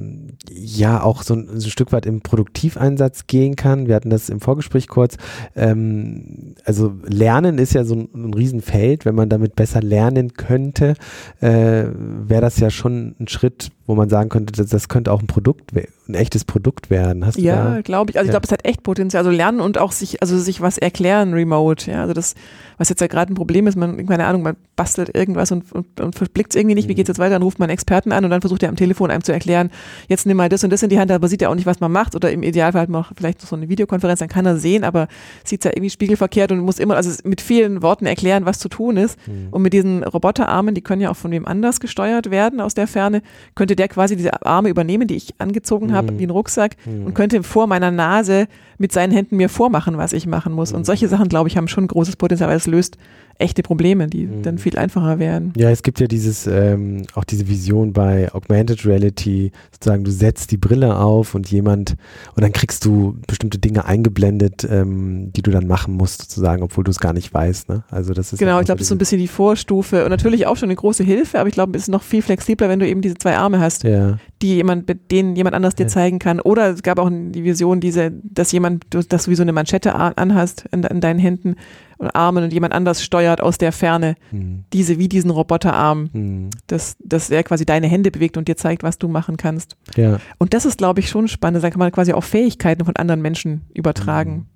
ja 0.50 1.02
auch 1.02 1.22
so 1.22 1.34
ein, 1.34 1.48
so 1.54 1.66
ein, 1.66 1.70
Stück 1.70 1.92
weit 1.92 2.06
im 2.06 2.20
Produktiveinsatz 2.20 3.26
gehen 3.26 3.56
kann? 3.56 3.86
Wir 3.86 3.94
hatten 3.94 4.10
das 4.10 4.28
im 4.28 4.40
Vorgespräch 4.40 4.88
kurz. 4.88 5.16
Ähm, 5.54 6.54
also 6.64 6.94
Lernen 7.04 7.58
ist 7.58 7.74
ja 7.74 7.84
so 7.84 7.94
ein, 7.94 8.08
ein 8.14 8.34
Riesenfeld. 8.34 9.04
Wenn 9.04 9.14
man 9.14 9.28
damit 9.28 9.56
besser 9.56 9.82
lernen 9.82 10.34
könnte, 10.34 10.94
äh, 11.40 11.84
wäre 11.92 12.40
das 12.40 12.58
ja 12.58 12.70
schon 12.70 13.14
ein 13.20 13.28
Schritt, 13.28 13.70
wo 13.88 13.94
man 13.94 14.10
sagen 14.10 14.28
könnte, 14.28 14.52
das, 14.52 14.68
das 14.68 14.88
könnte 14.88 15.10
auch 15.10 15.20
ein 15.20 15.26
Produkt, 15.26 15.72
ein 15.72 16.14
echtes 16.14 16.44
Produkt 16.44 16.90
werden. 16.90 17.24
Hast 17.24 17.38
ja, 17.38 17.80
glaube 17.80 18.10
ich. 18.10 18.18
Also 18.18 18.28
ich 18.28 18.32
glaube, 18.32 18.44
es 18.44 18.52
hat 18.52 18.66
echt 18.66 18.82
Potenzial. 18.82 19.22
Also 19.24 19.34
lernen 19.34 19.60
und 19.60 19.78
auch 19.78 19.92
sich, 19.92 20.20
also 20.20 20.38
sich 20.38 20.60
was 20.60 20.76
erklären 20.76 21.32
remote. 21.32 21.90
Ja, 21.90 22.02
also 22.02 22.12
das, 22.12 22.34
was 22.76 22.90
jetzt 22.90 23.00
ja 23.00 23.06
gerade 23.06 23.32
ein 23.32 23.34
Problem 23.34 23.66
ist, 23.66 23.76
man, 23.76 24.06
keine 24.06 24.26
Ahnung, 24.26 24.42
man 24.42 24.56
bastelt 24.76 25.14
irgendwas 25.14 25.50
und, 25.52 25.72
und, 25.72 26.00
und 26.00 26.14
verblickt 26.14 26.52
es 26.52 26.56
irgendwie 26.56 26.74
nicht, 26.74 26.88
wie 26.88 26.94
geht 26.94 27.06
es 27.06 27.08
jetzt 27.08 27.18
weiter, 27.18 27.30
dann 27.30 27.42
ruft 27.42 27.58
man 27.58 27.70
einen 27.70 27.74
Experten 27.74 28.12
an 28.12 28.24
und 28.24 28.30
dann 28.30 28.42
versucht 28.42 28.62
er 28.62 28.68
am 28.68 28.76
Telefon 28.76 29.10
einem 29.10 29.24
zu 29.24 29.32
erklären, 29.32 29.70
jetzt 30.06 30.26
nimm 30.26 30.36
mal 30.36 30.50
das 30.50 30.62
und 30.64 30.70
das 30.70 30.82
in 30.82 30.90
die 30.90 31.00
Hand, 31.00 31.10
aber 31.10 31.26
sieht 31.26 31.40
ja 31.40 31.48
auch 31.48 31.54
nicht, 31.54 31.66
was 31.66 31.80
man 31.80 31.90
macht 31.90 32.14
oder 32.14 32.30
im 32.30 32.42
Idealfall 32.42 32.82
hat 32.82 32.88
man 32.90 33.02
auch 33.02 33.12
vielleicht 33.16 33.40
so 33.40 33.56
eine 33.56 33.70
Videokonferenz, 33.70 34.20
dann 34.20 34.28
kann 34.28 34.44
er 34.44 34.58
sehen, 34.58 34.84
aber 34.84 35.08
sieht 35.44 35.60
es 35.60 35.64
ja 35.64 35.70
irgendwie 35.74 35.90
spiegelverkehrt 35.90 36.52
und 36.52 36.60
muss 36.60 36.78
immer, 36.78 36.96
also 36.96 37.10
mit 37.24 37.40
vielen 37.40 37.82
Worten 37.82 38.04
erklären, 38.06 38.44
was 38.44 38.58
zu 38.58 38.68
tun 38.68 38.98
ist. 38.98 39.18
Mhm. 39.26 39.48
Und 39.50 39.62
mit 39.62 39.72
diesen 39.72 40.04
Roboterarmen, 40.04 40.74
die 40.74 40.82
können 40.82 41.00
ja 41.00 41.10
auch 41.10 41.16
von 41.16 41.30
wem 41.30 41.46
anders 41.46 41.80
gesteuert 41.80 42.30
werden 42.30 42.60
aus 42.60 42.74
der 42.74 42.86
Ferne, 42.86 43.22
könnte 43.54 43.74
der 43.78 43.88
quasi 43.88 44.16
diese 44.16 44.44
Arme 44.44 44.68
übernehmen, 44.68 45.06
die 45.06 45.16
ich 45.16 45.34
angezogen 45.38 45.92
habe, 45.92 46.12
mhm. 46.12 46.18
wie 46.18 46.26
ein 46.26 46.30
Rucksack 46.30 46.76
mhm. 46.84 47.06
und 47.06 47.14
könnte 47.14 47.42
vor 47.42 47.66
meiner 47.66 47.90
Nase 47.90 48.46
mit 48.78 48.92
seinen 48.92 49.12
Händen 49.12 49.36
mir 49.36 49.48
vormachen, 49.48 49.96
was 49.96 50.12
ich 50.12 50.26
machen 50.26 50.52
muss. 50.52 50.72
Und 50.72 50.80
mhm. 50.80 50.84
solche 50.84 51.08
Sachen, 51.08 51.28
glaube 51.28 51.48
ich, 51.48 51.56
haben 51.56 51.68
schon 51.68 51.86
großes 51.86 52.16
Potenzial, 52.16 52.50
weil 52.50 52.56
es 52.56 52.66
löst 52.66 52.98
echte 53.38 53.62
Probleme, 53.62 54.08
die 54.08 54.26
mhm. 54.26 54.42
dann 54.42 54.58
viel 54.58 54.76
einfacher 54.76 55.18
wären. 55.18 55.52
Ja, 55.56 55.70
es 55.70 55.82
gibt 55.82 56.00
ja 56.00 56.08
dieses, 56.08 56.46
ähm, 56.46 57.04
auch 57.14 57.24
diese 57.24 57.48
Vision 57.48 57.92
bei 57.92 58.32
Augmented 58.32 58.84
Reality, 58.84 59.52
sozusagen, 59.72 60.04
du 60.04 60.10
setzt 60.10 60.50
die 60.50 60.56
Brille 60.56 60.96
auf 60.96 61.34
und 61.34 61.50
jemand, 61.50 61.94
und 62.34 62.42
dann 62.42 62.52
kriegst 62.52 62.84
du 62.84 63.16
bestimmte 63.26 63.58
Dinge 63.58 63.84
eingeblendet, 63.84 64.66
ähm, 64.68 65.32
die 65.32 65.42
du 65.42 65.52
dann 65.52 65.68
machen 65.68 65.94
musst, 65.94 66.22
sozusagen, 66.22 66.62
obwohl 66.62 66.82
du 66.82 66.90
es 66.90 66.98
gar 66.98 67.12
nicht 67.12 67.32
weißt. 67.32 67.68
Ne? 67.68 67.84
Also 67.90 68.12
das 68.12 68.32
ist 68.32 68.40
genau, 68.40 68.58
ich 68.58 68.66
glaube, 68.66 68.78
das 68.78 68.86
ist 68.86 68.88
so 68.88 68.94
ein 68.96 68.98
bisschen 68.98 69.20
die 69.20 69.28
Vorstufe 69.28 70.04
und 70.04 70.10
natürlich 70.10 70.46
auch 70.46 70.56
schon 70.56 70.68
eine 70.68 70.76
große 70.76 71.04
Hilfe, 71.04 71.38
aber 71.38 71.48
ich 71.48 71.54
glaube, 71.54 71.76
es 71.76 71.84
ist 71.84 71.88
noch 71.88 72.02
viel 72.02 72.22
flexibler, 72.22 72.68
wenn 72.68 72.80
du 72.80 72.88
eben 72.88 73.02
diese 73.02 73.14
zwei 73.14 73.36
Arme 73.36 73.60
hast, 73.60 73.84
ja. 73.84 74.18
die 74.42 74.56
jemand, 74.56 74.88
mit 74.88 75.12
denen 75.12 75.36
jemand 75.36 75.54
anders 75.54 75.76
dir 75.76 75.84
ja. 75.84 75.88
zeigen 75.88 76.18
kann. 76.18 76.40
Oder 76.40 76.70
es 76.70 76.82
gab 76.82 76.98
auch 76.98 77.10
die 77.10 77.44
Vision, 77.44 77.80
diese, 77.80 78.10
dass 78.24 78.50
jemand, 78.50 78.84
dass 78.90 79.24
du 79.24 79.30
wie 79.30 79.36
so 79.36 79.42
eine 79.42 79.52
Manschette 79.52 79.94
anhast 79.94 80.64
in, 80.72 80.82
in 80.82 81.00
deinen 81.00 81.20
Händen 81.20 81.54
Armen 81.98 82.44
und 82.44 82.52
jemand 82.52 82.72
anders 82.72 83.02
steuert 83.02 83.40
aus 83.40 83.58
der 83.58 83.72
Ferne. 83.72 84.14
Mhm. 84.30 84.64
Diese, 84.72 84.98
wie 84.98 85.08
diesen 85.08 85.30
Roboterarm. 85.30 86.10
Mhm. 86.12 86.50
Dass, 86.66 86.96
dass 87.00 87.30
er 87.30 87.42
quasi 87.42 87.66
deine 87.66 87.88
Hände 87.88 88.10
bewegt 88.10 88.36
und 88.36 88.48
dir 88.48 88.56
zeigt, 88.56 88.82
was 88.82 88.98
du 88.98 89.08
machen 89.08 89.36
kannst. 89.36 89.76
Ja. 89.96 90.18
Und 90.38 90.54
das 90.54 90.64
ist, 90.64 90.78
glaube 90.78 91.00
ich, 91.00 91.08
schon 91.08 91.28
spannend. 91.28 91.62
Da 91.64 91.70
kann 91.70 91.78
man 91.78 91.92
quasi 91.92 92.12
auch 92.12 92.24
Fähigkeiten 92.24 92.84
von 92.84 92.96
anderen 92.96 93.22
Menschen 93.22 93.62
übertragen. 93.74 94.32
Mhm. 94.32 94.46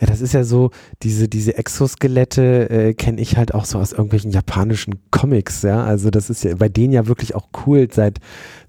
Ja, 0.00 0.06
das 0.06 0.20
ist 0.20 0.34
ja 0.34 0.44
so, 0.44 0.70
diese, 1.02 1.28
diese 1.28 1.56
Exoskelette 1.56 2.70
äh, 2.70 2.94
kenne 2.94 3.20
ich 3.20 3.36
halt 3.36 3.54
auch 3.54 3.64
so 3.64 3.78
aus 3.78 3.92
irgendwelchen 3.92 4.30
japanischen 4.30 4.96
Comics, 5.10 5.62
ja. 5.62 5.82
Also 5.84 6.10
das 6.10 6.30
ist 6.30 6.44
ja 6.44 6.54
bei 6.56 6.68
denen 6.68 6.92
ja 6.92 7.06
wirklich 7.06 7.34
auch 7.34 7.48
cool 7.66 7.88
seit, 7.90 8.18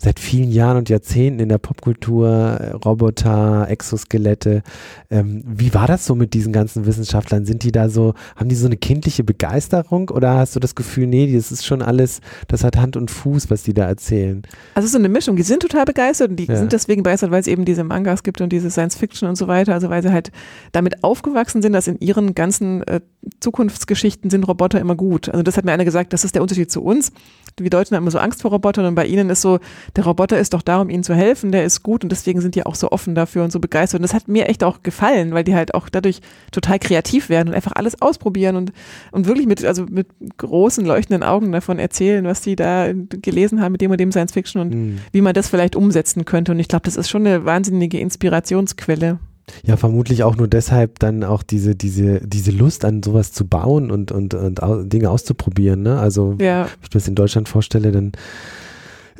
seit 0.04 0.20
vielen 0.20 0.52
Jahren 0.52 0.78
und 0.78 0.90
Jahrzehnten 0.90 1.40
in 1.40 1.50
der 1.50 1.58
Popkultur, 1.58 2.30
äh, 2.30 2.72
Roboter, 2.72 3.68
Exoskelette. 3.70 4.64
Ähm, 5.10 5.44
wie 5.46 5.74
war 5.74 5.88
das 5.88 6.06
so 6.06 6.16
mit 6.16 6.34
diesen 6.34 6.54
ganzen 6.54 6.86
Wissenschaftlern? 6.86 7.46
Sind 7.46 7.64
die 7.64 7.72
da 7.72 7.90
so, 7.90 8.14
haben 8.36 8.50
die 8.50 8.56
so 8.56 8.68
eine 8.68 8.78
kindliche 8.78 9.24
Begeisterung 9.24 10.10
oder 10.10 10.36
hast 10.36 10.56
du 10.56 10.60
das 10.60 10.76
Gefühl, 10.76 11.08
nee, 11.08 11.34
das 11.34 11.52
ist 11.52 11.66
schon 11.66 11.82
alles, 11.82 12.22
das 12.48 12.64
hat 12.64 12.78
Hand 12.78 12.96
und 12.96 13.12
Fuß, 13.12 13.50
was 13.50 13.64
die 13.64 13.74
da 13.74 13.88
erzählen? 13.88 14.44
Also 14.76 14.88
so 14.88 14.98
eine 14.98 15.10
Mischung. 15.10 15.36
Die 15.36 15.44
sind 15.44 15.62
total 15.62 15.86
begeistert 15.86 16.30
und 16.30 16.38
die 16.38 16.46
ja. 16.46 16.56
sind 16.56 16.72
deswegen 16.72 17.04
begeistert, 17.04 17.32
weil 17.32 17.42
es 17.42 17.48
eben 17.48 17.66
diese 17.66 17.84
Mangas 17.84 18.24
gibt 18.24 18.40
und 18.42 18.52
diese 18.52 18.70
Science 18.72 18.96
Fiction 18.96 19.28
und 19.28 19.36
so 19.36 19.48
weiter. 19.48 19.74
Also 19.74 19.90
weil 19.90 20.02
sie 20.02 20.12
halt 20.12 20.32
damit 20.72 20.94
damit 20.94 21.04
aufgewachsen 21.04 21.62
sind, 21.62 21.74
dass 21.74 21.88
in 21.88 22.00
ihren 22.00 22.36
ganzen 22.36 22.84
äh, 22.84 23.02
Zukunftsgeschichten 23.40 24.30
sind 24.30 24.48
Roboter 24.48 24.80
immer 24.80 24.96
gut. 24.96 25.30
Also 25.30 25.44
das 25.44 25.58
hat 25.58 25.66
mir 25.66 25.72
einer 25.72 25.86
gesagt, 25.86 26.14
das 26.14 26.24
ist 26.24 26.36
der 26.36 26.42
Unterschied 26.42 26.72
zu 26.72 26.84
uns. 26.84 27.12
Wir 27.58 27.70
Deutschen 27.70 27.96
haben 27.96 28.04
immer 28.04 28.12
so 28.12 28.20
Angst 28.20 28.42
vor 28.42 28.52
Robotern 28.52 28.86
und 28.86 28.96
bei 28.96 29.06
ihnen 29.06 29.30
ist 29.30 29.42
so, 29.42 29.60
der 29.96 30.06
Roboter 30.06 30.40
ist 30.40 30.54
doch 30.54 30.64
da, 30.64 30.82
um 30.82 30.90
ihnen 30.90 31.04
zu 31.04 31.14
helfen, 31.14 31.52
der 31.52 31.64
ist 31.64 31.84
gut 31.84 32.04
und 32.04 32.12
deswegen 32.12 32.42
sind 32.42 32.56
die 32.56 32.66
auch 32.66 32.76
so 32.76 32.92
offen 32.92 33.14
dafür 33.14 33.44
und 33.44 33.52
so 33.52 33.60
begeistert. 33.60 34.00
Und 34.00 34.04
das 34.04 34.14
hat 34.14 34.28
mir 34.28 34.48
echt 34.48 34.64
auch 34.64 34.82
gefallen, 34.82 35.34
weil 35.34 35.44
die 35.44 35.54
halt 35.54 35.76
auch 35.76 35.88
dadurch 35.90 36.20
total 36.52 36.80
kreativ 36.80 37.30
werden 37.30 37.50
und 37.50 37.56
einfach 37.56 37.74
alles 37.76 38.02
ausprobieren 38.02 38.56
und, 38.56 38.74
und 39.12 39.28
wirklich 39.28 39.46
mit, 39.46 39.64
also 39.64 39.86
mit 39.90 40.08
großen 40.38 40.84
leuchtenden 40.84 41.22
Augen 41.22 41.52
davon 41.52 41.78
erzählen, 41.78 42.26
was 42.26 42.42
die 42.42 42.56
da 42.56 42.92
gelesen 42.92 43.62
haben 43.62 43.74
mit 43.74 43.82
dem 43.82 43.92
und 43.92 44.00
dem 44.00 44.12
Science 44.12 44.34
Fiction 44.34 44.62
und 44.62 44.74
mhm. 44.74 45.00
wie 45.12 45.22
man 45.22 45.34
das 45.34 45.50
vielleicht 45.50 45.76
umsetzen 45.76 46.26
könnte. 46.26 46.54
Und 46.54 46.60
ich 46.60 46.68
glaube, 46.68 46.86
das 46.86 46.96
ist 46.96 47.10
schon 47.10 47.28
eine 47.28 47.46
wahnsinnige 47.46 48.00
Inspirationsquelle. 48.00 49.20
Ja, 49.64 49.78
vermutlich 49.78 50.24
auch 50.24 50.38
nur 50.38 50.48
deshalb 50.48 51.00
dann 51.00 51.24
auch 51.24 51.44
diese, 51.44 51.76
diese, 51.76 52.26
diese 52.26 52.52
Lust 52.52 52.86
an 52.86 53.04
sowas 53.04 53.32
zu 53.32 53.46
bauen 53.46 53.92
und, 53.92 54.12
und, 54.12 54.34
und 54.34 54.60
Dinge 54.92 55.10
auszuprobieren. 55.10 55.84
Ne? 55.84 56.00
Also, 56.00 56.36
ja. 56.40 56.62
wenn 56.62 56.70
ich 56.82 56.90
mir 56.90 57.00
das 57.00 57.08
in 57.08 57.16
Deutschland 57.16 57.50
vorstelle, 57.50 57.92
dann 57.92 58.14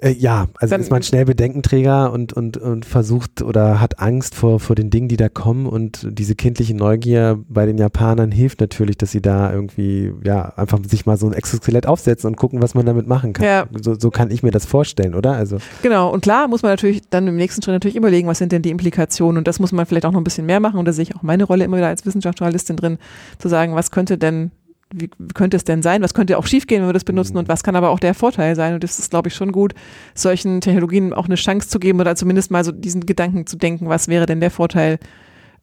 äh, 0.04 0.12
ja, 0.12 0.48
also 0.60 0.72
Dann, 0.72 0.82
ist 0.82 0.92
man 0.92 1.02
schnell 1.02 1.26
Bedenkenträger 1.26 2.12
und, 2.12 2.34
und, 2.34 2.58
und 2.58 2.86
versucht 2.86 3.42
oder 3.42 3.80
hat 3.80 4.00
Angst 4.00 4.36
vor, 4.36 4.60
vor 4.60 4.76
den 4.76 4.90
Dingen, 4.90 5.08
die 5.08 5.18
da 5.18 5.30
kommen 5.30 5.66
und 5.66 6.06
diese 6.12 6.36
kindliche 6.36 6.76
Neugier 6.76 7.40
bei 7.48 7.66
den 7.66 7.78
Japanern 7.78 8.32
hilft 8.32 8.60
natürlich, 8.60 8.98
dass 8.98 9.12
sie 9.12 9.22
da 9.22 9.54
irgendwie, 9.54 10.12
ja, 10.24 10.54
einfach 10.58 10.80
sich 10.86 11.06
mal 11.06 11.18
so 11.18 11.28
ein 11.28 11.34
Exoskelett 11.34 11.88
aufsetzen 11.88 12.30
und 12.30 12.36
gucken, 12.36 12.62
was 12.62 12.76
man 12.76 12.86
damit 12.86 13.08
machen 13.08 13.34
kann. 13.34 13.46
Ja. 13.46 13.66
So, 13.82 13.98
so 13.98 14.10
kann 14.10 14.30
ich 14.30 14.44
mir 14.44 14.52
das 14.52 14.66
vorstellen, 14.66 15.16
oder? 15.16 15.34
Also. 15.34 15.58
Genau, 15.82 16.12
und 16.12 16.22
klar 16.22 16.48
muss 16.48 16.62
man 16.62 16.72
natürlich 16.72 17.02
dann 17.10 17.28
im 17.28 17.38
nächsten 17.38 17.62
Schritt 17.62 17.74
natürlich 17.74 17.96
überlegen, 17.96 18.28
was 18.28 18.40
sind 18.40 18.52
denn 18.52 18.62
die 18.62 18.72
Implikationen 18.72 19.38
und 19.38 19.48
das 19.48 19.60
muss 19.60 19.72
man 19.72 19.86
vielleicht 19.86 20.06
auch 20.06 20.12
noch 20.12 20.20
ein 20.20 20.26
bisschen 20.26 20.46
mehr 20.46 20.60
machen 20.60 20.80
und 20.80 20.86
da 20.86 20.94
sehe 20.94 21.04
ich 21.04 21.16
auch 21.16 21.24
meine 21.24 21.46
Rolle 21.46 21.64
immer 21.64 21.78
wieder 21.78 21.88
als 21.88 22.06
Wissenschaftsjournalistin 22.06 22.76
drin, 22.76 22.98
zu 23.40 23.48
sagen, 23.48 23.76
was 23.76 23.92
könnte 23.92 24.18
denn 24.18 24.52
wie 24.94 25.10
könnte 25.34 25.58
es 25.58 25.64
denn 25.64 25.82
sein? 25.82 26.02
Was 26.02 26.14
könnte 26.14 26.38
auch 26.38 26.46
schiefgehen, 26.46 26.82
wenn 26.82 26.90
wir 26.90 26.94
das 26.94 27.04
benutzen? 27.04 27.38
Und 27.38 27.48
was 27.48 27.64
kann 27.64 27.76
aber 27.76 27.90
auch 27.90 28.00
der 28.00 28.14
Vorteil 28.14 28.56
sein? 28.56 28.76
Und 28.76 28.84
das 28.84 29.00
ist, 29.00 29.10
glaube 29.10 29.30
ich, 29.30 29.36
schon 29.36 29.52
gut, 29.52 29.74
solchen 30.14 30.62
Technologien 30.62 31.14
auch 31.14 31.26
eine 31.26 31.36
Chance 31.36 31.68
zu 31.68 31.80
geben 31.80 32.00
oder 32.00 32.16
zumindest 32.16 32.52
mal 32.52 32.64
so 32.64 32.72
diesen 32.72 33.06
Gedanken 33.06 33.48
zu 33.48 33.58
denken, 33.58 33.90
was 33.90 34.08
wäre 34.08 34.26
denn 34.26 34.40
der 34.40 34.52
Vorteil? 34.52 35.00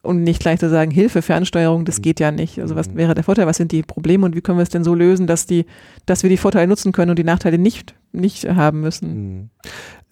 Und 0.03 0.23
nicht 0.23 0.41
gleich 0.41 0.59
zu 0.59 0.67
sagen, 0.67 0.89
Hilfe, 0.89 1.21
Fernsteuerung, 1.21 1.85
das 1.85 2.01
geht 2.01 2.19
ja 2.19 2.31
nicht. 2.31 2.59
Also 2.59 2.75
was 2.75 2.89
mhm. 2.89 2.97
wäre 2.97 3.13
der 3.13 3.23
Vorteil? 3.23 3.45
Was 3.45 3.57
sind 3.57 3.71
die 3.71 3.83
Probleme 3.83 4.25
und 4.25 4.35
wie 4.35 4.41
können 4.41 4.57
wir 4.57 4.63
es 4.63 4.69
denn 4.69 4.83
so 4.83 4.95
lösen, 4.95 5.27
dass 5.27 5.45
die, 5.45 5.65
dass 6.07 6.23
wir 6.23 6.29
die 6.31 6.37
Vorteile 6.37 6.67
nutzen 6.67 6.91
können 6.91 7.11
und 7.11 7.19
die 7.19 7.23
Nachteile 7.23 7.59
nicht, 7.59 7.93
nicht 8.11 8.49
haben 8.49 8.81
müssen? 8.81 9.13
Mhm. 9.13 9.49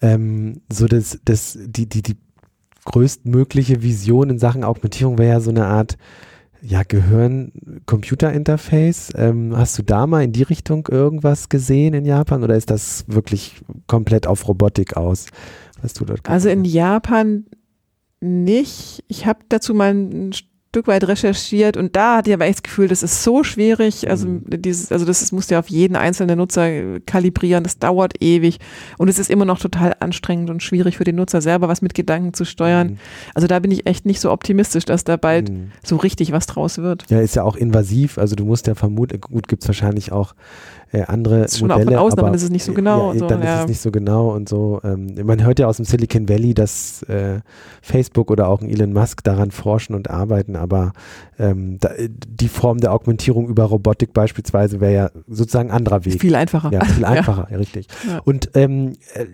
Ähm, 0.00 0.60
so 0.72 0.86
das, 0.86 1.18
das, 1.24 1.58
die, 1.60 1.88
die, 1.88 2.02
die 2.02 2.16
größtmögliche 2.84 3.82
Vision 3.82 4.30
in 4.30 4.38
Sachen 4.38 4.62
Augmentierung 4.62 5.18
wäre 5.18 5.34
ja 5.34 5.40
so 5.40 5.50
eine 5.50 5.66
Art 5.66 5.98
ja, 6.62 6.82
Gehirn-Computer-Interface. 6.82 9.12
Ähm, 9.16 9.56
hast 9.56 9.78
du 9.78 9.82
da 9.82 10.06
mal 10.06 10.24
in 10.24 10.32
die 10.32 10.42
Richtung 10.42 10.86
irgendwas 10.88 11.48
gesehen 11.48 11.94
in 11.94 12.04
Japan 12.04 12.44
oder 12.44 12.56
ist 12.56 12.68
das 12.70 13.04
wirklich 13.08 13.62
komplett 13.86 14.26
auf 14.26 14.46
Robotik 14.48 14.96
aus, 14.96 15.26
was 15.82 15.92
du 15.94 16.04
dort 16.04 16.28
Also 16.28 16.48
in 16.48 16.64
Japan 16.64 17.46
nicht. 18.20 19.04
Ich 19.08 19.26
habe 19.26 19.40
dazu 19.48 19.74
mal 19.74 19.94
ein 19.94 20.32
Stück 20.72 20.86
weit 20.86 21.08
recherchiert 21.08 21.76
und 21.76 21.96
da 21.96 22.18
hatte 22.18 22.30
ich 22.30 22.34
aber 22.34 22.44
echt 22.44 22.58
das 22.58 22.62
Gefühl, 22.62 22.86
das 22.86 23.02
ist 23.02 23.24
so 23.24 23.42
schwierig. 23.42 24.08
Also 24.08 24.28
mhm. 24.28 24.44
dieses, 24.46 24.92
also 24.92 25.04
das, 25.04 25.18
das 25.18 25.32
muss 25.32 25.50
ja 25.50 25.58
auf 25.58 25.68
jeden 25.68 25.96
einzelnen 25.96 26.38
Nutzer 26.38 27.00
kalibrieren, 27.06 27.64
das 27.64 27.80
dauert 27.80 28.22
ewig 28.22 28.60
und 28.96 29.08
es 29.08 29.18
ist 29.18 29.30
immer 29.30 29.44
noch 29.44 29.58
total 29.58 29.96
anstrengend 29.98 30.48
und 30.48 30.62
schwierig 30.62 30.96
für 30.96 31.02
den 31.02 31.16
Nutzer 31.16 31.40
selber, 31.40 31.66
was 31.66 31.82
mit 31.82 31.94
Gedanken 31.94 32.34
zu 32.34 32.44
steuern. 32.44 32.86
Mhm. 32.86 32.98
Also 33.34 33.48
da 33.48 33.58
bin 33.58 33.72
ich 33.72 33.88
echt 33.88 34.06
nicht 34.06 34.20
so 34.20 34.30
optimistisch, 34.30 34.84
dass 34.84 35.02
da 35.02 35.16
bald 35.16 35.50
mhm. 35.50 35.72
so 35.82 35.96
richtig 35.96 36.30
was 36.30 36.46
draus 36.46 36.78
wird. 36.78 37.04
Ja, 37.10 37.20
ist 37.20 37.34
ja 37.34 37.42
auch 37.42 37.56
invasiv, 37.56 38.16
also 38.16 38.36
du 38.36 38.44
musst 38.44 38.68
ja 38.68 38.76
vermuten, 38.76 39.20
gut, 39.20 39.48
gibt 39.48 39.64
es 39.64 39.68
wahrscheinlich 39.68 40.12
auch 40.12 40.36
äh, 40.92 41.02
andere 41.02 41.42
das 41.42 41.52
ist 41.52 41.58
schon 41.58 41.68
Modelle. 41.68 41.90
Auch 41.90 41.94
von 41.94 42.06
außen, 42.06 42.18
aber, 42.18 42.28
aber 42.28 42.32
das 42.34 42.42
ist 42.42 42.50
nicht 42.50 42.64
so 42.64 42.72
genau. 42.72 43.12
Ja, 43.12 43.18
so, 43.18 43.26
dann 43.26 43.42
ja. 43.42 43.54
ist 43.54 43.60
es 43.62 43.68
nicht 43.68 43.80
so 43.80 43.90
genau 43.90 44.34
und 44.34 44.48
so. 44.48 44.80
Ähm, 44.82 45.14
man 45.24 45.44
hört 45.44 45.58
ja 45.58 45.66
aus 45.66 45.76
dem 45.76 45.84
Silicon 45.84 46.28
Valley, 46.28 46.54
dass 46.54 47.02
äh, 47.04 47.40
Facebook 47.82 48.30
oder 48.30 48.48
auch 48.48 48.60
ein 48.60 48.68
Elon 48.68 48.92
Musk 48.92 49.22
daran 49.22 49.50
forschen 49.50 49.94
und 49.94 50.10
arbeiten, 50.10 50.56
aber 50.56 50.92
ähm, 51.38 51.78
da, 51.80 51.90
die 51.98 52.48
Form 52.48 52.78
der 52.78 52.92
Augmentierung 52.92 53.48
über 53.48 53.64
Robotik 53.64 54.12
beispielsweise 54.12 54.80
wäre 54.80 54.92
ja 54.92 55.10
sozusagen 55.28 55.70
ein 55.70 55.76
anderer 55.76 56.04
Weg. 56.04 56.20
Viel 56.20 56.34
einfacher. 56.34 56.70
Ja, 56.72 56.84
viel 56.84 57.04
einfacher, 57.06 57.48
ja. 57.50 57.56
richtig. 57.56 57.86
Und 58.24 58.50
ähm, 58.54 58.94
äh, 59.14 59.26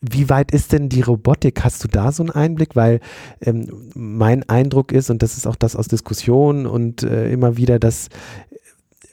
wie 0.00 0.28
weit 0.28 0.52
ist 0.52 0.72
denn 0.72 0.88
die 0.88 1.00
Robotik? 1.00 1.64
Hast 1.64 1.82
du 1.82 1.88
da 1.88 2.12
so 2.12 2.22
einen 2.22 2.30
Einblick? 2.30 2.76
Weil 2.76 3.00
ähm, 3.40 3.90
mein 3.94 4.48
Eindruck 4.48 4.92
ist, 4.92 5.10
und 5.10 5.22
das 5.22 5.36
ist 5.36 5.46
auch 5.46 5.56
das 5.56 5.74
aus 5.74 5.88
Diskussionen 5.88 6.66
und 6.66 7.02
äh, 7.02 7.32
immer 7.32 7.56
wieder, 7.56 7.78
dass 7.78 8.08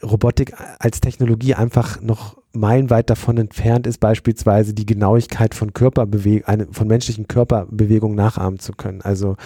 Robotik 0.04 0.54
als 0.78 1.00
Technologie 1.00 1.54
einfach 1.54 2.00
noch 2.00 2.36
meilenweit 2.54 3.10
davon 3.10 3.36
entfernt 3.38 3.86
ist, 3.86 3.98
beispielsweise 3.98 4.74
die 4.74 4.86
Genauigkeit 4.86 5.54
von 5.54 5.72
Körperbewegung, 5.72 6.72
von 6.72 6.86
menschlichen 6.88 7.28
Körperbewegungen 7.28 8.16
nachahmen 8.16 8.58
zu 8.58 8.72
können. 8.72 9.00
Also 9.02 9.36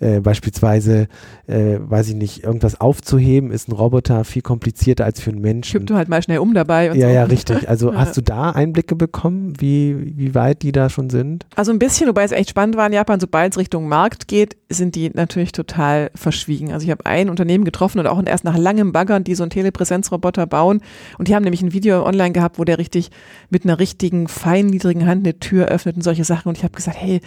äh, 0.00 0.20
beispielsweise, 0.20 1.08
äh, 1.46 1.78
weiß 1.78 2.08
ich 2.08 2.14
nicht, 2.14 2.44
irgendwas 2.44 2.80
aufzuheben, 2.80 3.50
ist 3.50 3.68
ein 3.68 3.72
Roboter 3.72 4.24
viel 4.24 4.42
komplizierter 4.42 5.04
als 5.04 5.20
für 5.20 5.30
einen 5.30 5.40
Menschen. 5.40 5.80
Kipp 5.80 5.86
du 5.86 5.94
halt 5.94 6.08
mal 6.08 6.22
schnell 6.22 6.38
um 6.38 6.54
dabei. 6.54 6.86
ja, 6.86 6.92
so. 6.92 7.14
ja, 7.14 7.24
richtig. 7.24 7.68
Also 7.68 7.94
hast 7.96 8.16
du 8.16 8.20
da 8.20 8.50
Einblicke 8.50 8.94
bekommen, 8.94 9.54
wie, 9.58 10.16
wie 10.16 10.34
weit 10.34 10.62
die 10.62 10.72
da 10.72 10.88
schon 10.88 11.10
sind? 11.10 11.46
Also 11.56 11.72
ein 11.72 11.78
bisschen, 11.78 12.08
wobei 12.08 12.24
es 12.24 12.32
echt 12.32 12.50
spannend 12.50 12.76
war 12.76 12.86
in 12.86 12.92
Japan, 12.92 13.20
sobald 13.20 13.52
es 13.52 13.58
Richtung 13.58 13.88
Markt 13.88 14.28
geht, 14.28 14.56
sind 14.68 14.94
die 14.94 15.10
natürlich 15.10 15.52
total 15.52 16.10
verschwiegen. 16.14 16.72
Also 16.72 16.84
ich 16.84 16.90
habe 16.90 17.04
ein 17.06 17.28
Unternehmen 17.28 17.64
getroffen 17.64 17.98
und 17.98 18.06
auch 18.06 18.22
erst 18.24 18.44
nach 18.44 18.56
langem 18.56 18.92
Baggern, 18.92 19.24
die 19.24 19.34
so 19.34 19.42
einen 19.42 19.50
Telepräsenzroboter 19.50 20.46
bauen 20.46 20.80
und 21.18 21.28
die 21.28 21.34
haben 21.34 21.42
nämlich 21.42 21.62
ein 21.62 21.72
Video 21.72 22.04
online 22.06 22.32
gehabt, 22.32 22.51
wo 22.58 22.64
der 22.64 22.78
richtig 22.78 23.10
mit 23.50 23.64
einer 23.64 23.78
richtigen 23.78 24.28
feinniedrigen 24.28 25.06
Hand 25.06 25.26
eine 25.26 25.38
Tür 25.38 25.66
öffnet 25.66 25.96
und 25.96 26.02
solche 26.02 26.24
Sachen 26.24 26.48
und 26.48 26.58
ich 26.58 26.64
habe 26.64 26.74
gesagt, 26.74 26.96
hey, 27.00 27.20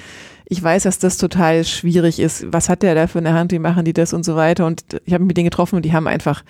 ich 0.48 0.62
weiß, 0.62 0.84
dass 0.84 1.00
das 1.00 1.18
total 1.18 1.64
schwierig 1.64 2.20
ist. 2.20 2.46
Was 2.52 2.70
hat 2.70 2.84
der 2.84 2.96
da 2.96 3.08
für 3.08 3.20
eine 3.20 3.34
Hand? 3.34 3.52
Wie 3.52 3.60
machen 3.60 3.86
die 3.86 3.94
das 3.94 4.14
und 4.14 4.24
so 4.24 4.36
weiter? 4.36 4.66
Und 4.66 4.84
ich 5.06 5.14
habe 5.14 5.24
mit 5.24 5.38
denen 5.38 5.50
getroffen 5.50 5.76
und 5.78 5.86
die 5.86 5.94
haben 5.94 6.08
einfach 6.08 6.44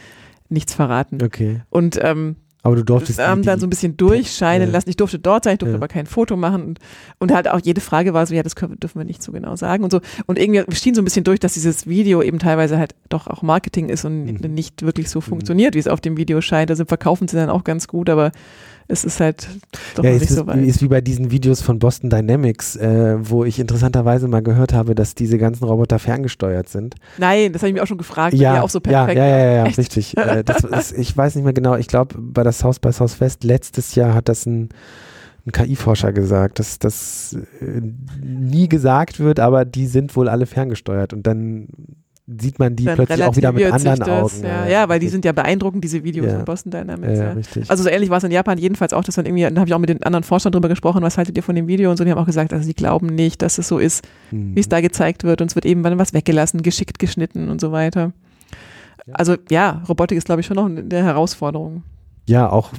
nichts 0.49 0.73
verraten. 0.73 1.23
Okay. 1.23 1.61
Und 1.69 1.97
ähm, 2.01 2.35
aber 2.65 2.77
du 2.77 2.83
durftest 2.83 3.19
haben 3.19 3.43
dann 3.43 3.59
so 3.59 3.67
ein 3.67 3.69
bisschen 3.69 3.95
durchscheinen 3.95 4.69
ja. 4.69 4.73
lassen. 4.73 4.89
Ich 4.89 4.97
durfte 4.97 5.19
dort 5.19 5.43
sein, 5.43 5.53
ich 5.53 5.59
durfte 5.59 5.73
ja. 5.73 5.77
aber 5.77 5.87
kein 5.87 6.07
Foto 6.07 6.35
machen. 6.35 6.63
Und, 6.63 6.79
und, 7.19 7.31
halt 7.31 7.47
auch 7.47 7.59
jede 7.59 7.79
Frage 7.79 8.15
war 8.15 8.25
so, 8.25 8.33
ja, 8.33 8.41
das 8.41 8.55
können, 8.55 8.79
dürfen 8.79 8.99
wir 8.99 9.05
nicht 9.05 9.21
so 9.21 9.31
genau 9.31 9.55
sagen 9.55 9.83
und 9.83 9.91
so. 9.91 10.01
Und 10.25 10.39
irgendwie 10.39 10.75
schien 10.75 10.95
so 10.95 11.01
ein 11.03 11.05
bisschen 11.05 11.23
durch, 11.23 11.39
dass 11.39 11.53
dieses 11.53 11.85
Video 11.85 12.23
eben 12.23 12.39
teilweise 12.39 12.79
halt 12.79 12.95
doch 13.07 13.27
auch 13.27 13.43
Marketing 13.43 13.89
ist 13.89 14.03
und 14.03 14.41
mhm. 14.41 14.53
nicht 14.55 14.81
wirklich 14.81 15.11
so 15.11 15.19
mhm. 15.19 15.23
funktioniert, 15.23 15.75
wie 15.75 15.79
es 15.79 15.87
auf 15.87 16.01
dem 16.01 16.17
Video 16.17 16.41
scheint. 16.41 16.71
Also 16.71 16.85
verkaufen 16.85 17.27
sie 17.27 17.37
dann 17.37 17.51
auch 17.51 17.63
ganz 17.63 17.87
gut, 17.87 18.09
aber 18.09 18.31
es 18.87 19.03
ist 19.03 19.19
halt 19.19 19.47
doch 19.95 20.03
ja, 20.03 20.11
nicht 20.11 20.23
ist, 20.23 20.35
so 20.35 20.45
weit. 20.47 20.63
ist 20.63 20.81
wie 20.81 20.87
bei 20.87 21.01
diesen 21.01 21.31
Videos 21.31 21.61
von 21.61 21.79
Boston 21.79 22.09
Dynamics, 22.09 22.75
äh, 22.75 23.17
wo 23.19 23.43
ich 23.43 23.59
interessanterweise 23.59 24.27
mal 24.27 24.43
gehört 24.43 24.73
habe, 24.73 24.93
dass 24.95 25.15
diese 25.15 25.37
ganzen 25.37 25.65
Roboter 25.65 25.99
ferngesteuert 25.99 26.69
sind. 26.69 26.95
Nein, 27.17 27.51
das 27.51 27.61
habe 27.61 27.69
ich 27.69 27.75
mir 27.75 27.83
auch 27.83 27.87
schon 27.87 27.97
gefragt. 27.97 28.35
Ja, 28.35 28.61
auch 28.61 28.69
so 28.69 28.79
perfekt. 28.79 29.17
Ja, 29.17 29.25
ja, 29.25 29.37
ja, 29.37 29.45
ja, 29.45 29.55
ja 29.55 29.63
richtig. 29.63 30.17
äh, 30.17 30.43
ist, 30.77 30.97
ich 30.97 31.15
weiß 31.15 31.35
nicht 31.35 31.43
mehr 31.43 31.53
genau. 31.53 31.75
Ich 31.75 31.87
glaube, 31.87 32.15
bei 32.19 32.43
das 32.43 32.63
Haus 32.63 32.79
bei 32.79 32.91
Southwest 32.91 33.43
letztes 33.43 33.95
Jahr 33.95 34.13
hat 34.13 34.29
das 34.29 34.45
ein 34.45 34.69
ein 35.47 35.51
KI-Forscher 35.51 36.11
gesagt, 36.11 36.59
dass 36.59 36.79
das 36.79 37.37
äh, 37.61 37.81
nie 38.19 38.67
gesagt 38.67 39.19
wird, 39.19 39.39
aber 39.39 39.63
die 39.63 39.85
sind 39.85 40.15
wohl 40.15 40.27
alle 40.27 40.47
ferngesteuert 40.47 41.13
und 41.13 41.27
dann 41.27 41.67
sieht 42.27 42.57
man 42.57 42.75
die 42.75 42.85
plötzlich 42.85 43.23
auch 43.23 43.35
wieder 43.35 43.51
mit 43.51 43.71
anderen 43.71 43.99
das, 43.99 44.09
Augen. 44.09 44.43
Ja, 44.43 44.67
ja, 44.67 44.89
weil 44.89 44.99
die 44.99 45.09
sind 45.09 45.25
ja 45.25 45.31
beeindruckend, 45.31 45.83
diese 45.83 46.03
Videos 46.03 46.27
ja. 46.27 46.37
von 46.37 46.45
Boston 46.45 46.71
Dynamics. 46.71 47.19
Ja, 47.19 47.31
Richtig. 47.33 47.69
Also 47.69 47.83
so 47.83 47.89
ähnlich 47.89 48.09
war 48.09 48.17
es 48.17 48.23
in 48.23 48.31
Japan 48.31 48.57
jedenfalls 48.57 48.93
auch, 48.93 49.03
dass 49.03 49.17
man 49.17 49.27
irgendwie, 49.27 49.43
da 49.43 49.59
habe 49.59 49.67
ich 49.67 49.73
auch 49.73 49.79
mit 49.79 49.89
den 49.89 50.01
anderen 50.03 50.23
Forschern 50.23 50.51
drüber 50.51 50.67
gesprochen, 50.67 51.03
was 51.03 51.17
haltet 51.17 51.37
ihr 51.37 51.43
von 51.43 51.55
dem 51.55 51.67
Video 51.67 51.91
und 51.91 51.97
so, 51.97 52.03
die 52.03 52.11
haben 52.11 52.17
auch 52.17 52.25
gesagt, 52.25 52.51
also 52.51 52.65
sie 52.65 52.73
glauben 52.73 53.07
nicht, 53.07 53.43
dass 53.43 53.59
es 53.59 53.67
so 53.67 53.77
ist, 53.77 54.07
mhm. 54.31 54.55
wie 54.55 54.59
es 54.59 54.69
da 54.69 54.81
gezeigt 54.81 55.23
wird 55.23 55.41
und 55.41 55.51
es 55.51 55.55
wird 55.55 55.65
eben 55.65 55.83
was 55.83 56.13
weggelassen, 56.13 56.63
geschickt 56.63 56.97
geschnitten 56.97 57.49
und 57.49 57.61
so 57.61 57.71
weiter. 57.71 58.11
Also 59.11 59.35
ja, 59.51 59.83
Robotik 59.87 60.17
ist 60.17 60.25
glaube 60.25 60.41
ich 60.41 60.47
schon 60.47 60.55
noch 60.55 60.65
eine 60.65 61.03
Herausforderung. 61.03 61.83
Ja, 62.27 62.49
auch 62.49 62.71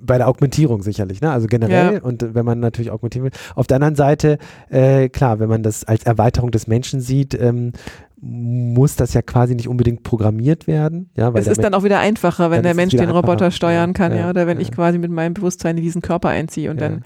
bei 0.00 0.18
der 0.18 0.28
Augmentierung 0.28 0.82
sicherlich, 0.82 1.20
ne? 1.20 1.30
Also 1.30 1.46
generell 1.46 1.94
ja. 1.94 2.02
und 2.02 2.34
wenn 2.34 2.44
man 2.44 2.60
natürlich 2.60 2.90
augmentieren 2.90 3.26
will. 3.26 3.32
Auf 3.54 3.66
der 3.66 3.76
anderen 3.76 3.96
Seite, 3.96 4.38
äh, 4.70 5.08
klar, 5.08 5.40
wenn 5.40 5.48
man 5.48 5.62
das 5.62 5.84
als 5.84 6.04
Erweiterung 6.04 6.50
des 6.50 6.66
Menschen 6.66 7.00
sieht, 7.00 7.34
ähm, 7.34 7.72
muss 8.20 8.96
das 8.96 9.14
ja 9.14 9.22
quasi 9.22 9.54
nicht 9.54 9.68
unbedingt 9.68 10.02
programmiert 10.02 10.66
werden. 10.66 11.10
Ja, 11.16 11.32
weil 11.32 11.40
es 11.40 11.46
ist 11.46 11.62
dann 11.62 11.74
auch 11.74 11.84
wieder 11.84 12.00
einfacher, 12.00 12.50
wenn 12.50 12.62
der 12.62 12.74
Mensch 12.74 12.94
den 12.94 13.10
Roboter 13.10 13.50
steuern 13.50 13.92
kann, 13.92 14.12
ja, 14.12 14.18
ja 14.18 14.30
oder 14.30 14.46
wenn 14.46 14.58
ja. 14.58 14.62
ich 14.62 14.72
quasi 14.72 14.98
mit 14.98 15.10
meinem 15.10 15.34
Bewusstsein 15.34 15.76
in 15.76 15.82
diesen 15.82 16.02
Körper 16.02 16.28
einziehe 16.28 16.70
und 16.70 16.80
dann 16.80 17.02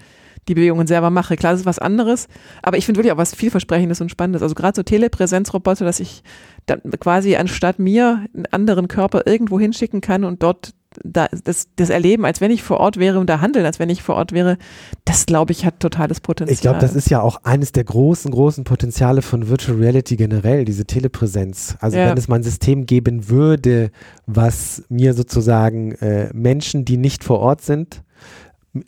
die 0.47 0.55
Bewegungen 0.55 0.87
selber 0.87 1.09
mache. 1.09 1.35
Klar, 1.35 1.53
das 1.53 1.61
ist 1.61 1.65
was 1.65 1.79
anderes, 1.79 2.27
aber 2.61 2.77
ich 2.77 2.85
finde 2.85 2.99
wirklich 2.99 3.13
auch 3.13 3.17
was 3.17 3.35
vielversprechendes 3.35 4.01
und 4.01 4.09
Spannendes. 4.09 4.41
Also 4.41 4.55
gerade 4.55 4.75
so 4.75 4.83
Telepräsenzroboter, 4.83 5.85
dass 5.85 5.99
ich 5.99 6.23
dann 6.65 6.81
quasi 6.99 7.35
anstatt 7.35 7.79
mir 7.79 8.25
einen 8.33 8.45
anderen 8.47 8.87
Körper 8.87 9.23
irgendwo 9.25 9.59
hinschicken 9.59 10.01
kann 10.01 10.23
und 10.23 10.43
dort 10.43 10.73
da, 11.03 11.27
das, 11.43 11.67
das 11.75 11.89
Erleben, 11.89 12.25
als 12.25 12.41
wenn 12.41 12.51
ich 12.51 12.63
vor 12.63 12.77
Ort 12.79 12.97
wäre 12.97 13.19
und 13.19 13.29
da 13.29 13.41
handeln, 13.41 13.65
als 13.65 13.79
wenn 13.79 13.89
ich 13.89 14.03
vor 14.03 14.15
Ort 14.15 14.31
wäre, 14.31 14.57
das 15.05 15.25
glaube 15.25 15.51
ich 15.51 15.65
hat 15.65 15.79
totales 15.79 16.21
Potenzial. 16.21 16.53
Ich 16.53 16.61
glaube, 16.61 16.79
das 16.79 16.95
ist 16.95 17.09
ja 17.09 17.21
auch 17.21 17.43
eines 17.43 17.71
der 17.71 17.83
großen, 17.83 18.31
großen 18.31 18.63
Potenziale 18.63 19.21
von 19.21 19.49
Virtual 19.49 19.77
Reality 19.77 20.15
generell, 20.15 20.65
diese 20.65 20.85
Telepräsenz. 20.85 21.75
Also 21.79 21.97
ja. 21.97 22.09
wenn 22.09 22.17
es 22.17 22.27
mal 22.27 22.37
ein 22.37 22.43
System 22.43 22.85
geben 22.85 23.29
würde, 23.29 23.91
was 24.25 24.83
mir 24.89 25.13
sozusagen 25.13 25.93
äh, 25.93 26.29
Menschen, 26.33 26.85
die 26.85 26.97
nicht 26.97 27.23
vor 27.23 27.39
Ort 27.39 27.61
sind, 27.61 28.03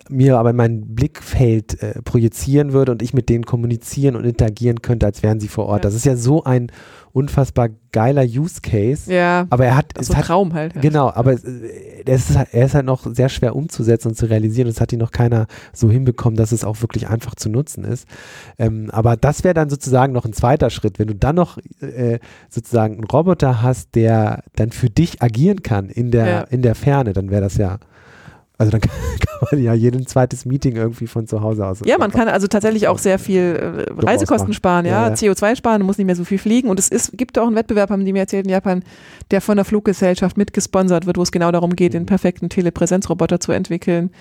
mir 0.10 0.40
aber 0.40 0.52
mein 0.54 0.96
Blickfeld 0.96 1.82
äh, 1.82 2.02
projizieren 2.02 2.74
würde 2.74 2.92
und 2.92 3.04
ich 3.04 3.14
mit 3.14 3.30
denen 3.30 3.46
kommunizieren 3.46 4.16
und 4.16 4.26
interagieren 4.26 4.82
könnte, 4.82 5.06
als 5.06 5.22
wären 5.22 5.40
sie 5.40 5.48
vor 5.48 5.68
Ort. 5.68 5.84
Ja. 5.84 5.90
Das 5.90 5.94
ist 5.94 6.06
ja 6.06 6.16
so 6.16 6.44
ein 6.44 6.72
unfassbar 7.14 7.70
geiler 7.92 8.24
Use 8.24 8.62
Case. 8.62 9.14
Ja. 9.14 9.46
Aber 9.52 9.66
er 9.66 9.78
hat. 9.78 9.94
So 10.02 10.14
ein 10.14 10.22
Traum 10.22 10.54
halt. 10.54 10.76
Ja. 10.76 10.82
Genau, 10.82 11.12
aber 11.12 11.34
es, 11.34 11.44
er, 11.44 12.16
ist, 12.16 12.36
halt, 12.36 12.50
er 12.52 12.66
ist 12.66 12.74
halt 12.74 12.86
noch 12.88 13.06
sehr 13.14 13.30
schwer 13.30 13.56
umzusetzen 13.56 14.10
und 14.10 14.16
zu 14.16 14.26
realisieren. 14.26 14.68
Das 14.68 14.82
hat 14.82 14.92
ihn 14.92 15.00
noch 15.00 15.12
keiner 15.12 15.46
so 15.72 15.92
hinbekommen, 15.92 16.36
dass 16.36 16.52
es 16.52 16.66
auch 16.66 16.82
wirklich 16.82 17.08
einfach 17.08 17.36
zu 17.36 17.50
nutzen 17.50 17.84
ist. 17.84 18.08
Ähm, 18.58 18.90
aber 18.92 19.16
das 19.18 19.44
wäre 19.44 19.54
dann 19.54 19.70
sozusagen 19.70 20.14
noch 20.14 20.26
ein 20.26 20.34
zweiter 20.34 20.72
Schritt. 20.72 20.98
Wenn 20.98 21.08
du 21.08 21.16
dann 21.16 21.36
noch 21.36 21.60
äh, 21.80 22.18
sozusagen 22.50 22.96
einen 22.96 23.04
Roboter 23.04 23.62
hast, 23.62 23.94
der 23.94 24.44
dann 24.56 24.72
für 24.72 24.90
dich 24.90 25.22
agieren 25.22 25.62
kann 25.62 25.90
in 25.90 26.10
der, 26.10 26.28
ja. 26.28 26.42
in 26.42 26.64
der 26.64 26.74
Ferne, 26.74 27.14
dann 27.14 27.30
wäre 27.30 27.42
das 27.42 27.58
ja 27.58 27.78
also 28.58 28.72
dann 28.72 28.82
kann, 28.82 28.92
man 29.52 29.62
ja 29.62 29.74
jeden 29.74 30.08
zweites 30.08 30.46
Meeting 30.46 30.76
irgendwie 30.76 31.08
von 31.08 31.28
zu 31.28 31.42
Hause 31.42 31.66
aus. 31.66 31.82
Ja, 31.86 31.98
man 31.98 32.12
kann 32.12 32.28
also 32.28 32.48
tatsächlich 32.48 32.88
auch 32.88 32.98
sehr 32.98 33.20
viel 33.20 33.86
äh, 33.90 34.06
Reisekosten 34.06 34.54
sparen, 34.54 34.86
ja, 34.86 35.08
ja, 35.08 35.10
ja. 35.10 35.14
CO2 35.14 35.56
sparen, 35.56 35.80
man 35.80 35.88
muss 35.88 35.98
nicht 35.98 36.08
mehr 36.08 36.16
so 36.16 36.24
viel 36.24 36.38
fliegen. 36.38 36.70
Und 36.70 36.80
es 36.80 36.88
ist, 36.88 37.18
gibt 37.18 37.38
auch 37.38 37.48
einen 37.48 37.56
Wettbewerb, 37.56 37.90
haben 37.90 38.06
die 38.06 38.14
mir 38.14 38.20
erzählt 38.20 38.46
in 38.46 38.52
Japan, 38.52 38.84
der 39.32 39.42
von 39.42 39.58
der 39.58 39.66
Fluggesellschaft 39.66 40.38
mitgesponsert 40.38 41.06
wird, 41.06 41.18
wo 41.18 41.22
es 41.22 41.32
genau 41.32 41.52
darum 41.52 41.76
geht, 41.76 41.94
den 41.94 42.04
mhm. 42.04 42.08
perfekten 42.08 42.50
Telepräsenzroboter 42.50 43.40
zu 43.40 43.52
entwickeln. 43.52 44.12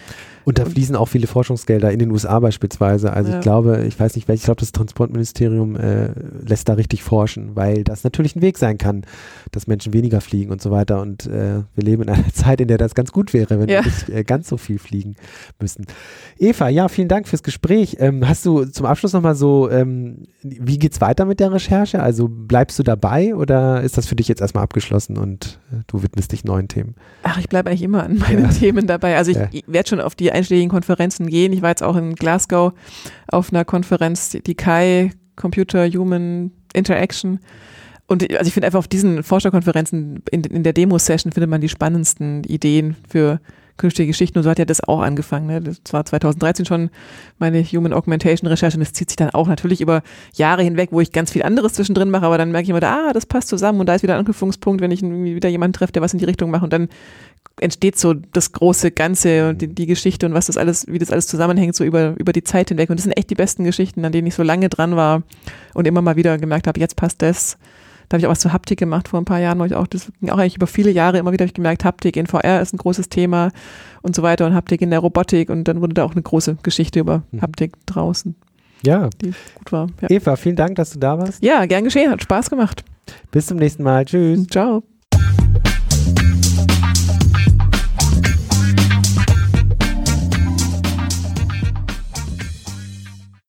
Und 0.44 0.58
da 0.58 0.64
fließen 0.64 0.94
auch 0.96 1.06
viele 1.06 1.26
Forschungsgelder 1.26 1.90
in 1.90 1.98
den 1.98 2.10
USA 2.10 2.38
beispielsweise. 2.40 3.12
Also 3.12 3.30
ja. 3.30 3.38
ich 3.38 3.42
glaube, 3.42 3.84
ich 3.86 3.98
weiß 3.98 4.14
nicht 4.14 4.28
welches, 4.28 4.42
ich 4.42 4.46
glaube, 4.46 4.60
das 4.60 4.72
Transportministerium 4.72 5.76
äh, 5.76 6.10
lässt 6.46 6.68
da 6.68 6.74
richtig 6.74 7.02
forschen, 7.02 7.56
weil 7.56 7.84
das 7.84 8.04
natürlich 8.04 8.36
ein 8.36 8.42
Weg 8.42 8.58
sein 8.58 8.78
kann, 8.78 9.04
dass 9.52 9.66
Menschen 9.66 9.92
weniger 9.92 10.20
fliegen 10.20 10.50
und 10.50 10.60
so 10.60 10.70
weiter. 10.70 11.00
Und 11.00 11.26
äh, 11.26 11.62
wir 11.74 11.84
leben 11.84 12.02
in 12.02 12.10
einer 12.10 12.28
Zeit, 12.32 12.60
in 12.60 12.68
der 12.68 12.78
das 12.78 12.94
ganz 12.94 13.12
gut 13.12 13.32
wäre, 13.32 13.58
wenn 13.58 13.68
ja. 13.68 13.84
wir 13.84 13.90
nicht 13.90 14.08
äh, 14.10 14.24
ganz 14.24 14.48
so 14.48 14.56
viel 14.56 14.78
fliegen 14.78 15.16
müssen. 15.60 15.86
Eva, 16.38 16.68
ja, 16.68 16.88
vielen 16.88 17.08
Dank 17.08 17.26
fürs 17.26 17.42
Gespräch. 17.42 17.96
Ähm, 18.00 18.28
hast 18.28 18.44
du 18.44 18.64
zum 18.64 18.86
Abschluss 18.86 19.12
nochmal 19.12 19.34
so, 19.34 19.70
ähm, 19.70 20.26
wie 20.42 20.78
geht's 20.78 21.00
weiter 21.00 21.24
mit 21.24 21.40
der 21.40 21.52
Recherche? 21.52 22.02
Also 22.02 22.28
bleibst 22.28 22.78
du 22.78 22.82
dabei 22.82 23.34
oder 23.34 23.82
ist 23.82 23.96
das 23.96 24.06
für 24.06 24.16
dich 24.16 24.28
jetzt 24.28 24.40
erstmal 24.40 24.64
abgeschlossen 24.64 25.16
und 25.16 25.58
äh, 25.72 25.76
du 25.86 26.02
widmest 26.02 26.32
dich 26.32 26.44
neuen 26.44 26.68
Themen? 26.68 26.96
Ach, 27.22 27.38
ich 27.38 27.48
bleibe 27.48 27.70
eigentlich 27.70 27.82
immer 27.82 28.04
an 28.04 28.18
meinen 28.18 28.44
ja. 28.44 28.50
Themen 28.50 28.86
dabei. 28.86 29.16
Also 29.16 29.30
ich 29.30 29.64
werde 29.66 29.88
schon 29.88 30.00
auf 30.00 30.14
die 30.14 30.33
einschlägigen 30.34 30.70
Konferenzen 30.70 31.28
gehen. 31.28 31.52
Ich 31.52 31.62
war 31.62 31.70
jetzt 31.70 31.82
auch 31.82 31.96
in 31.96 32.14
Glasgow 32.14 32.72
auf 33.28 33.52
einer 33.52 33.64
Konferenz, 33.64 34.30
die 34.30 34.54
KI, 34.54 35.10
Computer 35.36 35.88
Human 35.88 36.52
Interaction. 36.74 37.40
Und 38.06 38.22
also 38.34 38.46
ich 38.46 38.52
finde 38.52 38.66
einfach 38.66 38.78
auf 38.78 38.88
diesen 38.88 39.22
Forscherkonferenzen 39.22 40.22
in, 40.30 40.44
in 40.44 40.62
der 40.62 40.74
Demo-Session 40.74 41.32
findet 41.32 41.50
man 41.50 41.60
die 41.60 41.68
spannendsten 41.68 42.44
Ideen 42.44 42.96
für 43.08 43.40
künftige 43.76 44.06
Geschichten. 44.06 44.38
Und 44.38 44.44
so 44.44 44.50
hat 44.50 44.58
ja 44.58 44.64
das 44.64 44.82
auch 44.82 45.00
angefangen. 45.00 45.46
Ne? 45.46 45.60
Das 45.60 45.92
war 45.92 46.04
2013 46.04 46.66
schon 46.66 46.90
meine 47.38 47.62
Human 47.62 47.92
Augmentation 47.92 48.48
Recherche 48.48 48.76
und 48.76 48.80
das 48.80 48.92
zieht 48.92 49.10
sich 49.10 49.16
dann 49.16 49.30
auch 49.30 49.48
natürlich 49.48 49.80
über 49.80 50.02
Jahre 50.34 50.62
hinweg, 50.62 50.90
wo 50.92 51.00
ich 51.00 51.12
ganz 51.12 51.32
viel 51.32 51.42
anderes 51.42 51.74
zwischendrin 51.74 52.10
mache, 52.10 52.26
aber 52.26 52.38
dann 52.38 52.52
merke 52.52 52.64
ich 52.64 52.70
immer, 52.70 52.82
ah, 52.82 53.12
das 53.12 53.26
passt 53.26 53.48
zusammen 53.48 53.80
und 53.80 53.86
da 53.86 53.94
ist 53.94 54.02
wieder 54.02 54.14
ein 54.14 54.20
Anknüpfungspunkt, 54.20 54.80
wenn 54.80 54.90
ich 54.90 55.02
wieder 55.02 55.48
jemanden 55.48 55.74
treffe, 55.74 55.92
der 55.92 56.02
was 56.02 56.12
in 56.12 56.18
die 56.18 56.24
Richtung 56.24 56.50
macht 56.50 56.62
und 56.62 56.72
dann 56.72 56.88
entsteht 57.60 57.98
so 57.98 58.14
das 58.14 58.52
große 58.52 58.90
Ganze 58.90 59.50
und 59.50 59.62
die, 59.62 59.68
die, 59.68 59.86
Geschichte 59.86 60.26
und 60.26 60.34
was 60.34 60.46
das 60.46 60.56
alles, 60.56 60.86
wie 60.88 60.98
das 60.98 61.10
alles 61.10 61.26
zusammenhängt, 61.26 61.74
so 61.76 61.84
über, 61.84 62.14
über 62.18 62.32
die 62.32 62.42
Zeit 62.42 62.68
hinweg. 62.68 62.90
Und 62.90 62.98
das 62.98 63.04
sind 63.04 63.12
echt 63.12 63.30
die 63.30 63.36
besten 63.36 63.64
Geschichten, 63.64 64.04
an 64.04 64.12
denen 64.12 64.26
ich 64.26 64.34
so 64.34 64.42
lange 64.42 64.68
dran 64.68 64.96
war 64.96 65.22
und 65.72 65.86
immer 65.86 66.02
mal 66.02 66.16
wieder 66.16 66.36
gemerkt 66.38 66.66
habe, 66.66 66.80
jetzt 66.80 66.96
passt 66.96 67.22
das. 67.22 67.56
Da 68.08 68.14
habe 68.14 68.20
ich 68.20 68.26
auch 68.26 68.30
was 68.30 68.40
zu 68.40 68.52
Haptik 68.52 68.78
gemacht 68.78 69.08
vor 69.08 69.20
ein 69.20 69.24
paar 69.24 69.40
Jahren, 69.40 69.58
wo 69.58 69.64
ich 69.64 69.74
auch, 69.74 69.86
das 69.86 70.12
ging 70.20 70.30
auch 70.30 70.38
eigentlich 70.38 70.56
über 70.56 70.66
viele 70.66 70.90
Jahre 70.90 71.18
immer 71.18 71.32
wieder 71.32 71.44
ich 71.44 71.54
gemerkt, 71.54 71.84
Haptik 71.84 72.16
in 72.16 72.26
VR 72.26 72.60
ist 72.60 72.74
ein 72.74 72.78
großes 72.78 73.08
Thema 73.08 73.50
und 74.02 74.14
so 74.14 74.22
weiter 74.22 74.46
und 74.46 74.54
Haptik 74.54 74.82
in 74.82 74.90
der 74.90 75.00
Robotik 75.00 75.50
und 75.50 75.64
dann 75.64 75.80
wurde 75.80 75.94
da 75.94 76.04
auch 76.04 76.12
eine 76.12 76.22
große 76.22 76.58
Geschichte 76.62 77.00
über 77.00 77.22
mhm. 77.30 77.42
Haptik 77.42 77.74
draußen. 77.86 78.34
Ja. 78.84 79.08
Die 79.22 79.32
gut 79.54 79.72
war. 79.72 79.88
Ja. 80.00 80.10
Eva, 80.10 80.36
vielen 80.36 80.56
Dank, 80.56 80.76
dass 80.76 80.90
du 80.90 80.98
da 80.98 81.18
warst. 81.18 81.42
Ja, 81.42 81.64
gern 81.66 81.84
geschehen, 81.84 82.10
hat 82.10 82.22
Spaß 82.22 82.50
gemacht. 82.50 82.84
Bis 83.30 83.46
zum 83.46 83.58
nächsten 83.58 83.82
Mal. 83.82 84.04
Tschüss. 84.04 84.46
Ciao. 84.48 84.82